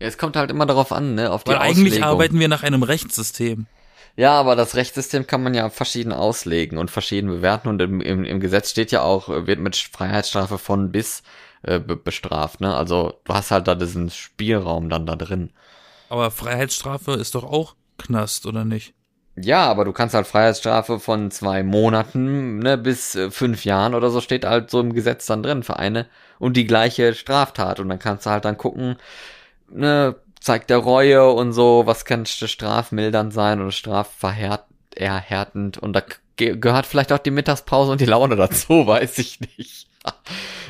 ja, 0.00 0.08
es 0.08 0.18
kommt 0.18 0.36
halt 0.36 0.50
immer 0.50 0.66
darauf 0.66 0.92
an, 0.92 1.14
ne, 1.14 1.30
auf 1.30 1.44
die 1.44 1.52
Weil 1.52 1.58
eigentlich 1.58 1.94
Auslegung. 1.94 2.08
arbeiten 2.08 2.38
wir 2.40 2.48
nach 2.48 2.62
einem 2.62 2.82
Rechtssystem. 2.82 3.66
Ja, 4.16 4.32
aber 4.38 4.54
das 4.54 4.74
Rechtssystem 4.76 5.26
kann 5.26 5.42
man 5.42 5.54
ja 5.54 5.70
verschieden 5.70 6.12
auslegen 6.12 6.78
und 6.78 6.90
verschieden 6.90 7.28
bewerten 7.28 7.68
und 7.68 7.80
im, 7.82 8.00
im, 8.00 8.24
im 8.24 8.38
Gesetz 8.40 8.70
steht 8.70 8.92
ja 8.92 9.02
auch, 9.02 9.28
wird 9.28 9.58
mit 9.60 9.76
Freiheitsstrafe 9.76 10.58
von 10.58 10.92
bis 10.92 11.22
äh, 11.62 11.80
be 11.80 11.96
bestraft, 11.96 12.60
ne? 12.60 12.76
Also 12.76 13.14
du 13.24 13.34
hast 13.34 13.50
halt 13.50 13.66
da 13.66 13.74
diesen 13.74 14.10
Spielraum 14.10 14.88
dann 14.88 15.06
da 15.06 15.16
drin. 15.16 15.50
Aber 16.10 16.30
Freiheitsstrafe 16.30 17.12
ist 17.12 17.34
doch 17.34 17.44
auch 17.44 17.74
Knast, 17.98 18.46
oder 18.46 18.64
nicht? 18.64 18.94
Ja, 19.36 19.66
aber 19.66 19.84
du 19.84 19.92
kannst 19.92 20.14
halt 20.14 20.26
Freiheitsstrafe 20.28 21.00
von 21.00 21.30
zwei 21.32 21.64
Monaten 21.64 22.60
ne, 22.60 22.78
bis 22.78 23.16
äh, 23.16 23.30
fünf 23.30 23.64
Jahren 23.64 23.94
oder 23.94 24.10
so 24.10 24.20
steht 24.20 24.44
halt 24.44 24.70
so 24.70 24.80
im 24.80 24.92
Gesetz 24.94 25.26
dann 25.26 25.42
drin 25.42 25.62
für 25.64 25.76
eine 25.78 26.06
und 26.38 26.56
die 26.56 26.66
gleiche 26.66 27.14
Straftat 27.14 27.80
und 27.80 27.88
dann 27.88 27.98
kannst 27.98 28.26
du 28.26 28.30
halt 28.30 28.44
dann 28.44 28.58
gucken, 28.58 28.96
ne, 29.68 30.14
zeigt 30.40 30.70
der 30.70 30.78
Reue 30.78 31.30
und 31.32 31.52
so, 31.52 31.82
was 31.86 32.04
könnte 32.04 32.46
strafmildernd 32.46 33.32
sein 33.32 33.60
oder 33.60 33.72
strafverhärtend 33.72 35.78
und 35.78 35.92
da 35.94 36.02
ge- 36.36 36.56
gehört 36.56 36.86
vielleicht 36.86 37.12
auch 37.12 37.18
die 37.18 37.30
Mittagspause 37.32 37.90
und 37.92 38.00
die 38.00 38.06
Laune 38.06 38.36
dazu, 38.36 38.68
weiß 38.86 39.18
ich 39.18 39.40
nicht. 39.56 39.88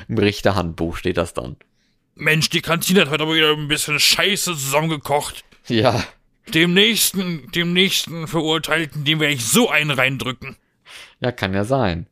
Im 0.08 0.18
Richterhandbuch 0.18 0.96
steht 0.96 1.16
das 1.16 1.34
dann. 1.34 1.56
Mensch, 2.14 2.48
die 2.50 2.60
Kantine 2.62 3.00
hat 3.02 3.10
heute 3.10 3.24
aber 3.24 3.34
wieder 3.34 3.50
ein 3.52 3.66
bisschen 3.68 3.98
Scheiße 3.98 4.52
zusammengekocht. 4.52 5.44
Ja, 5.66 6.04
Dem 6.52 6.74
nächsten, 6.74 7.50
dem 7.52 7.72
nächsten 7.72 8.28
Verurteilten, 8.28 9.04
dem 9.04 9.20
werde 9.20 9.34
ich 9.34 9.46
so 9.46 9.70
einen 9.70 9.90
reindrücken. 9.90 10.56
Ja, 11.20 11.32
kann 11.32 11.54
ja 11.54 11.64
sein. 11.64 12.06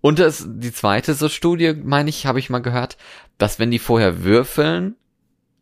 Und 0.00 0.20
das, 0.20 0.46
die 0.48 0.72
zweite 0.72 1.14
so 1.14 1.28
Studie, 1.28 1.74
meine 1.74 2.08
ich, 2.08 2.26
habe 2.26 2.38
ich 2.38 2.50
mal 2.50 2.60
gehört, 2.60 2.96
dass 3.36 3.58
wenn 3.58 3.70
die 3.70 3.80
vorher 3.80 4.22
würfeln, 4.22 4.94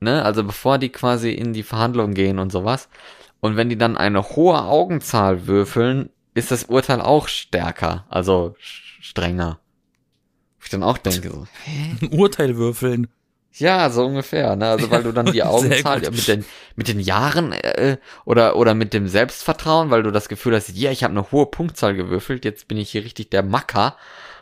ne, 0.01 0.23
also 0.25 0.45
bevor 0.45 0.79
die 0.79 0.91
quasi 0.91 1.31
in 1.31 1.53
die 1.53 1.63
Verhandlung 1.63 2.13
gehen 2.13 2.39
und 2.39 2.53
sowas, 2.53 2.89
und 3.41 3.57
wenn 3.57 3.69
die 3.69 3.79
dann 3.79 3.97
eine 3.97 4.23
hohe 4.23 4.63
Augenzahl 4.63 5.47
würfeln, 5.47 6.11
ist 6.35 6.51
das 6.51 6.65
Urteil 6.65 7.01
auch 7.01 7.29
stärker, 7.29 8.05
also 8.11 8.55
strenger. 8.59 9.59
Wo 10.59 10.65
ich 10.65 10.71
dann 10.71 10.83
auch 10.83 10.99
denke, 10.99 11.31
so, 11.31 11.47
Ein 12.03 12.09
Urteil 12.13 12.57
würfeln. 12.57 13.09
Ja, 13.59 13.91
so 13.91 14.05
ungefähr, 14.05 14.57
ne? 14.57 14.69
Also 14.69 14.91
weil 14.91 15.03
du 15.03 15.13
dann 15.13 15.27
die 15.33 15.33
Sehr 15.33 15.51
Augenzahl 15.51 16.01
mit 16.01 16.29
den 16.29 16.45
mit 16.77 16.89
den 16.89 17.01
Jahren 17.01 17.53
äh, 17.53 17.99
oder 18.25 18.57
oder 18.57 18.75
mit 18.75 18.93
dem 18.93 19.09
Selbstvertrauen, 19.09 19.91
weil 19.91 20.03
du 20.03 20.11
das 20.11 20.29
Gefühl 20.29 20.55
hast, 20.55 20.77
ja, 20.77 20.91
ich 20.91 21.05
habe 21.05 21.13
eine 21.13 21.31
hohe 21.31 21.47
Punktzahl 21.47 21.95
gewürfelt, 21.95 22.45
jetzt 22.45 22.69
bin 22.69 22.79
ich 22.79 22.91
hier 22.91 23.05
richtig 23.05 23.31
der 23.31 23.43
Macker 23.43 23.97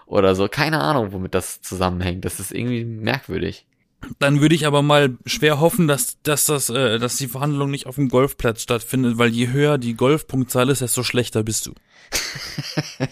oder 0.07 0.35
so. 0.35 0.49
Keine 0.49 0.81
Ahnung, 0.81 1.13
womit 1.13 1.35
das 1.35 1.63
zusammenhängt. 1.63 2.25
Das 2.25 2.41
ist 2.41 2.53
irgendwie 2.53 2.85
merkwürdig. 2.85 3.67
Dann 4.19 4.41
würde 4.41 4.55
ich 4.55 4.67
aber 4.67 4.83
mal 4.83 5.17
schwer 5.25 5.61
hoffen, 5.61 5.89
dass, 5.89 6.21
dass 6.23 6.45
das, 6.45 6.69
äh, 6.69 6.99
dass 6.99 7.17
die 7.17 7.29
Verhandlung 7.29 7.71
nicht 7.71 7.87
auf 7.87 7.95
dem 7.95 8.09
Golfplatz 8.09 8.63
stattfindet, 8.63 9.19
weil 9.19 9.31
je 9.31 9.49
höher 9.49 9.79
die 9.79 9.95
Golfpunktzahl 9.95 10.69
ist, 10.69 10.83
desto 10.83 11.03
schlechter 11.03 11.43
bist 11.43 11.67
du. 11.67 11.73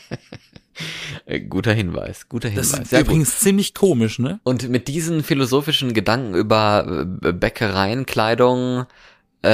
Äh, 1.27 1.41
guter 1.41 1.73
Hinweis, 1.73 2.29
guter 2.29 2.51
Das 2.51 2.69
Hinweis. 2.71 2.83
ist 2.85 2.91
Sehr 2.91 3.01
gut. 3.01 3.09
übrigens 3.09 3.39
ziemlich 3.41 3.75
komisch, 3.75 4.19
ne? 4.19 4.41
Und 4.45 4.69
mit 4.69 4.89
diesen 4.89 5.23
philosophischen 5.23 5.93
Gedanken 5.95 6.35
über 6.35 7.07
äh, 7.25 7.33
Bäckereien, 7.33 8.07
Kleidung, 8.07 8.87
äh, 9.43 9.49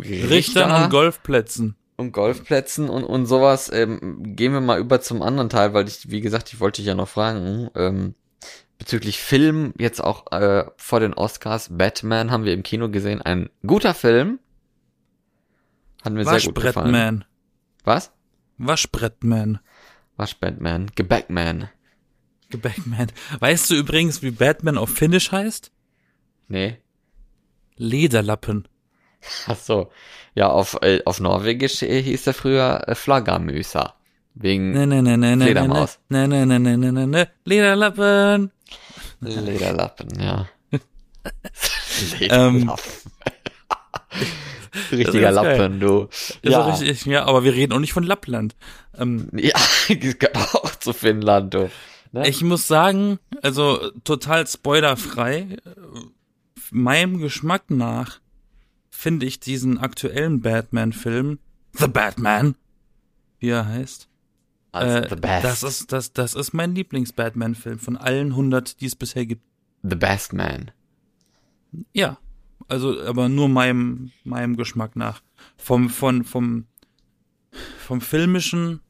Richtern 0.00 0.84
und 0.84 0.90
Golfplätzen. 0.90 1.76
und 1.96 2.12
Golfplätzen 2.12 2.88
und, 2.88 3.04
und 3.04 3.26
sowas. 3.26 3.70
Ähm, 3.72 4.34
gehen 4.36 4.52
wir 4.52 4.60
mal 4.60 4.78
über 4.80 5.00
zum 5.00 5.22
anderen 5.22 5.48
Teil, 5.50 5.74
weil 5.74 5.86
ich, 5.88 6.10
wie 6.10 6.20
gesagt, 6.20 6.52
ich 6.52 6.60
wollte 6.60 6.80
dich 6.82 6.86
ja 6.86 6.94
noch 6.94 7.08
fragen, 7.08 7.70
ähm, 7.76 8.14
bezüglich 8.78 9.18
Film, 9.20 9.74
jetzt 9.78 10.02
auch 10.02 10.32
äh, 10.32 10.64
vor 10.76 11.00
den 11.00 11.14
Oscars, 11.14 11.68
Batman 11.70 12.30
haben 12.30 12.44
wir 12.44 12.52
im 12.52 12.62
Kino 12.64 12.88
gesehen, 12.88 13.22
ein 13.22 13.48
guter 13.66 13.94
Film. 13.94 14.38
Hat 16.04 16.12
mir 16.12 16.24
sehr 16.24 16.40
gut 16.40 16.56
gefallen. 16.56 16.92
Waschbrettman. 16.92 17.24
Was? 17.84 18.10
Waschbrettman. 18.66 19.58
Was 20.16 20.34
Batman? 20.34 20.90
Gebäckman. 20.94 21.68
Gebäckman. 22.50 23.08
Weißt 23.40 23.70
du 23.70 23.74
übrigens, 23.74 24.22
wie 24.22 24.30
Batman 24.30 24.78
auf 24.78 24.90
Finnish 24.90 25.32
heißt? 25.32 25.70
Nee. 26.48 26.78
Lederlappen. 27.76 28.68
Ach 29.46 29.56
so. 29.56 29.90
Ja, 30.34 30.48
auf, 30.48 30.78
äh, 30.82 31.00
auf 31.04 31.20
Norwegisch 31.20 31.82
äh, 31.82 32.02
hieß 32.02 32.26
er 32.26 32.34
früher 32.34 32.84
äh, 32.88 32.94
Flaggermüser. 32.94 33.94
Wegen 34.34 34.72
Ne, 34.72 34.86
ne, 34.86 35.02
ne, 35.02 35.16
ne, 35.18 35.36
ne, 35.36 35.44
Fledermaus. 35.44 35.98
ne, 36.08 36.26
ne, 36.26 36.46
ne, 36.46 36.58
ne, 36.58 36.76
ne, 36.76 36.92
ne, 36.92 37.06
ne, 37.06 37.28
Lederlappen. 37.44 38.50
Lederlappen, 39.20 40.08
ja. 40.20 40.48
Ähm, 40.72 40.80
Lederlappen. 42.18 42.70
Richtiger. 44.90 45.30
Lappen, 45.32 45.80
du. 45.80 46.08
Ist 46.10 46.38
ja. 46.42 46.64
richtig, 46.64 47.04
ja, 47.06 47.24
aber 47.24 47.44
wir 47.44 47.54
reden 47.54 47.72
auch 47.72 47.78
nicht 47.78 47.92
von 47.92 48.04
Lappland. 48.04 48.56
Ähm, 48.96 49.28
Ja, 49.32 49.54
das 49.88 50.18
gehört 50.18 50.36
auch 50.36 50.74
zu 50.76 50.92
Finnland, 50.92 51.54
du. 51.54 51.70
Ne? 52.12 52.28
ich 52.28 52.42
muss 52.42 52.66
sagen, 52.68 53.18
also 53.40 53.90
total 54.04 54.46
spoilerfrei, 54.46 55.56
meinem 56.70 57.18
Geschmack 57.18 57.70
nach 57.70 58.20
finde 58.90 59.26
ich 59.26 59.40
diesen 59.40 59.78
aktuellen 59.78 60.42
Batman-Film, 60.42 61.38
The 61.72 61.88
Batman, 61.88 62.54
wie 63.38 63.48
er 63.48 63.66
heißt, 63.66 64.08
äh, 64.72 65.16
das 65.16 65.62
ist 65.62 65.92
das, 65.92 66.12
das 66.12 66.34
ist 66.34 66.52
mein 66.52 66.74
Lieblings-Batman-Film 66.74 67.78
von 67.78 67.96
allen 67.96 68.28
100, 68.28 68.80
die 68.80 68.86
es 68.86 68.96
bisher 68.96 69.26
gibt. 69.26 69.42
the 69.82 69.96
best 69.96 70.32
man. 70.32 70.70
Ja, 71.92 72.18
also 72.68 73.00
aber 73.02 73.28
nur 73.28 73.48
meinem 73.48 74.10
meinem 74.24 74.56
Geschmack 74.56 74.96
nach. 74.96 75.22
Vom 75.56 75.88
von 75.90 76.24
vom 76.24 76.66
vom 77.78 78.00
filmischen, 78.00 78.80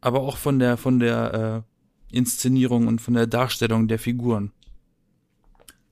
aber 0.00 0.20
auch 0.20 0.36
von 0.36 0.58
der 0.58 0.76
von 0.76 0.98
der 0.98 1.64
äh, 2.12 2.16
Inszenierung 2.16 2.86
und 2.86 3.00
von 3.00 3.14
der 3.14 3.26
Darstellung 3.26 3.88
der 3.88 3.98
Figuren. 3.98 4.52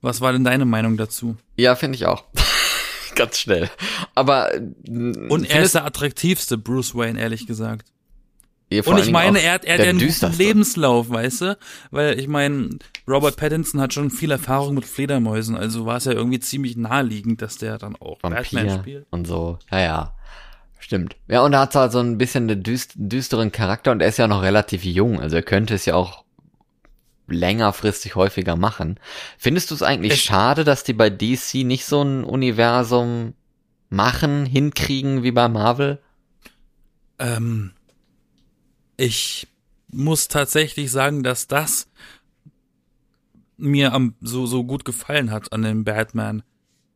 Was 0.01 0.21
war 0.21 0.33
denn 0.33 0.45
deine 0.45 0.65
Meinung 0.65 0.97
dazu? 0.97 1.37
Ja, 1.57 1.75
finde 1.75 1.97
ich 1.97 2.07
auch. 2.07 2.25
Ganz 3.15 3.39
schnell. 3.39 3.69
Aber 4.15 4.55
äh, 4.55 4.61
Und 5.29 5.51
er 5.51 5.63
ist 5.63 5.75
der 5.75 5.85
attraktivste 5.85 6.57
Bruce 6.57 6.95
Wayne, 6.95 7.21
ehrlich 7.21 7.47
gesagt. 7.47 7.93
Ja, 8.71 8.83
Und 8.85 8.99
ich 8.99 9.11
meine, 9.11 9.41
er 9.41 9.55
hat, 9.55 9.65
er 9.65 9.75
hat 9.79 9.85
ja 9.85 9.91
einen 9.91 9.99
guten. 9.99 10.33
Lebenslauf, 10.37 11.09
weißt 11.09 11.41
du? 11.41 11.59
Weil 11.91 12.19
ich 12.21 12.29
meine, 12.29 12.71
Robert 13.09 13.37
Pattinson 13.37 13.81
hat 13.81 13.95
schon 13.95 14.11
viel 14.11 14.31
Erfahrung 14.31 14.75
mit 14.75 14.85
Fledermäusen, 14.85 15.57
also 15.57 15.87
war 15.87 15.97
es 15.97 16.05
ja 16.05 16.13
irgendwie 16.13 16.39
ziemlich 16.41 16.77
naheliegend, 16.77 17.41
dass 17.41 17.57
der 17.57 17.79
dann 17.79 17.97
auch 17.97 18.19
Batman 18.19 18.43
Vampir 18.67 18.79
spielt. 18.79 19.07
und 19.11 19.27
so. 19.27 19.59
Ja, 19.71 19.81
ja. 19.81 20.15
Stimmt. 20.81 21.17
Ja, 21.29 21.43
und 21.43 21.55
er 21.55 21.61
hat 21.61 21.75
halt 21.75 21.93
so 21.93 21.99
ein 21.99 22.19
bisschen 22.19 22.49
einen 22.51 22.63
düst 22.63 22.93
düsteren 22.97 23.51
Charakter 23.53 23.91
und 23.91 24.01
er 24.03 24.09
ist 24.09 24.19
ja 24.19 24.29
noch 24.29 24.43
relativ 24.43 24.85
jung. 24.85 25.19
Also 25.21 25.37
er 25.37 25.43
könnte 25.43 25.75
es 25.75 25.87
ja 25.87 25.95
auch 25.95 26.25
längerfristig 27.27 28.15
häufiger 28.15 28.57
machen. 28.57 28.99
Findest 29.39 29.71
du 29.71 29.75
es 29.75 29.83
eigentlich 29.83 30.13
Es- 30.13 30.21
schade, 30.21 30.65
dass 30.65 30.85
die 30.85 30.93
bei 30.93 31.11
DC 31.11 31.65
nicht 31.65 31.85
so 31.85 32.03
ein 32.03 32.23
Universum 32.25 33.35
machen, 33.91 34.47
hinkriegen 34.47 35.23
wie 35.23 35.33
bei 35.33 35.49
Marvel? 35.49 35.99
Ähm, 37.19 37.73
ich 38.99 39.47
muss 39.91 40.29
tatsächlich 40.29 40.91
sagen, 40.91 41.23
dass 41.23 41.47
das 41.47 41.89
mir 43.57 43.93
am, 43.93 44.15
so, 44.21 44.47
so 44.47 44.65
gut 44.65 44.85
gefallen 44.85 45.31
hat 45.31 45.53
an 45.53 45.63
dem 45.63 45.85
Batman. 45.85 46.43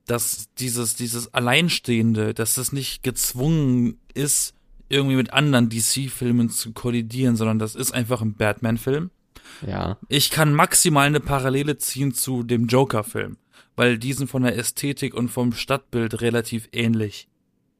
Dass 0.06 0.48
dieses, 0.58 0.96
dieses 0.96 1.32
Alleinstehende, 1.32 2.34
dass 2.34 2.54
das 2.54 2.72
nicht 2.72 3.02
gezwungen 3.02 3.98
ist, 4.14 4.54
irgendwie 4.88 5.16
mit 5.16 5.32
anderen 5.32 5.70
DC-Filmen 5.70 6.50
zu 6.50 6.72
kollidieren, 6.72 7.36
sondern 7.36 7.58
das 7.58 7.74
ist 7.74 7.92
einfach 7.92 8.20
ein 8.20 8.34
Batman-Film. 8.34 9.10
Ja. 9.66 9.98
Ich 10.08 10.30
kann 10.30 10.52
maximal 10.54 11.06
eine 11.06 11.20
Parallele 11.20 11.78
ziehen 11.78 12.12
zu 12.14 12.42
dem 12.42 12.66
Joker-Film, 12.66 13.38
weil 13.76 13.96
die 13.96 14.12
sind 14.12 14.28
von 14.28 14.42
der 14.42 14.56
Ästhetik 14.58 15.14
und 15.14 15.28
vom 15.28 15.52
Stadtbild 15.52 16.20
relativ 16.20 16.68
ähnlich. 16.72 17.28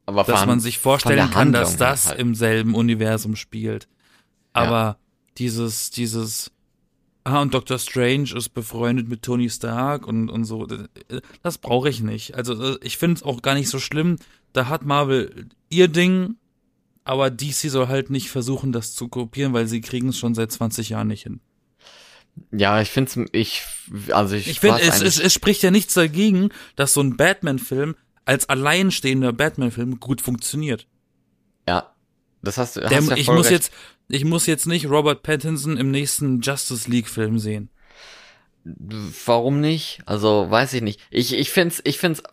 Aber 0.05 0.23
dass 0.23 0.39
von- 0.39 0.49
man 0.49 0.59
sich 0.59 0.79
vorstellen 0.79 1.29
kann, 1.29 1.51
dass 1.51 1.77
das 1.77 2.07
halt. 2.07 2.19
im 2.19 2.35
selben 2.35 2.73
Universum 2.73 3.35
spielt. 3.35 3.87
Aber 4.53 4.97
dieses, 5.37 5.89
dieses, 5.89 6.51
ah, 7.23 7.41
und 7.41 7.53
Doctor 7.53 7.79
Strange 7.79 8.33
ist 8.35 8.49
befreundet 8.49 9.07
mit 9.07 9.23
Tony 9.23 9.49
Stark 9.49 10.07
und, 10.07 10.29
und 10.29 10.45
so, 10.45 10.67
das 11.41 11.57
brauche 11.57 11.89
ich 11.89 12.01
nicht. 12.01 12.35
Also 12.35 12.79
ich 12.81 12.97
finde 12.97 13.17
es 13.17 13.23
auch 13.23 13.41
gar 13.41 13.55
nicht 13.55 13.69
so 13.69 13.79
schlimm. 13.79 14.17
Da 14.53 14.67
hat 14.67 14.85
Marvel 14.85 15.47
ihr 15.69 15.87
Ding, 15.87 16.35
aber 17.03 17.31
DC 17.31 17.69
soll 17.71 17.87
halt 17.87 18.09
nicht 18.09 18.29
versuchen, 18.29 18.71
das 18.71 18.93
zu 18.93 19.07
kopieren, 19.07 19.53
weil 19.53 19.67
sie 19.67 19.81
kriegen 19.81 20.09
es 20.09 20.17
schon 20.17 20.35
seit 20.35 20.51
20 20.51 20.89
Jahren 20.89 21.07
nicht 21.07 21.23
hin. 21.23 21.39
Ja, 22.51 22.81
ich 22.81 22.89
find's, 22.89 23.17
ich, 23.31 23.63
also 24.11 24.35
ich, 24.35 24.47
Ich 24.47 24.59
finde, 24.59 24.81
es, 24.81 25.01
es, 25.01 25.19
es 25.19 25.33
spricht 25.33 25.61
ja 25.61 25.71
nichts 25.71 25.93
dagegen, 25.93 26.49
dass 26.75 26.93
so 26.93 27.01
ein 27.01 27.15
Batman-Film 27.15 27.95
als 28.25 28.49
alleinstehender 28.49 29.33
Batman-Film 29.33 29.99
gut 29.99 30.21
funktioniert. 30.21 30.87
ja, 31.67 31.93
das 32.41 32.57
hast 32.57 32.75
du, 32.75 32.81
Der, 32.81 32.97
hast 32.97 33.09
ja 33.09 33.15
ich 33.15 33.27
muss 33.27 33.45
recht. 33.45 33.51
jetzt, 33.51 33.71
ich 34.07 34.25
muss 34.25 34.45
jetzt 34.45 34.67
nicht 34.67 34.89
Robert 34.89 35.23
Pattinson 35.23 35.77
im 35.77 35.91
nächsten 35.91 36.41
Justice 36.41 36.89
League 36.89 37.07
Film 37.07 37.39
sehen. 37.39 37.69
Warum 39.25 39.59
nicht? 39.59 40.01
Also, 40.05 40.49
weiß 40.49 40.73
ich 40.73 40.81
nicht. 40.81 41.01
Ich, 41.09 41.33
ich 41.33 41.49
find's, 41.49 41.81
ich 41.83 41.97
find's 41.97 42.23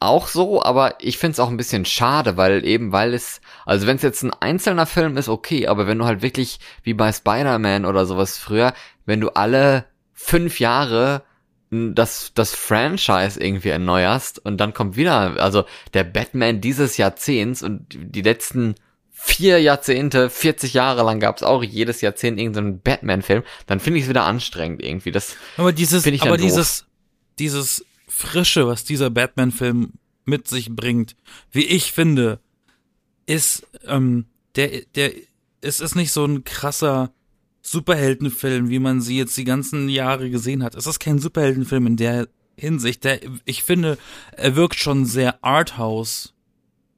auch 0.00 0.28
so, 0.28 0.62
aber 0.62 0.94
ich 1.00 1.18
find's 1.18 1.38
auch 1.38 1.50
ein 1.50 1.58
bisschen 1.58 1.84
schade, 1.84 2.36
weil 2.36 2.64
eben, 2.64 2.90
weil 2.90 3.12
es, 3.12 3.40
also 3.66 3.86
wenn 3.86 3.96
es 3.96 4.02
jetzt 4.02 4.22
ein 4.22 4.32
einzelner 4.32 4.86
Film 4.86 5.16
ist, 5.16 5.28
okay, 5.28 5.66
aber 5.66 5.86
wenn 5.86 5.98
du 5.98 6.06
halt 6.06 6.22
wirklich, 6.22 6.58
wie 6.82 6.94
bei 6.94 7.12
Spider-Man 7.12 7.84
oder 7.84 8.06
sowas 8.06 8.38
früher, 8.38 8.72
wenn 9.04 9.20
du 9.20 9.30
alle 9.30 9.84
fünf 10.14 10.58
Jahre 10.58 11.22
das, 11.70 12.32
das 12.34 12.54
Franchise 12.54 13.40
irgendwie 13.40 13.68
erneuerst 13.68 14.44
und 14.44 14.56
dann 14.58 14.74
kommt 14.74 14.96
wieder, 14.96 15.40
also 15.40 15.64
der 15.94 16.04
Batman 16.04 16.60
dieses 16.60 16.96
Jahrzehnts 16.96 17.62
und 17.62 17.86
die 17.90 18.22
letzten 18.22 18.74
vier 19.22 19.60
Jahrzehnte, 19.60 20.30
40 20.30 20.72
Jahre 20.72 21.02
lang 21.02 21.20
gab's 21.20 21.42
auch 21.42 21.62
jedes 21.62 22.00
Jahrzehnt 22.00 22.38
irgendeinen 22.38 22.80
Batman-Film, 22.80 23.42
dann 23.66 23.78
finde 23.78 23.98
ich 23.98 24.04
es 24.04 24.08
wieder 24.08 24.24
anstrengend 24.24 24.82
irgendwie. 24.82 25.12
Das, 25.12 25.36
Aber 25.58 25.72
dieses, 25.72 26.06
ich 26.06 26.22
aber 26.22 26.38
doof. 26.38 26.46
dieses, 26.46 26.86
dieses 27.38 27.84
Frische, 28.08 28.66
was 28.66 28.84
dieser 28.84 29.10
Batman-Film 29.10 29.92
mit 30.24 30.48
sich 30.48 30.74
bringt, 30.74 31.16
wie 31.52 31.66
ich 31.66 31.92
finde, 31.92 32.40
ist, 33.26 33.66
ähm, 33.86 34.24
der, 34.56 34.82
der, 34.94 35.12
es 35.60 35.80
ist 35.80 35.96
nicht 35.96 36.12
so 36.12 36.24
ein 36.24 36.44
krasser 36.44 37.12
Superheldenfilm, 37.60 38.70
wie 38.70 38.78
man 38.78 39.02
sie 39.02 39.18
jetzt 39.18 39.36
die 39.36 39.44
ganzen 39.44 39.90
Jahre 39.90 40.30
gesehen 40.30 40.64
hat. 40.64 40.74
Es 40.74 40.86
ist 40.86 40.98
kein 40.98 41.18
Superheldenfilm 41.18 41.86
in 41.86 41.96
der 41.96 42.28
Hinsicht. 42.56 43.04
Der, 43.04 43.20
ich 43.44 43.64
finde, 43.64 43.98
er 44.32 44.56
wirkt 44.56 44.76
schon 44.76 45.04
sehr 45.04 45.44
Arthouse 45.44 46.32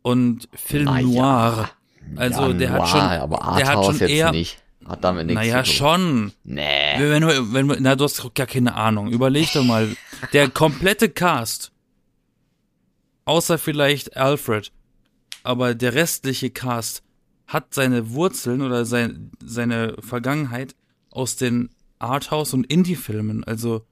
und 0.02 0.48
Film 0.54 0.84
Na 0.84 1.00
ja. 1.00 1.70
Also 2.16 2.48
Ja, 2.48 2.52
der 2.52 2.70
hat 2.70 2.88
schon, 2.88 3.00
aber 3.00 3.54
der 3.58 3.66
hat 3.66 3.84
schon 3.84 3.98
jetzt 3.98 4.10
eher, 4.10 4.30
nicht. 4.32 4.58
Hat 4.86 5.04
damit 5.04 5.26
nichts 5.26 5.40
naja, 5.40 5.62
zu 5.62 5.70
tun. 5.70 5.76
schon. 5.76 6.32
Nee. 6.44 6.94
Wenn 6.98 7.22
wenn 7.52 7.68
du, 7.68 7.76
na, 7.80 7.94
du 7.94 8.04
hast 8.04 8.34
gar 8.34 8.46
keine 8.46 8.74
Ahnung. 8.74 9.10
Überleg 9.12 9.52
doch 9.52 9.64
mal. 9.64 9.88
Der 10.32 10.48
komplette 10.50 11.08
Cast, 11.08 11.72
außer 13.24 13.58
vielleicht 13.58 14.16
Alfred, 14.16 14.72
aber 15.44 15.74
der 15.74 15.94
restliche 15.94 16.50
Cast 16.50 17.02
hat 17.46 17.74
seine 17.74 18.10
Wurzeln 18.10 18.62
oder 18.62 18.84
sein, 18.84 19.30
seine 19.44 19.96
Vergangenheit 20.00 20.74
aus 21.10 21.36
den 21.36 21.70
Arthouse- 21.98 22.54
und 22.54 22.64
Indie-Filmen. 22.64 23.44
Also 23.44 23.84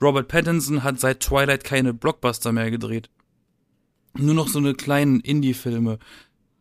Robert 0.00 0.28
Pattinson 0.28 0.82
hat 0.82 1.00
seit 1.00 1.20
Twilight 1.20 1.64
keine 1.64 1.94
Blockbuster 1.94 2.52
mehr 2.52 2.70
gedreht. 2.70 3.08
Nur 4.14 4.34
noch 4.34 4.48
so 4.48 4.58
eine 4.58 4.74
kleinen 4.74 5.20
Indie-Filme. 5.20 5.98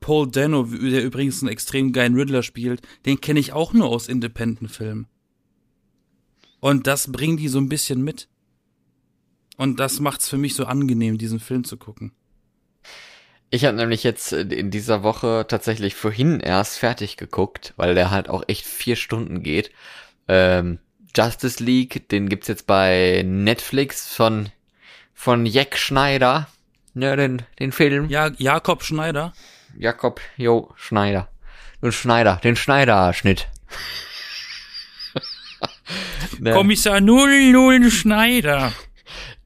Paul 0.01 0.29
Dano, 0.29 0.63
der 0.63 1.03
übrigens 1.03 1.41
einen 1.41 1.51
extrem 1.51 1.93
geilen 1.93 2.15
Riddler 2.15 2.43
spielt, 2.43 2.81
den 3.05 3.21
kenne 3.21 3.39
ich 3.39 3.53
auch 3.53 3.71
nur 3.71 3.87
aus 3.87 4.09
Independent-Filmen. 4.09 5.07
Und 6.59 6.87
das 6.87 7.11
bringen 7.11 7.37
die 7.37 7.47
so 7.47 7.59
ein 7.59 7.69
bisschen 7.69 8.01
mit. 8.01 8.27
Und 9.57 9.79
das 9.79 9.99
macht's 9.99 10.27
für 10.27 10.37
mich 10.37 10.55
so 10.55 10.65
angenehm, 10.65 11.17
diesen 11.17 11.39
Film 11.39 11.63
zu 11.63 11.77
gucken. 11.77 12.11
Ich 13.51 13.65
habe 13.65 13.77
nämlich 13.77 14.03
jetzt 14.03 14.33
in 14.33 14.71
dieser 14.71 15.03
Woche 15.03 15.45
tatsächlich 15.47 15.95
vorhin 15.95 16.39
erst 16.39 16.77
fertig 16.79 17.17
geguckt, 17.17 17.73
weil 17.77 17.95
der 17.95 18.09
halt 18.09 18.29
auch 18.29 18.43
echt 18.47 18.65
vier 18.65 18.95
Stunden 18.95 19.43
geht. 19.43 19.71
Ähm, 20.27 20.79
Justice 21.15 21.63
League, 21.63 22.07
den 22.09 22.29
gibt's 22.29 22.47
jetzt 22.47 22.65
bei 22.65 23.23
Netflix 23.25 24.13
von 24.13 24.49
von 25.13 25.45
Jack 25.45 25.77
Schneider. 25.77 26.47
Ja, 26.95 27.15
den, 27.15 27.43
den 27.59 27.71
Film. 27.71 28.09
Ja, 28.09 28.31
Jakob 28.37 28.83
Schneider. 28.83 29.33
Jakob 29.77 30.19
Jo 30.37 30.71
Schneider. 30.75 31.27
Den 31.81 31.91
Schneider, 31.91 32.39
den 32.43 32.55
Schneider-Schnitt. 32.55 33.47
Ne, 36.39 36.53
Kommissar 36.53 37.01
00 37.01 37.91
Schneider. 37.91 38.71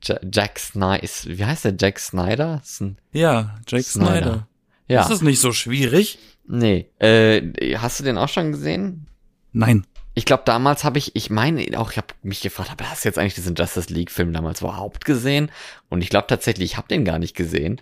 Ja- 0.04 0.20
Jack 0.32 0.60
Snyder. 0.60 1.02
Wie 1.26 1.44
heißt 1.46 1.66
der 1.66 1.74
Jack 1.80 1.98
Snyder? 2.00 2.62
Ja, 3.12 3.56
Jack 3.68 3.84
Snyder. 3.84 4.12
Snyder. 4.22 4.48
ja. 4.88 5.02
Das 5.02 5.10
ist 5.10 5.24
nicht 5.24 5.40
so 5.40 5.52
schwierig. 5.52 6.20
nee. 6.48 6.88
Äh, 7.00 7.76
hast 7.78 8.00
du 8.00 8.04
den 8.04 8.18
auch 8.20 8.30
schon 8.30 8.52
gesehen? 8.52 9.08
Nein. 9.52 9.88
Ich 10.14 10.26
glaube, 10.26 10.44
damals 10.46 10.84
habe 10.84 11.00
ich, 11.00 11.16
ich 11.16 11.30
meine 11.32 11.66
auch, 11.80 11.92
ich 11.92 11.98
habe 11.98 12.08
mich 12.22 12.42
gefragt, 12.42 12.70
aber 12.72 12.90
hast 12.90 13.04
du 13.04 13.10
jetzt 13.10 13.18
eigentlich 13.18 13.34
diesen 13.34 13.56
Justice 13.56 13.92
League-Film 13.92 14.32
damals 14.32 14.62
überhaupt 14.62 15.04
gesehen? 15.06 15.52
Und 15.90 16.02
ich 16.04 16.10
glaube 16.10 16.28
tatsächlich, 16.28 16.72
ich 16.72 16.78
habe 16.78 16.88
den 16.88 17.04
gar 17.04 17.18
nicht 17.20 17.36
gesehen, 17.36 17.82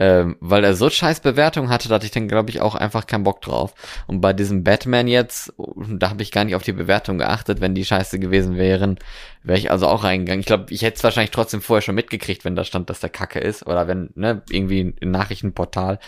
ähm, 0.00 0.36
weil 0.40 0.64
er 0.64 0.74
so 0.74 0.88
scheiß 0.88 1.20
Bewertung 1.20 1.68
hatte, 1.68 1.90
da 1.90 1.96
hatte 1.96 2.06
ich 2.06 2.10
dann, 2.10 2.26
glaube 2.26 2.48
ich, 2.48 2.62
auch 2.62 2.74
einfach 2.74 3.06
keinen 3.06 3.22
Bock 3.22 3.42
drauf. 3.42 3.74
Und 4.06 4.22
bei 4.22 4.32
diesem 4.32 4.64
Batman 4.64 5.06
jetzt, 5.06 5.52
da 5.76 6.08
habe 6.08 6.22
ich 6.22 6.32
gar 6.32 6.44
nicht 6.44 6.54
auf 6.54 6.62
die 6.62 6.72
Bewertung 6.72 7.18
geachtet, 7.18 7.60
wenn 7.60 7.74
die 7.74 7.84
scheiße 7.84 8.18
gewesen 8.18 8.56
wären, 8.56 8.98
wäre 9.42 9.58
ich 9.58 9.70
also 9.70 9.86
auch 9.86 10.02
reingegangen. 10.02 10.40
Ich 10.40 10.46
glaube, 10.46 10.72
ich 10.72 10.80
hätte 10.80 10.96
es 10.96 11.04
wahrscheinlich 11.04 11.32
trotzdem 11.32 11.60
vorher 11.60 11.82
schon 11.82 11.94
mitgekriegt, 11.94 12.46
wenn 12.46 12.56
da 12.56 12.64
stand, 12.64 12.88
dass 12.88 13.00
der 13.00 13.10
Kacke 13.10 13.40
ist, 13.40 13.66
oder 13.66 13.88
wenn, 13.88 14.08
ne, 14.14 14.40
irgendwie 14.48 14.94
ein 15.02 15.10
Nachrichtenportal. 15.10 15.98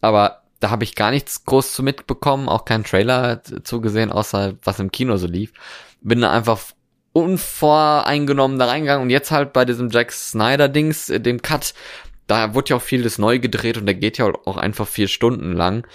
Aber 0.00 0.40
da 0.58 0.70
habe 0.70 0.84
ich 0.84 0.94
gar 0.94 1.10
nichts 1.10 1.44
groß 1.44 1.74
zu 1.74 1.82
mitbekommen, 1.82 2.48
auch 2.48 2.64
keinen 2.64 2.84
Trailer 2.84 3.42
zugesehen, 3.64 4.10
außer 4.10 4.54
was 4.64 4.80
im 4.80 4.90
Kino 4.90 5.18
so 5.18 5.26
lief. 5.26 5.52
Bin 6.00 6.22
da 6.22 6.32
einfach 6.32 6.58
unvoreingenommen 7.12 8.58
da 8.58 8.64
reingegangen 8.64 9.02
und 9.02 9.10
jetzt 9.10 9.30
halt 9.30 9.52
bei 9.52 9.66
diesem 9.66 9.90
Jack 9.90 10.10
Snyder 10.12 10.68
Dings, 10.68 11.10
äh, 11.10 11.20
dem 11.20 11.42
Cut, 11.42 11.74
da 12.26 12.54
wurde 12.54 12.70
ja 12.70 12.76
auch 12.76 12.82
vieles 12.82 13.18
neu 13.18 13.38
gedreht 13.38 13.76
und 13.78 13.86
der 13.86 13.94
geht 13.94 14.18
ja 14.18 14.26
auch 14.26 14.56
einfach 14.56 14.86
vier 14.88 15.08
Stunden 15.08 15.52
lang. 15.52 15.86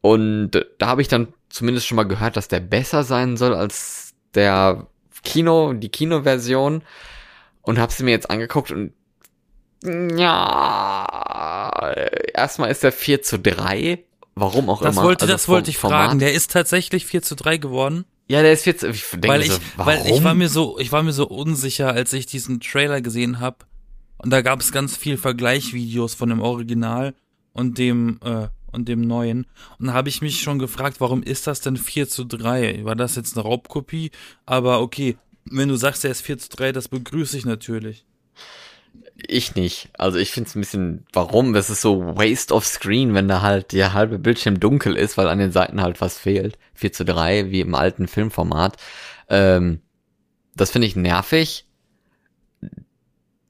Und 0.00 0.50
da 0.78 0.86
habe 0.86 1.02
ich 1.02 1.08
dann 1.08 1.28
zumindest 1.48 1.86
schon 1.86 1.96
mal 1.96 2.04
gehört, 2.04 2.36
dass 2.36 2.48
der 2.48 2.60
besser 2.60 3.04
sein 3.04 3.36
soll 3.36 3.54
als 3.54 4.12
der 4.34 4.86
Kino, 5.24 5.72
die 5.72 5.88
Kinoversion 5.88 6.82
und 7.62 7.78
habe 7.78 7.92
sie 7.92 8.04
mir 8.04 8.10
jetzt 8.12 8.30
angeguckt 8.30 8.70
und 8.70 8.92
ja, 10.58 11.92
erstmal 12.34 12.70
ist 12.70 12.82
der 12.82 12.92
4 12.92 13.22
zu 13.22 13.38
3. 13.38 14.04
Warum 14.34 14.68
auch 14.70 14.82
Das 14.82 14.96
immer. 14.96 15.04
wollte, 15.04 15.22
Also 15.22 15.32
das 15.32 15.48
wollte 15.48 15.70
ich 15.70 15.78
Format. 15.78 16.06
fragen. 16.06 16.18
Der 16.18 16.32
ist 16.32 16.52
tatsächlich 16.52 17.06
4 17.06 17.22
zu 17.22 17.34
3 17.36 17.56
geworden. 17.58 18.04
Ja, 18.28 18.42
der 18.42 18.52
ist 18.52 18.64
4 18.64 18.76
zu, 18.78 18.88
ich 18.88 19.04
denke 19.12 19.28
weil 19.28 19.42
ich, 19.42 19.52
so, 19.52 19.58
weil 19.76 19.98
ich 20.04 20.10
warum? 20.10 20.24
war 20.24 20.34
mir 20.34 20.48
so, 20.48 20.78
ich 20.78 20.92
war 20.92 21.02
mir 21.02 21.12
so 21.12 21.26
unsicher, 21.26 21.92
als 21.92 22.12
ich 22.12 22.26
diesen 22.26 22.60
Trailer 22.60 23.00
gesehen 23.00 23.40
habe. 23.40 23.58
Und 24.18 24.30
da 24.30 24.42
gab 24.42 24.60
es 24.60 24.72
ganz 24.72 24.96
viel 24.96 25.16
Vergleichvideos 25.16 26.14
von 26.14 26.28
dem 26.28 26.40
Original 26.40 27.14
und 27.52 27.78
dem 27.78 28.18
äh, 28.24 28.48
und 28.70 28.88
dem 28.88 29.00
neuen. 29.00 29.46
Und 29.78 29.86
da 29.86 29.92
habe 29.92 30.08
ich 30.08 30.20
mich 30.20 30.40
schon 30.40 30.58
gefragt, 30.58 31.00
warum 31.00 31.22
ist 31.22 31.46
das 31.46 31.60
denn 31.60 31.76
4 31.76 32.08
zu 32.08 32.24
3? 32.24 32.84
War 32.84 32.96
das 32.96 33.16
jetzt 33.16 33.36
eine 33.36 33.44
Raubkopie? 33.44 34.10
Aber 34.46 34.80
okay, 34.80 35.16
wenn 35.44 35.68
du 35.68 35.76
sagst, 35.76 36.04
er 36.04 36.10
ist 36.10 36.22
4 36.22 36.38
zu 36.38 36.50
3, 36.50 36.72
das 36.72 36.88
begrüße 36.88 37.36
ich 37.36 37.46
natürlich. 37.46 38.04
Ich 39.16 39.54
nicht. 39.56 39.90
Also 39.94 40.18
ich 40.18 40.30
finde 40.30 40.48
es 40.48 40.54
ein 40.54 40.60
bisschen, 40.60 41.06
warum? 41.12 41.52
Das 41.52 41.70
ist 41.70 41.80
so 41.80 42.16
Waste 42.16 42.54
of 42.54 42.64
Screen, 42.66 43.14
wenn 43.14 43.26
da 43.26 43.42
halt 43.42 43.72
der 43.72 43.92
halbe 43.92 44.18
Bildschirm 44.18 44.60
dunkel 44.60 44.96
ist, 44.96 45.16
weil 45.16 45.28
an 45.28 45.38
den 45.38 45.50
Seiten 45.50 45.80
halt 45.80 46.00
was 46.00 46.18
fehlt. 46.18 46.58
4 46.74 46.92
zu 46.92 47.04
3, 47.04 47.50
wie 47.50 47.60
im 47.60 47.74
alten 47.74 48.06
Filmformat. 48.06 48.76
Ähm, 49.28 49.80
das 50.54 50.70
finde 50.70 50.86
ich 50.86 50.94
nervig. 50.94 51.67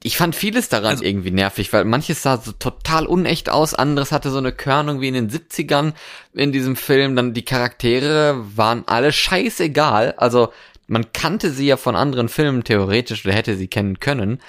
Ich 0.02 0.16
fand 0.16 0.36
vieles 0.36 0.68
daran 0.68 0.92
Also- 0.92 1.04
irgendwie 1.04 1.30
nervig, 1.30 1.72
weil 1.72 1.84
manches 1.84 2.22
sah 2.22 2.38
so 2.38 2.52
total 2.52 3.06
unecht 3.06 3.50
aus, 3.50 3.74
anderes 3.74 4.12
hatte 4.12 4.30
so 4.30 4.38
eine 4.38 4.52
Körnung 4.52 5.00
wie 5.00 5.08
in 5.08 5.14
den 5.14 5.28
70ern 5.30 5.94
in 6.32 6.52
diesem 6.52 6.76
Film, 6.76 7.16
dann 7.16 7.34
die 7.34 7.44
Charaktere 7.44 8.36
waren 8.56 8.84
alle 8.86 9.12
scheißegal, 9.12 10.14
also 10.16 10.52
man 10.86 11.12
kannte 11.12 11.50
sie 11.50 11.66
ja 11.66 11.76
von 11.76 11.96
anderen 11.96 12.28
Filmen 12.28 12.64
theoretisch 12.64 13.24
oder 13.24 13.34
hätte 13.34 13.56
sie 13.56 13.68
kennen 13.68 14.00
können, 14.00 14.40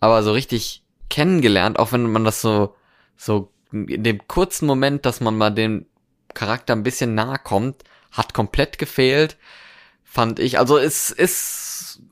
aber 0.00 0.22
so 0.22 0.32
richtig 0.32 0.82
kennengelernt, 1.10 1.78
auch 1.78 1.92
wenn 1.92 2.10
man 2.10 2.24
das 2.24 2.40
so, 2.40 2.74
so 3.16 3.50
in 3.72 4.02
dem 4.04 4.26
kurzen 4.28 4.66
Moment, 4.66 5.06
dass 5.06 5.20
man 5.20 5.36
mal 5.36 5.50
dem 5.50 5.86
Charakter 6.34 6.74
ein 6.74 6.82
bisschen 6.82 7.14
nahe 7.14 7.38
kommt, 7.42 7.82
hat 8.12 8.34
komplett 8.34 8.78
gefehlt, 8.78 9.36
fand 10.04 10.38
ich. 10.38 10.58
Also 10.58 10.78
es 10.78 11.10
ist 11.10 11.67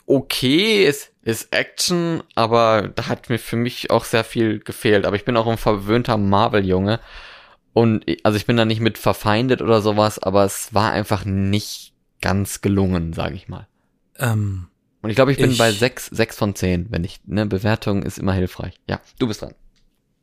okay, 0.07 0.87
es 0.87 1.11
ist 1.23 1.53
Action, 1.55 2.23
aber 2.35 2.89
da 2.95 3.09
hat 3.09 3.29
mir 3.29 3.39
für 3.39 3.57
mich 3.57 3.91
auch 3.91 4.05
sehr 4.05 4.25
viel 4.25 4.61
gefehlt. 4.61 5.05
Aber 5.05 5.17
ich 5.17 5.25
bin 5.25 5.37
auch 5.37 5.47
ein 5.47 5.59
verwöhnter 5.59 6.17
Marvel-Junge. 6.17 7.01
Und 7.73 8.05
also 8.23 8.37
ich 8.37 8.47
bin 8.47 8.57
da 8.57 8.65
nicht 8.65 8.81
mit 8.81 8.97
verfeindet 8.99 9.61
oder 9.61 9.83
sowas, 9.83 10.19
aber 10.19 10.45
es 10.45 10.73
war 10.73 10.93
einfach 10.93 11.25
nicht 11.25 11.93
ganz 12.23 12.61
gelungen, 12.63 13.13
sage 13.13 13.35
ich 13.35 13.49
mal. 13.49 13.67
Ähm, 14.19 14.69
Und 15.03 15.11
ich 15.11 15.17
glaube, 15.17 15.33
ich 15.33 15.39
bin 15.39 15.51
Ich- 15.51 15.59
bei 15.59 15.73
sechs, 15.73 16.07
sechs 16.07 16.37
von 16.37 16.55
zehn, 16.55 16.87
wenn 16.91 17.05
ich, 17.05 17.21
ne, 17.27 17.45
Bewertung 17.45 18.03
ist 18.03 18.19
immer 18.19 18.33
hilfreich. 18.33 18.75
Ja, 18.89 19.01
du 19.19 19.27
bist 19.27 19.43
dran. 19.43 19.55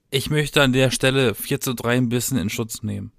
ich 0.10 0.30
möchte 0.30 0.62
an 0.62 0.74
der 0.74 0.90
Stelle 0.92 1.34
4 1.36 1.60
zu 1.60 1.74
3 1.74 1.98
ein 1.98 2.10
bisschen 2.10 2.38
in 2.38 2.50
Schutz 2.50 2.84
nehmen. 2.84 3.12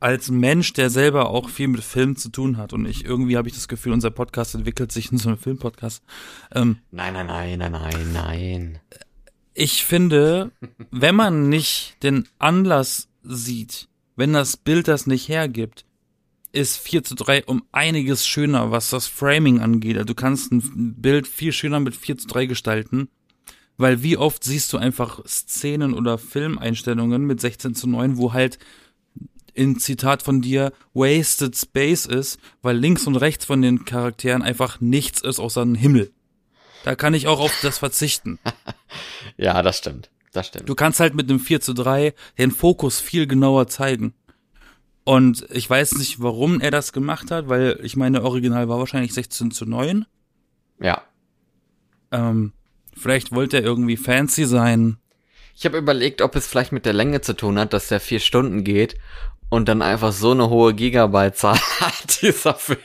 Als 0.00 0.30
Mensch, 0.30 0.72
der 0.74 0.90
selber 0.90 1.30
auch 1.30 1.48
viel 1.48 1.68
mit 1.68 1.82
Film 1.82 2.14
zu 2.16 2.28
tun 2.30 2.56
hat 2.56 2.72
und 2.72 2.86
ich 2.86 3.04
irgendwie 3.04 3.36
habe 3.36 3.48
ich 3.48 3.54
das 3.54 3.66
Gefühl, 3.68 3.92
unser 3.92 4.10
Podcast 4.10 4.54
entwickelt 4.54 4.92
sich 4.92 5.10
in 5.10 5.18
so 5.18 5.28
einen 5.28 5.38
Filmpodcast. 5.38 6.02
Ähm, 6.54 6.78
Nein, 6.90 7.14
nein, 7.14 7.26
nein, 7.26 7.58
nein, 7.58 7.72
nein, 7.72 8.12
nein. 8.12 8.78
ich 9.54 9.84
finde, 9.84 10.52
wenn 10.90 11.16
man 11.16 11.48
nicht 11.48 11.96
den 12.02 12.28
Anlass 12.38 13.08
sieht, 13.22 13.88
wenn 14.14 14.32
das 14.32 14.56
Bild 14.56 14.86
das 14.88 15.06
nicht 15.06 15.28
hergibt, 15.28 15.84
ist 16.52 16.78
4 16.78 17.04
zu 17.04 17.14
3 17.14 17.44
um 17.44 17.62
einiges 17.72 18.26
schöner, 18.26 18.70
was 18.70 18.90
das 18.90 19.06
Framing 19.06 19.60
angeht. 19.60 19.96
Also 19.96 20.06
du 20.06 20.14
kannst 20.14 20.50
ein 20.52 20.94
Bild 21.00 21.26
viel 21.26 21.52
schöner 21.52 21.80
mit 21.80 21.94
4 21.94 22.18
zu 22.18 22.26
3 22.26 22.46
gestalten, 22.46 23.08
weil 23.76 24.02
wie 24.02 24.16
oft 24.16 24.42
siehst 24.44 24.72
du 24.72 24.78
einfach 24.78 25.24
Szenen 25.26 25.92
oder 25.94 26.18
Filmeinstellungen 26.18 27.24
mit 27.26 27.40
16 27.40 27.74
zu 27.74 27.88
9, 27.88 28.16
wo 28.16 28.32
halt 28.32 28.58
in 29.58 29.78
Zitat 29.78 30.22
von 30.22 30.40
dir 30.40 30.72
wasted 30.94 31.56
space 31.56 32.06
ist, 32.06 32.38
weil 32.62 32.76
links 32.76 33.06
und 33.06 33.16
rechts 33.16 33.44
von 33.44 33.60
den 33.60 33.84
Charakteren 33.84 34.42
einfach 34.42 34.80
nichts 34.80 35.20
ist 35.20 35.40
außer 35.40 35.62
ein 35.62 35.74
Himmel. 35.74 36.12
Da 36.84 36.94
kann 36.94 37.12
ich 37.12 37.26
auch 37.26 37.40
auf 37.40 37.52
das 37.62 37.78
verzichten. 37.78 38.38
Ja, 39.36 39.62
das 39.62 39.76
stimmt. 39.76 40.10
Das 40.32 40.46
stimmt. 40.46 40.68
Du 40.68 40.74
kannst 40.74 40.98
halt 40.98 41.14
mit 41.14 41.28
einem 41.28 41.38
4 41.38 41.60
zu 41.60 41.74
3 41.74 42.14
den 42.38 42.50
Fokus 42.50 43.00
viel 43.00 43.26
genauer 43.26 43.68
zeigen. 43.68 44.14
Und 45.04 45.46
ich 45.50 45.68
weiß 45.68 45.98
nicht, 45.98 46.20
warum 46.22 46.60
er 46.60 46.70
das 46.70 46.92
gemacht 46.92 47.30
hat, 47.30 47.48
weil 47.48 47.78
ich 47.82 47.96
meine, 47.96 48.22
Original 48.24 48.68
war 48.68 48.78
wahrscheinlich 48.78 49.12
16 49.12 49.50
zu 49.50 49.66
9. 49.66 50.06
ja. 50.80 51.02
Ähm, 52.10 52.52
vielleicht 52.96 53.32
wollte 53.32 53.58
er 53.58 53.64
irgendwie 53.64 53.98
fancy 53.98 54.46
sein. 54.46 54.96
Ich 55.54 55.66
habe 55.66 55.76
überlegt, 55.76 56.22
ob 56.22 56.34
es 56.36 56.46
vielleicht 56.46 56.72
mit 56.72 56.86
der 56.86 56.94
Länge 56.94 57.20
zu 57.20 57.34
tun 57.34 57.58
hat, 57.58 57.72
dass 57.72 57.88
der 57.88 58.00
vier 58.00 58.20
Stunden 58.20 58.64
geht 58.64 58.96
und 59.50 59.68
dann 59.68 59.80
einfach 59.82 60.12
so 60.12 60.32
eine 60.32 60.50
hohe 60.50 60.74
Gigabyte-Zahl 60.74 61.56
hat, 61.80 62.22
dieser 62.22 62.54
Film, 62.54 62.78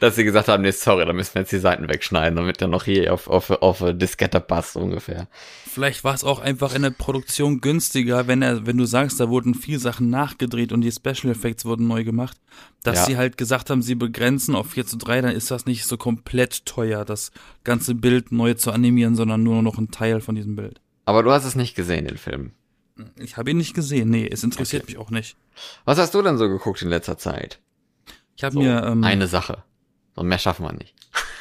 dass 0.00 0.16
sie 0.16 0.24
gesagt 0.24 0.48
haben, 0.48 0.62
nee, 0.62 0.70
sorry, 0.70 1.04
da 1.04 1.12
müssen 1.12 1.34
wir 1.34 1.42
jetzt 1.42 1.52
die 1.52 1.58
Seiten 1.58 1.88
wegschneiden, 1.88 2.36
damit 2.36 2.60
der 2.60 2.68
noch 2.68 2.84
hier 2.84 3.12
auf, 3.12 3.28
auf, 3.28 3.50
auf 3.50 3.82
Diskette 3.94 4.40
passt, 4.40 4.76
ungefähr. 4.76 5.26
Vielleicht 5.66 6.04
war 6.04 6.14
es 6.14 6.24
auch 6.24 6.38
einfach 6.38 6.74
in 6.74 6.82
der 6.82 6.90
Produktion 6.90 7.60
günstiger, 7.60 8.26
wenn 8.28 8.40
er, 8.40 8.66
wenn 8.66 8.78
du 8.78 8.86
sagst, 8.86 9.20
da 9.20 9.28
wurden 9.28 9.54
viel 9.54 9.78
Sachen 9.78 10.08
nachgedreht 10.08 10.72
und 10.72 10.80
die 10.80 10.92
Special 10.92 11.30
Effects 11.30 11.64
wurden 11.66 11.86
neu 11.86 12.02
gemacht, 12.04 12.38
dass 12.82 13.00
Ja. 13.00 13.04
sie 13.04 13.16
halt 13.18 13.36
gesagt 13.36 13.68
haben, 13.68 13.82
sie 13.82 13.94
begrenzen 13.94 14.54
auf 14.54 14.70
4 14.70 14.86
zu 14.86 14.96
3, 14.96 15.20
dann 15.20 15.32
ist 15.32 15.50
das 15.50 15.66
nicht 15.66 15.84
so 15.84 15.96
komplett 15.98 16.64
teuer, 16.66 17.04
das 17.04 17.30
ganze 17.64 17.94
Bild 17.94 18.32
neu 18.32 18.54
zu 18.54 18.70
animieren, 18.72 19.16
sondern 19.16 19.42
nur 19.42 19.62
noch 19.62 19.76
ein 19.76 19.90
Teil 19.90 20.20
von 20.20 20.34
diesem 20.34 20.56
Bild. 20.56 20.80
Aber 21.04 21.22
du 21.22 21.30
hast 21.30 21.44
es 21.44 21.54
nicht 21.56 21.74
gesehen, 21.76 22.06
den 22.06 22.16
Film. 22.16 22.52
Ich 23.18 23.36
habe 23.36 23.50
ihn 23.50 23.58
nicht 23.58 23.74
gesehen, 23.74 24.08
nee, 24.10 24.26
es 24.30 24.42
interessiert 24.42 24.84
Okay. 24.84 24.92
mich 24.92 24.98
auch 24.98 25.10
nicht. 25.10 25.36
Was 25.84 25.98
hast 25.98 26.14
du 26.14 26.22
denn 26.22 26.38
so 26.38 26.48
geguckt 26.48 26.80
in 26.82 26.88
letzter 26.88 27.18
Zeit? 27.18 27.60
Ich 28.36 28.44
habe 28.44 28.54
So, 28.54 28.60
mir, 28.60 28.82
ähm, 28.84 29.04
eine 29.04 29.26
Sache. 29.26 29.62
So 30.14 30.22
mehr 30.22 30.38
schaffen 30.38 30.64
wir 30.64 30.72
nicht. 30.72 30.94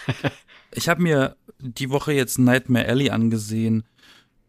ich 0.71 0.89
habe 0.89 1.01
mir 1.01 1.35
die 1.59 1.89
Woche 1.89 2.11
jetzt 2.13 2.37
Nightmare 2.39 2.87
Alley 2.87 3.09
angesehen, 3.09 3.83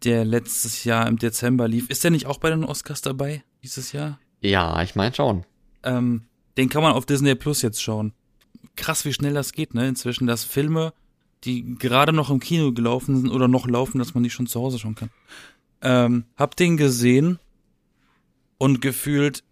der 0.05 0.25
letztes 0.25 0.85
Jahr 0.85 1.07
im 1.07 1.19
Dezember 1.19 1.69
lief. 1.69 1.89
Ist 1.91 2.05
der 2.05 2.11
nicht 2.11 2.27
auch 2.27 2.39
bei 2.39 2.51
den 2.51 2.65
Oscars 2.65 3.03
dabei 3.03 3.45
dieses 3.63 3.93
Jahr? 3.93 4.19
Ja, 4.41 4.83
ich 4.83 4.95
meine 4.95 5.15
schon. 5.15 5.45
Ähm, 5.85 6.25
den 6.57 6.69
kann 6.69 6.83
man 6.83 6.93
auf 6.93 7.07
Disney 7.07 7.35
Plus 7.35 7.63
jetzt 7.63 7.83
schauen. 7.83 8.13
Krass, 8.75 9.05
wie 9.05 9.13
schnell 9.13 9.35
das 9.35 9.53
geht, 9.53 9.75
ne? 9.75 9.89
Inzwischen, 9.89 10.27
dass 10.27 10.45
Filme, 10.45 10.93
die 11.45 11.77
gerade 11.79 12.13
noch 12.13 12.31
im 12.31 12.41
Kino 12.41 12.73
gelaufen 12.73 13.17
sind 13.21 13.31
oder 13.31 13.49
noch 13.49 13.67
laufen, 13.69 13.99
dass 13.99 14.13
man 14.15 14.23
die 14.23 14.31
schon 14.31 14.47
zu 14.47 14.61
Hause 14.61 14.79
schauen 14.79 14.97
kann. 14.97 15.11
Ähm, 15.83 16.25
hab 16.37 16.57
den 16.57 16.77
gesehen 16.77 17.39
und 18.59 18.81
gefühlt 18.81 19.45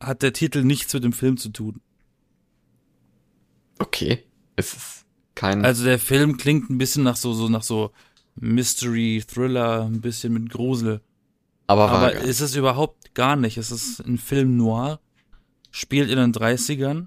hat 0.00 0.22
der 0.22 0.32
Titel 0.32 0.64
nichts 0.64 0.92
mit 0.94 1.04
dem 1.04 1.12
Film 1.12 1.36
zu 1.36 1.50
tun. 1.50 1.80
Okay. 3.78 4.24
Es 4.56 4.74
ist 4.74 5.04
kein. 5.34 5.64
Also 5.64 5.84
der 5.84 5.98
Film 5.98 6.36
klingt 6.36 6.70
ein 6.70 6.78
bisschen 6.78 7.02
nach 7.02 7.16
so, 7.16 7.32
so 7.32 7.48
nach 7.48 7.62
so 7.62 7.92
Mystery, 8.36 9.22
Thriller, 9.26 9.84
ein 9.86 10.00
bisschen 10.00 10.32
mit 10.32 10.50
Grusel. 10.50 11.00
aber 11.66 11.90
Aber 11.90 12.12
ist 12.14 12.40
es 12.40 12.54
überhaupt 12.56 13.14
gar 13.14 13.36
nicht. 13.36 13.56
Es 13.56 13.70
ist 13.70 14.00
ein 14.00 14.18
Film 14.18 14.56
noir, 14.56 15.00
spielt 15.70 16.10
in 16.10 16.16
den 16.16 16.32
30ern 16.32 17.06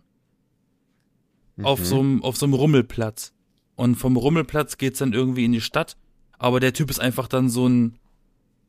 auf 1.61 1.79
Mhm. 1.79 1.85
so 1.85 1.99
einem 1.99 2.23
auf 2.23 2.37
so 2.37 2.45
einem 2.45 2.53
Rummelplatz. 2.53 3.33
Und 3.75 3.95
vom 3.95 4.17
Rummelplatz 4.17 4.77
geht's 4.77 4.99
dann 4.99 5.13
irgendwie 5.13 5.45
in 5.45 5.51
die 5.51 5.61
Stadt, 5.61 5.97
aber 6.37 6.59
der 6.59 6.73
Typ 6.73 6.89
ist 6.91 6.99
einfach 6.99 7.27
dann 7.27 7.49
so 7.49 7.67
ein 7.67 7.97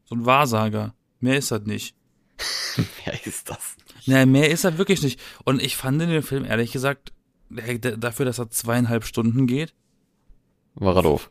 so 0.05 0.15
ein 0.15 0.27
Wahrsager. 0.27 0.95
Mehr 1.21 1.37
ist 1.39 1.51
das 1.51 1.63
nicht. 1.63 1.95
Wer 3.05 3.27
ist 3.27 3.49
das? 3.51 3.77
Naja, 4.07 4.27
mehr 4.27 4.51
ist 4.51 4.65
er 4.65 4.79
wirklich 4.79 5.03
nicht. 5.03 5.21
Und 5.45 5.63
ich 5.63 5.77
fand 5.77 6.01
in 6.03 6.11
dem 6.11 6.23
Film 6.23 6.45
ehrlich 6.45 6.73
gesagt, 6.73 7.13
dafür, 7.51 8.27
dass 8.27 8.39
er 8.39 8.51
zweieinhalb 8.51 9.05
Stunden 9.05 9.47
geht, 9.47 9.75
War 10.75 10.97
er 10.97 11.03
doof. 11.03 11.31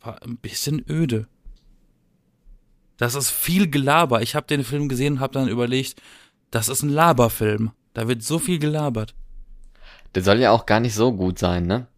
war 0.00 0.22
ein 0.22 0.36
bisschen 0.36 0.84
öde. 0.88 1.26
Das 2.98 3.14
ist 3.14 3.30
viel 3.30 3.68
Gelaber. 3.68 4.22
Ich 4.22 4.34
habe 4.36 4.46
den 4.46 4.64
Film 4.64 4.88
gesehen 4.88 5.14
und 5.14 5.20
habe 5.20 5.32
dann 5.32 5.48
überlegt, 5.48 6.00
das 6.50 6.68
ist 6.68 6.82
ein 6.82 6.90
Laberfilm. 6.90 7.72
Da 7.94 8.06
wird 8.06 8.22
so 8.22 8.38
viel 8.38 8.58
gelabert. 8.58 9.14
Der 10.14 10.22
soll 10.22 10.38
ja 10.38 10.50
auch 10.50 10.66
gar 10.66 10.78
nicht 10.80 10.94
so 10.94 11.12
gut 11.12 11.38
sein, 11.38 11.66
ne? 11.66 11.88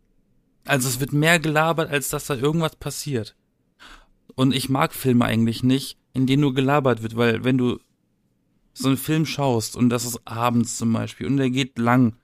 Also 0.65 0.89
es 0.89 1.01
wird 1.01 1.13
mehr 1.13 1.39
gelabert, 1.41 1.91
als 1.91 2.09
dass 2.09 2.27
da 2.27 2.35
irgendwas 2.35 2.77
passiert. 2.77 3.37
Und 4.35 4.55
ich 4.55 4.69
mag 4.69 4.95
Filme 4.95 5.25
eigentlich 5.27 5.63
nicht, 5.63 5.99
in 6.15 6.27
denen 6.27 6.41
nur 6.41 6.55
gelabert 6.55 7.03
wird, 7.03 7.17
weil 7.17 7.45
wenn 7.45 7.59
du 7.59 7.79
so 8.73 8.89
einen 8.89 8.97
Film 8.97 9.27
schaust 9.27 9.77
und 9.77 9.91
das 9.91 10.05
ist 10.05 10.21
abends 10.25 10.79
zum 10.79 10.93
Beispiel 10.93 11.27
und 11.27 11.37
der 11.37 11.51
geht 11.51 11.79
lang, 11.79 12.15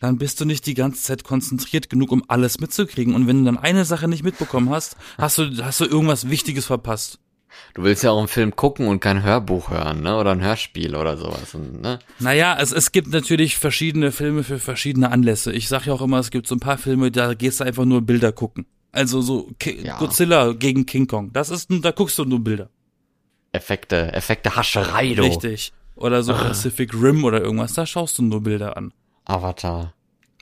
dann 0.00 0.18
bist 0.18 0.40
du 0.40 0.44
nicht 0.44 0.66
die 0.66 0.74
ganze 0.74 1.02
Zeit 1.02 1.24
konzentriert 1.24 1.90
genug, 1.90 2.12
um 2.12 2.24
alles 2.28 2.60
mitzukriegen. 2.60 3.14
Und 3.14 3.26
wenn 3.26 3.40
du 3.40 3.44
dann 3.44 3.58
eine 3.58 3.84
Sache 3.84 4.08
nicht 4.08 4.22
mitbekommen 4.22 4.70
hast, 4.70 4.96
hast 5.18 5.38
du, 5.38 5.50
hast 5.64 5.80
du 5.80 5.84
irgendwas 5.84 6.30
Wichtiges 6.30 6.66
verpasst. 6.66 7.18
Du 7.74 7.82
willst 7.82 8.04
ja 8.04 8.10
auch 8.10 8.18
einen 8.18 8.28
Film 8.28 8.54
gucken 8.54 8.86
und 8.86 9.00
kein 9.00 9.22
Hörbuch 9.22 9.70
hören, 9.70 10.02
ne? 10.02 10.16
Oder 10.16 10.32
ein 10.32 10.42
Hörspiel 10.42 10.94
oder 10.94 11.16
sowas, 11.16 11.54
ne? 11.54 11.98
Naja, 12.20 12.56
es, 12.60 12.72
es 12.72 12.92
gibt 12.92 13.08
natürlich 13.08 13.56
verschiedene 13.56 14.12
Filme 14.12 14.44
für 14.44 14.58
verschiedene 14.58 15.10
Anlässe. 15.10 15.52
Ich 15.52 15.66
sag 15.66 15.86
ja 15.86 15.92
auch 15.94 16.02
immer, 16.02 16.18
es 16.18 16.30
gibt 16.30 16.46
so 16.46 16.54
ein 16.54 16.60
paar 16.60 16.78
Filme, 16.78 17.10
da 17.10 17.34
gehst 17.34 17.60
du 17.60 17.64
einfach 17.64 17.84
nur 17.84 18.02
Bilder 18.02 18.32
gucken. 18.32 18.66
Also 18.92 19.20
so 19.20 19.50
Ki 19.58 19.80
Ja. 19.82 19.98
Godzilla 19.98 20.52
gegen 20.52 20.86
King 20.86 21.06
Kong. 21.08 21.32
Das 21.32 21.50
ist, 21.50 21.68
da 21.70 21.90
guckst 21.90 22.18
du 22.18 22.24
nur 22.24 22.40
Bilder. 22.40 22.70
Effekte, 23.58 24.12
Effekte 24.12 24.56
Hascherei, 24.56 25.14
du. 25.14 25.22
Richtig. 25.22 25.72
Oder 25.96 26.22
so 26.22 26.32
Pacific 26.32 26.94
Rim 26.94 27.24
oder 27.24 27.40
irgendwas, 27.42 27.72
da 27.72 27.84
schaust 27.84 28.18
du 28.18 28.22
nur 28.22 28.40
Bilder 28.40 28.76
an. 28.76 28.94
Avatar. 29.24 29.94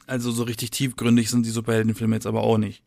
Also 0.06 0.30
so 0.30 0.42
richtig 0.42 0.70
tiefgründig 0.70 1.30
sind 1.30 1.46
die 1.46 1.50
Superheldenfilme 1.50 2.14
jetzt 2.14 2.26
aber 2.26 2.42
auch 2.42 2.58
nicht. 2.58 2.82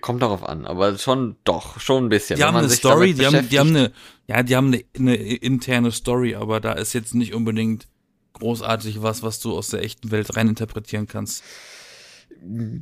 Kommt 0.00 0.22
darauf 0.22 0.48
an, 0.48 0.64
aber 0.64 0.96
schon, 0.96 1.36
doch, 1.44 1.78
schon 1.80 2.06
ein 2.06 2.08
bisschen. 2.08 2.36
Die 2.36 2.44
haben 2.44 2.56
eine 2.56 2.70
Story, 2.70 3.12
die 3.12 3.26
haben, 3.26 3.48
die 3.48 3.58
haben 3.58 3.70
eine, 3.70 3.92
ja, 4.26 4.42
die 4.42 4.56
haben 4.56 4.68
eine, 4.68 4.84
eine 4.96 5.16
interne 5.16 5.90
Story, 5.92 6.34
aber 6.34 6.60
da 6.60 6.72
ist 6.72 6.94
jetzt 6.94 7.14
nicht 7.14 7.34
unbedingt 7.34 7.88
großartig 8.34 9.02
was, 9.02 9.22
was 9.22 9.40
du 9.40 9.54
aus 9.54 9.68
der 9.68 9.82
echten 9.82 10.10
Welt 10.10 10.34
rein 10.36 10.48
interpretieren 10.48 11.08
kannst. 11.08 11.44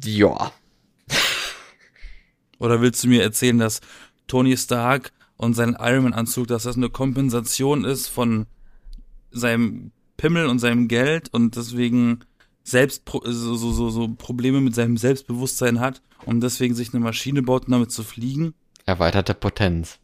Ja. 0.05 0.53
Oder 2.61 2.81
willst 2.81 3.03
du 3.03 3.09
mir 3.09 3.23
erzählen, 3.23 3.59
dass 3.59 3.81
Tony 4.29 4.57
Stark 4.57 5.13
und 5.41 5.55
sein 5.55 5.75
Ironman-Anzug, 5.81 6.49
dass 6.49 6.65
das 6.65 6.77
eine 6.77 6.91
Kompensation 6.91 7.87
ist 7.87 8.09
von 8.09 8.47
seinem 9.31 9.91
Pimmel 10.19 10.47
und 10.47 10.59
seinem 10.59 10.87
Geld 10.87 11.33
und 11.33 11.57
deswegen 11.57 12.21
selbst 12.63 13.05
so, 13.11 13.55
so, 13.57 13.73
so, 13.73 13.89
so 13.89 14.09
Probleme 14.09 14.61
mit 14.61 14.75
seinem 14.75 14.99
Selbstbewusstsein 14.99 15.81
hat 15.81 16.03
und 16.27 16.43
deswegen 16.43 16.75
sich 16.75 16.93
eine 16.93 17.03
Maschine 17.03 17.43
baut, 17.43 17.67
um 17.67 17.73
damit 17.73 17.91
zu 17.91 18.03
fliegen? 18.03 18.53
Erweiterte 18.85 19.33
Potenz. 19.33 19.99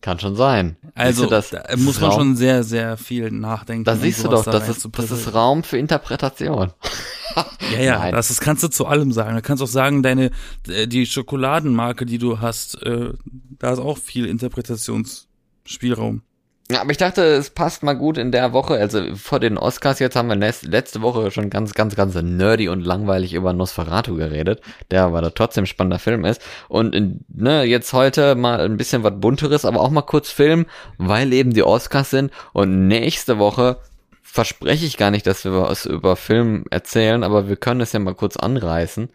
Kann 0.00 0.18
schon 0.18 0.34
sein. 0.34 0.76
Also, 0.94 1.26
das 1.26 1.50
da 1.50 1.62
muss 1.76 2.00
man 2.00 2.10
Raum- 2.10 2.18
schon 2.20 2.36
sehr, 2.36 2.62
sehr 2.64 2.96
viel 2.96 3.30
nachdenken. 3.30 3.84
Da 3.84 3.96
siehst 3.96 4.24
du 4.24 4.28
doch, 4.28 4.44
da 4.44 4.52
das 4.52 4.68
ist, 4.68 4.88
das 4.92 5.10
ist 5.10 5.34
Raum 5.34 5.62
für 5.62 5.76
Interpretation. 5.76 6.72
Ja, 7.72 7.80
ja, 7.80 7.98
Nein. 7.98 8.12
das 8.14 8.30
ist, 8.30 8.40
kannst 8.40 8.62
du 8.64 8.68
zu 8.68 8.86
allem 8.86 9.12
sagen. 9.12 9.36
Du 9.36 9.42
kannst 9.42 9.62
auch 9.62 9.68
sagen, 9.68 10.02
deine, 10.02 10.30
äh, 10.66 10.86
die 10.88 11.06
Schokoladenmarke, 11.06 12.04
die 12.06 12.18
du 12.18 12.40
hast, 12.40 12.82
äh, 12.82 13.12
da 13.58 13.72
ist 13.72 13.78
auch 13.78 13.98
viel 13.98 14.26
Interpretationsspielraum. 14.26 16.22
Ja, 16.70 16.82
aber 16.82 16.92
ich 16.92 16.98
dachte, 16.98 17.22
es 17.22 17.50
passt 17.50 17.82
mal 17.82 17.94
gut 17.94 18.16
in 18.16 18.30
der 18.30 18.52
Woche. 18.52 18.74
Also 18.74 19.16
vor 19.16 19.40
den 19.40 19.58
Oscars 19.58 19.98
jetzt 19.98 20.14
haben 20.14 20.28
wir 20.28 20.36
letzte 20.36 21.02
Woche 21.02 21.32
schon 21.32 21.50
ganz, 21.50 21.74
ganz, 21.74 21.96
ganz 21.96 22.14
nerdy 22.14 22.68
und 22.68 22.86
langweilig 22.86 23.34
über 23.34 23.52
Nosferatu 23.52 24.14
geredet, 24.14 24.60
der 24.92 25.02
aber 25.02 25.20
da 25.20 25.30
trotzdem 25.30 25.66
spannender 25.66 25.98
Film 25.98 26.24
ist. 26.24 26.40
Und 26.68 26.94
in, 26.94 27.24
ne, 27.28 27.64
jetzt 27.64 27.92
heute 27.92 28.36
mal 28.36 28.60
ein 28.60 28.76
bisschen 28.76 29.02
was 29.02 29.14
bunteres, 29.18 29.64
aber 29.64 29.80
auch 29.80 29.90
mal 29.90 30.02
kurz 30.02 30.30
Film, 30.30 30.66
weil 30.96 31.32
eben 31.32 31.52
die 31.52 31.64
Oscars 31.64 32.10
sind. 32.10 32.30
Und 32.52 32.86
nächste 32.86 33.38
Woche 33.38 33.78
verspreche 34.22 34.86
ich 34.86 34.96
gar 34.96 35.10
nicht, 35.10 35.26
dass 35.26 35.44
wir 35.44 35.52
was 35.52 35.86
über 35.86 36.14
Film 36.14 36.66
erzählen, 36.70 37.24
aber 37.24 37.48
wir 37.48 37.56
können 37.56 37.80
es 37.80 37.92
ja 37.92 37.98
mal 37.98 38.14
kurz 38.14 38.36
anreißen, 38.36 39.08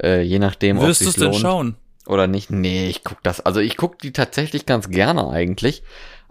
äh, 0.00 0.22
je 0.22 0.38
nachdem, 0.38 0.78
ob 0.78 0.86
Wirst 0.86 1.00
du 1.00 1.06
es 1.06 1.10
es 1.10 1.16
denn 1.16 1.24
lohnt 1.24 1.36
schauen? 1.36 1.76
oder 2.06 2.28
nicht. 2.28 2.50
Nee, 2.50 2.88
ich 2.88 3.02
guck 3.02 3.22
das. 3.22 3.40
Also 3.40 3.60
ich 3.60 3.76
guck 3.76 3.98
die 3.98 4.12
tatsächlich 4.12 4.66
ganz 4.66 4.90
gerne 4.90 5.28
eigentlich. 5.28 5.82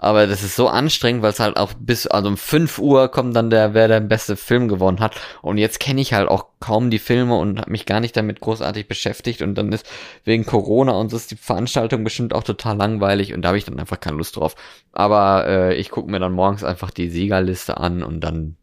Aber 0.02 0.28
das 0.28 0.44
ist 0.44 0.56
so 0.56 0.70
anstrengend, 0.70 1.24
weil 1.24 1.32
es 1.32 1.42
halt 1.42 1.58
auch 1.58 1.74
bis, 1.78 2.08
also 2.08 2.30
um 2.30 2.38
5 2.38 2.80
Uhr 2.80 3.10
kommt 3.10 3.36
dann 3.36 3.50
der, 3.50 3.74
wer 3.74 3.90
der 3.90 4.00
beste 4.00 4.38
Film 4.38 4.70
gewonnen 4.70 5.02
hat. 5.02 5.20
Und 5.42 5.58
jetzt 5.58 5.82
kenne 5.82 6.00
ich 6.00 6.14
halt 6.14 6.30
auch 6.30 6.46
kaum 6.62 6.90
die 6.90 7.00
Filme 7.00 7.38
und 7.38 7.60
habe 7.60 7.70
mich 7.70 7.86
gar 7.86 8.00
nicht 8.00 8.16
damit 8.16 8.40
großartig 8.40 8.88
beschäftigt. 8.88 9.42
Und 9.42 9.56
dann 9.56 9.74
ist 9.74 9.86
wegen 10.24 10.46
Corona 10.46 10.94
und 10.94 11.10
so 11.10 11.18
ist 11.18 11.32
die 11.32 11.36
Veranstaltung 11.36 12.06
bestimmt 12.06 12.34
auch 12.34 12.44
total 12.44 12.78
langweilig 12.78 13.34
und 13.34 13.42
da 13.42 13.50
habe 13.50 13.58
ich 13.58 13.66
dann 13.66 13.78
einfach 13.78 14.00
keine 14.00 14.16
Lust 14.16 14.38
drauf. 14.38 14.56
Aber 14.94 15.46
äh, 15.46 15.76
ich 15.76 15.90
gucke 15.90 16.10
mir 16.10 16.20
dann 16.20 16.32
morgens 16.32 16.64
einfach 16.64 16.92
die 16.92 17.10
Siegerliste 17.10 17.76
an 17.76 18.02
und 18.02 18.22
dann 18.22 18.56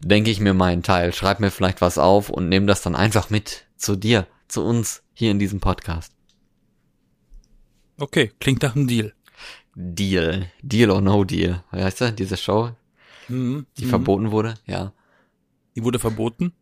denke 0.00 0.30
ich 0.30 0.40
mir 0.40 0.52
meinen 0.52 0.82
Teil, 0.82 1.14
schreib 1.14 1.40
mir 1.40 1.50
vielleicht 1.50 1.80
was 1.80 1.96
auf 1.96 2.28
und 2.28 2.50
nehme 2.50 2.66
das 2.66 2.82
dann 2.82 2.94
einfach 2.94 3.30
mit 3.30 3.64
zu 3.76 3.96
dir, 3.96 4.26
zu 4.46 4.62
uns 4.62 5.02
hier 5.14 5.30
in 5.30 5.38
diesem 5.38 5.60
Podcast. 5.60 6.12
Okay, 7.98 8.30
klingt 8.40 8.62
nach 8.62 8.76
einem 8.76 8.88
Deal. 8.88 9.15
Deal. 9.78 10.50
Deal 10.62 10.90
or 10.90 11.00
no 11.02 11.22
deal. 11.24 11.62
Wie 11.70 11.82
heißt 11.82 12.00
das? 12.00 12.14
Diese 12.14 12.36
Show, 12.38 12.70
Mhm. 13.28 13.66
die 13.78 13.84
Mhm. 13.84 13.90
verboten 13.90 14.30
wurde? 14.30 14.54
Ja. 14.66 14.92
Die 15.74 15.84
wurde 15.84 15.98
verboten? 15.98 16.52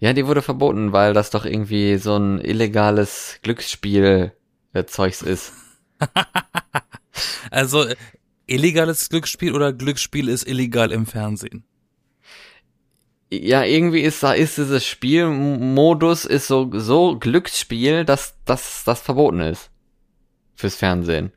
Ja, 0.00 0.12
die 0.12 0.26
wurde 0.26 0.42
verboten, 0.42 0.92
weil 0.92 1.14
das 1.14 1.30
doch 1.30 1.44
irgendwie 1.46 1.96
so 1.96 2.16
ein 2.16 2.40
illegales 2.40 3.38
Glücksspiel 3.42 4.32
äh, 4.74 4.84
Zeugs 4.84 5.22
ist. 5.22 5.52
Also, 7.50 7.84
äh, 7.84 7.96
illegales 8.46 9.08
Glücksspiel 9.08 9.52
oder 9.54 9.72
Glücksspiel 9.72 10.28
ist 10.28 10.46
illegal 10.46 10.92
im 10.92 11.06
Fernsehen? 11.06 11.64
Ja, 13.30 13.64
irgendwie 13.64 14.00
ist 14.02 14.22
da 14.22 14.32
ist 14.34 14.56
dieses 14.58 14.86
Spielmodus 14.86 16.24
ist 16.24 16.46
so 16.46 16.70
so 16.74 17.18
Glücksspiel, 17.18 18.04
dass 18.04 18.36
dass 18.44 18.84
das 18.84 19.00
verboten 19.00 19.40
ist 19.40 19.70
fürs 20.54 20.76
Fernsehen. 20.76 21.32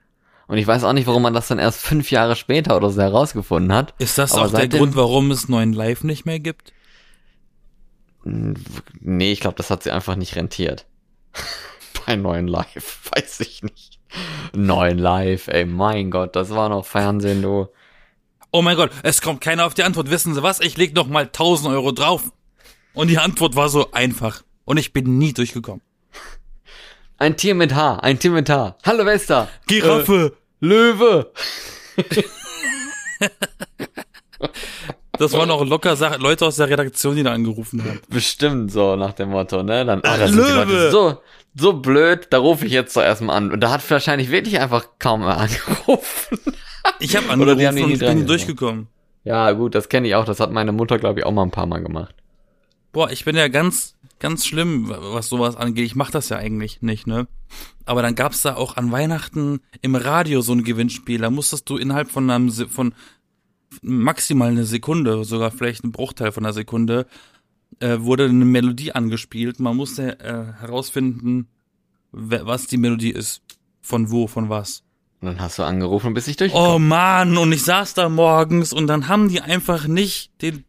Und 0.51 0.57
ich 0.57 0.67
weiß 0.67 0.83
auch 0.83 0.91
nicht, 0.91 1.07
warum 1.07 1.21
man 1.21 1.33
das 1.33 1.47
dann 1.47 1.59
erst 1.59 1.79
fünf 1.79 2.11
Jahre 2.11 2.35
später 2.35 2.75
oder 2.75 2.89
so 2.89 3.01
herausgefunden 3.01 3.71
hat. 3.73 3.93
Ist 3.99 4.17
das 4.17 4.33
Aber 4.33 4.47
auch 4.47 4.51
der 4.51 4.67
Grund, 4.67 4.97
warum 4.97 5.31
es 5.31 5.47
neuen 5.47 5.71
Live 5.71 6.03
nicht 6.03 6.25
mehr 6.25 6.41
gibt? 6.41 6.73
Nee, 8.25 9.31
ich 9.31 9.39
glaube, 9.39 9.55
das 9.55 9.69
hat 9.69 9.81
sie 9.83 9.91
einfach 9.91 10.17
nicht 10.17 10.35
rentiert. 10.35 10.87
Bei 12.05 12.17
neuen 12.17 12.49
Live, 12.49 13.09
weiß 13.15 13.39
ich 13.39 13.63
nicht. 13.63 14.01
Neuen 14.53 14.97
Live, 14.97 15.47
ey, 15.47 15.63
mein 15.63 16.11
Gott, 16.11 16.35
das 16.35 16.49
war 16.49 16.67
noch 16.67 16.85
Fernsehen, 16.85 17.41
du. 17.41 17.69
Oh 18.51 18.61
mein 18.61 18.75
Gott, 18.75 18.91
es 19.03 19.21
kommt 19.21 19.39
keiner 19.39 19.65
auf 19.65 19.73
die 19.73 19.83
Antwort. 19.83 20.11
Wissen 20.11 20.33
Sie 20.33 20.43
was? 20.43 20.59
Ich 20.59 20.75
leg 20.75 20.93
noch 20.93 21.07
mal 21.07 21.27
1000 21.27 21.69
Euro 21.69 21.93
drauf. 21.93 22.29
Und 22.93 23.07
die 23.07 23.19
Antwort 23.19 23.55
war 23.55 23.69
so 23.69 23.91
einfach. 23.93 24.43
Und 24.65 24.75
ich 24.75 24.91
bin 24.91 25.17
nie 25.17 25.31
durchgekommen. 25.31 25.81
Ein 27.17 27.37
Tier 27.37 27.55
mit 27.55 27.73
Haar, 27.73 28.03
ein 28.03 28.19
Tier 28.19 28.31
mit 28.31 28.49
Haar. 28.49 28.77
Hallo 28.83 29.05
Wester. 29.05 29.47
Giraffe! 29.67 30.40
Löwe. 30.61 31.31
Das 35.17 35.33
waren 35.33 35.51
auch 35.51 35.63
locker 35.65 35.95
Leute 36.17 36.45
aus 36.47 36.55
der 36.55 36.69
Redaktion, 36.69 37.15
die 37.15 37.23
da 37.23 37.33
angerufen 37.33 37.83
haben. 37.83 37.99
Bestimmt 38.09 38.71
so 38.71 38.95
nach 38.95 39.13
dem 39.13 39.29
Motto, 39.29 39.61
ne? 39.61 39.85
Dann, 39.85 39.99
ah, 40.03 40.13
Ah, 40.13 40.17
da 40.17 40.27
sind 40.27 40.37
die 40.37 40.41
Löwe. 40.51 40.63
Leute 40.63 40.91
so, 40.91 41.17
so 41.55 41.73
blöd, 41.73 42.27
da 42.31 42.39
rufe 42.39 42.65
ich 42.65 42.71
jetzt 42.71 42.95
doch 42.95 43.03
erstmal 43.03 43.35
an. 43.37 43.51
Und 43.51 43.59
da 43.59 43.69
hat 43.71 43.87
wahrscheinlich 43.91 44.31
wirklich 44.31 44.59
einfach 44.59 44.85
kaum 44.97 45.19
mehr 45.21 45.37
angerufen. 45.37 46.39
Ich 46.99 47.15
habe 47.15 47.27
Oder 47.39 47.55
die 47.55 47.67
angerufen 47.67 47.67
haben 47.67 47.75
die 47.75 47.83
und 47.83 47.91
ich 47.91 47.99
bin 47.99 48.07
genommen. 48.07 48.27
durchgekommen. 48.27 48.87
Ja, 49.23 49.51
gut, 49.51 49.75
das 49.75 49.89
kenne 49.89 50.07
ich 50.07 50.15
auch. 50.15 50.25
Das 50.25 50.39
hat 50.39 50.51
meine 50.51 50.71
Mutter, 50.71 50.97
glaube 50.97 51.19
ich, 51.19 51.25
auch 51.25 51.31
mal 51.31 51.43
ein 51.43 51.51
paar 51.51 51.67
Mal 51.67 51.83
gemacht. 51.83 52.15
Boah, 52.91 53.11
ich 53.11 53.23
bin 53.23 53.35
ja 53.35 53.47
ganz, 53.47 53.95
ganz 54.19 54.45
schlimm, 54.47 54.89
was 54.89 55.29
sowas 55.29 55.55
angeht. 55.55 55.85
Ich 55.85 55.95
mach 55.95 56.09
das 56.09 56.29
ja 56.29 56.37
eigentlich 56.37 56.81
nicht, 56.81 57.05
ne? 57.05 57.27
Aber 57.85 58.01
dann 58.01 58.15
gab's 58.15 58.41
da 58.41 58.55
auch 58.55 58.77
an 58.77 58.91
Weihnachten 58.91 59.59
im 59.81 59.95
Radio 59.95 60.41
so 60.41 60.53
ein 60.53 60.63
Gewinnspiel. 60.63 61.19
Da 61.19 61.29
musstest 61.29 61.69
du 61.69 61.77
innerhalb 61.77 62.09
von 62.09 62.29
einem, 62.29 62.49
Se- 62.49 62.67
von 62.67 62.93
maximal 63.81 64.49
eine 64.49 64.65
Sekunde, 64.65 65.23
sogar 65.23 65.51
vielleicht 65.51 65.83
ein 65.83 65.91
Bruchteil 65.91 66.31
von 66.31 66.45
einer 66.45 66.53
Sekunde, 66.53 67.07
äh, 67.79 67.97
wurde 67.99 68.25
eine 68.25 68.45
Melodie 68.45 68.91
angespielt. 68.91 69.59
Man 69.59 69.75
musste 69.77 70.19
äh, 70.19 70.59
herausfinden, 70.59 71.47
was 72.11 72.67
die 72.67 72.77
Melodie 72.77 73.11
ist. 73.11 73.41
Von 73.81 74.11
wo, 74.11 74.27
von 74.27 74.49
was. 74.49 74.83
Und 75.21 75.27
dann 75.27 75.41
hast 75.41 75.57
du 75.57 75.63
angerufen 75.63 76.07
und 76.07 76.13
bist 76.13 76.27
nicht 76.27 76.39
durchgekommen. 76.39 76.71
Oh 76.75 76.79
Mann, 76.79 77.37
und 77.37 77.51
ich 77.51 77.63
saß 77.63 77.93
da 77.95 78.09
morgens 78.09 78.73
und 78.73 78.87
dann 78.87 79.07
haben 79.07 79.29
die 79.29 79.41
einfach 79.41 79.87
nicht 79.87 80.31
den 80.41 80.65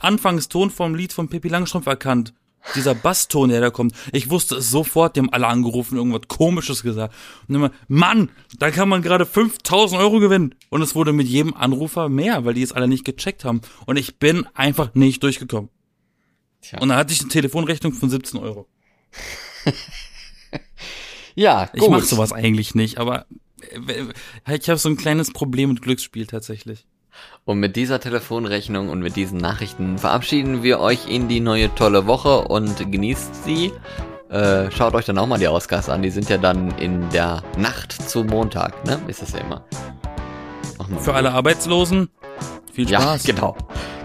Anfangston 0.00 0.70
vom 0.70 0.94
Lied 0.94 1.12
von 1.12 1.28
Pippi 1.28 1.48
Langstrumpf 1.48 1.86
erkannt. 1.86 2.34
Dieser 2.74 2.94
Basston, 2.94 3.48
der 3.48 3.60
da 3.60 3.70
kommt. 3.70 3.94
Ich 4.12 4.30
wusste 4.30 4.56
es 4.56 4.70
sofort, 4.70 5.16
die 5.16 5.20
haben 5.20 5.32
alle 5.32 5.46
angerufen, 5.46 5.96
irgendwas 5.96 6.28
komisches 6.28 6.82
gesagt. 6.82 7.14
Und 7.48 7.54
immer, 7.54 7.70
Mann, 7.88 8.30
da 8.58 8.70
kann 8.70 8.88
man 8.88 9.02
gerade 9.02 9.24
5000 9.24 10.00
Euro 10.00 10.18
gewinnen. 10.18 10.54
Und 10.68 10.82
es 10.82 10.94
wurde 10.94 11.12
mit 11.12 11.28
jedem 11.28 11.54
Anrufer 11.54 12.08
mehr, 12.08 12.44
weil 12.44 12.54
die 12.54 12.62
es 12.62 12.72
alle 12.72 12.88
nicht 12.88 13.04
gecheckt 13.04 13.44
haben. 13.44 13.60
Und 13.86 13.96
ich 13.96 14.18
bin 14.18 14.46
einfach 14.54 14.94
nicht 14.94 15.22
durchgekommen. 15.22 15.70
Tja. 16.60 16.80
Und 16.80 16.88
dann 16.88 16.98
hatte 16.98 17.12
ich 17.12 17.20
eine 17.20 17.28
Telefonrechnung 17.28 17.92
von 17.92 18.10
17 18.10 18.40
Euro. 18.40 18.66
Ja, 21.36 21.66
gut. 21.66 21.82
Ich 21.82 21.88
mach 21.88 22.02
sowas 22.02 22.32
eigentlich 22.32 22.74
nicht, 22.74 22.98
aber 22.98 23.26
äh, 23.60 24.54
ich 24.54 24.68
habe 24.68 24.78
so 24.78 24.88
ein 24.88 24.96
kleines 24.96 25.32
Problem 25.32 25.68
mit 25.68 25.82
Glücksspiel 25.82 26.26
tatsächlich. 26.26 26.86
Und 27.46 27.60
mit 27.60 27.76
dieser 27.76 28.00
Telefonrechnung 28.00 28.88
und 28.88 29.00
mit 29.00 29.14
diesen 29.14 29.38
Nachrichten 29.38 29.98
verabschieden 29.98 30.64
wir 30.64 30.80
euch 30.80 31.08
in 31.08 31.28
die 31.28 31.38
neue 31.38 31.72
tolle 31.76 32.08
Woche 32.08 32.40
und 32.48 32.90
genießt 32.90 33.44
sie. 33.44 33.72
Äh, 34.28 34.68
schaut 34.72 34.94
euch 34.96 35.04
dann 35.04 35.16
auch 35.16 35.28
mal 35.28 35.38
die 35.38 35.46
Ausgaben 35.46 35.88
an. 35.92 36.02
Die 36.02 36.10
sind 36.10 36.28
ja 36.28 36.38
dann 36.38 36.76
in 36.78 37.08
der 37.10 37.44
Nacht 37.56 37.92
zu 37.92 38.24
Montag, 38.24 38.84
ne? 38.84 38.98
Ist 39.06 39.22
das 39.22 39.32
ja 39.32 39.38
immer. 39.38 39.64
Für 40.98 41.14
alle 41.14 41.30
Arbeitslosen, 41.30 42.08
viel 42.72 42.90
Ja, 42.90 43.00
Spaß. 43.00 43.22
genau. 43.24 43.56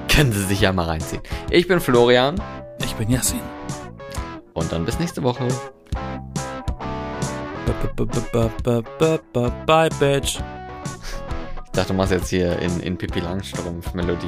Können 0.07 0.31
Sie 0.31 0.43
sich 0.43 0.61
ja 0.61 0.71
mal 0.71 0.85
reinziehen. 0.85 1.23
Ich 1.49 1.67
bin 1.67 1.79
Florian 1.79 2.39
Ich 2.83 2.93
bin 2.93 3.09
Yassin. 3.09 3.39
und 4.53 4.71
dann 4.71 4.85
bis 4.85 4.99
nächste 4.99 5.23
Woche. 5.23 5.47
Bye, 9.65 9.89
Bitch. 9.99 10.37
Ich 11.73 11.77
dachte, 11.77 11.93
du 11.93 11.97
machst 11.97 12.11
jetzt 12.11 12.27
hier 12.27 12.59
in, 12.59 12.81
in 12.81 12.97
Pippi 12.97 13.21
Langstrumpf 13.21 13.93
Melodie. 13.93 14.27